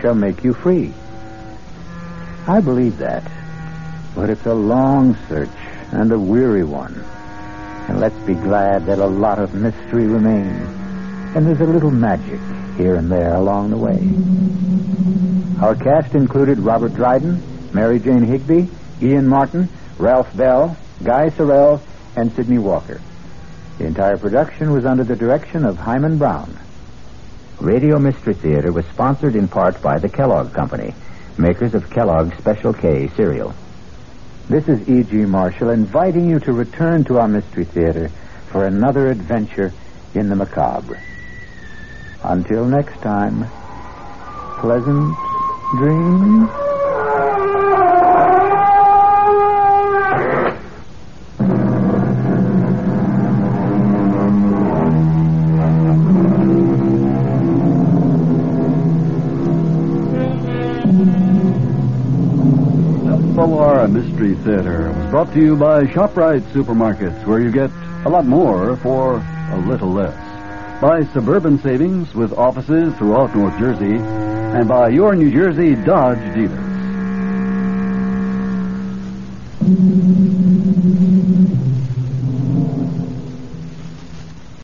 shall 0.00 0.14
make 0.14 0.42
you 0.42 0.54
free. 0.54 0.90
I 2.46 2.60
believe 2.60 2.96
that, 2.96 3.30
but 4.14 4.30
it's 4.30 4.46
a 4.46 4.54
long 4.54 5.18
search 5.28 5.50
and 5.92 6.10
a 6.10 6.18
weary 6.18 6.64
one. 6.64 6.94
And 7.88 8.00
let's 8.00 8.16
be 8.20 8.32
glad 8.32 8.86
that 8.86 9.00
a 9.00 9.06
lot 9.06 9.38
of 9.38 9.52
mystery 9.52 10.06
remains. 10.06 10.66
And 11.36 11.46
there's 11.46 11.60
a 11.60 11.70
little 11.70 11.90
magic 11.90 12.40
here 12.78 12.94
and 12.94 13.12
there 13.12 13.34
along 13.34 13.68
the 13.68 13.76
way. 13.76 14.00
Our 15.62 15.74
cast 15.74 16.14
included 16.14 16.58
Robert 16.58 16.94
Dryden, 16.94 17.42
Mary 17.74 17.98
Jane 17.98 18.24
Higby, 18.24 18.66
Ian 19.02 19.28
Martin, 19.28 19.68
Ralph 19.98 20.34
Bell, 20.34 20.74
Guy 21.04 21.28
Sorel, 21.28 21.82
and 22.16 22.32
Sidney 22.32 22.58
Walker. 22.58 23.02
The 23.76 23.84
entire 23.84 24.16
production 24.16 24.72
was 24.72 24.86
under 24.86 25.04
the 25.04 25.16
direction 25.16 25.66
of 25.66 25.76
Himan 25.76 26.16
Brown. 26.16 26.58
Radio 27.60 27.98
Mystery 27.98 28.34
Theater 28.34 28.72
was 28.72 28.86
sponsored 28.86 29.34
in 29.34 29.48
part 29.48 29.82
by 29.82 29.98
the 29.98 30.08
Kellogg 30.08 30.52
Company, 30.52 30.94
makers 31.36 31.74
of 31.74 31.90
Kellogg's 31.90 32.36
Special 32.38 32.72
K 32.72 33.08
cereal. 33.08 33.52
This 34.48 34.68
is 34.68 34.88
E.G. 34.88 35.16
Marshall 35.26 35.70
inviting 35.70 36.30
you 36.30 36.38
to 36.40 36.52
return 36.52 37.04
to 37.04 37.18
our 37.18 37.26
Mystery 37.28 37.64
Theater 37.64 38.10
for 38.46 38.64
another 38.64 39.10
adventure 39.10 39.72
in 40.14 40.28
the 40.28 40.36
macabre. 40.36 41.02
Until 42.22 42.64
next 42.64 43.00
time, 43.02 43.46
pleasant 44.60 45.16
dreams. 45.78 46.67
Brought 65.10 65.32
to 65.32 65.40
you 65.40 65.56
by 65.56 65.84
ShopRite 65.84 66.42
Supermarkets, 66.52 67.24
where 67.24 67.40
you 67.40 67.50
get 67.50 67.70
a 68.04 68.10
lot 68.10 68.26
more 68.26 68.76
for 68.76 69.16
a 69.16 69.58
little 69.66 69.90
less. 69.90 70.14
By 70.82 71.02
Suburban 71.14 71.58
Savings 71.62 72.14
with 72.14 72.32
offices 72.34 72.92
throughout 72.98 73.34
North 73.34 73.58
Jersey, 73.58 73.96
and 73.96 74.68
by 74.68 74.90
your 74.90 75.16
New 75.16 75.30
Jersey 75.30 75.74
Dodge 75.76 76.34
dealer. 76.34 76.67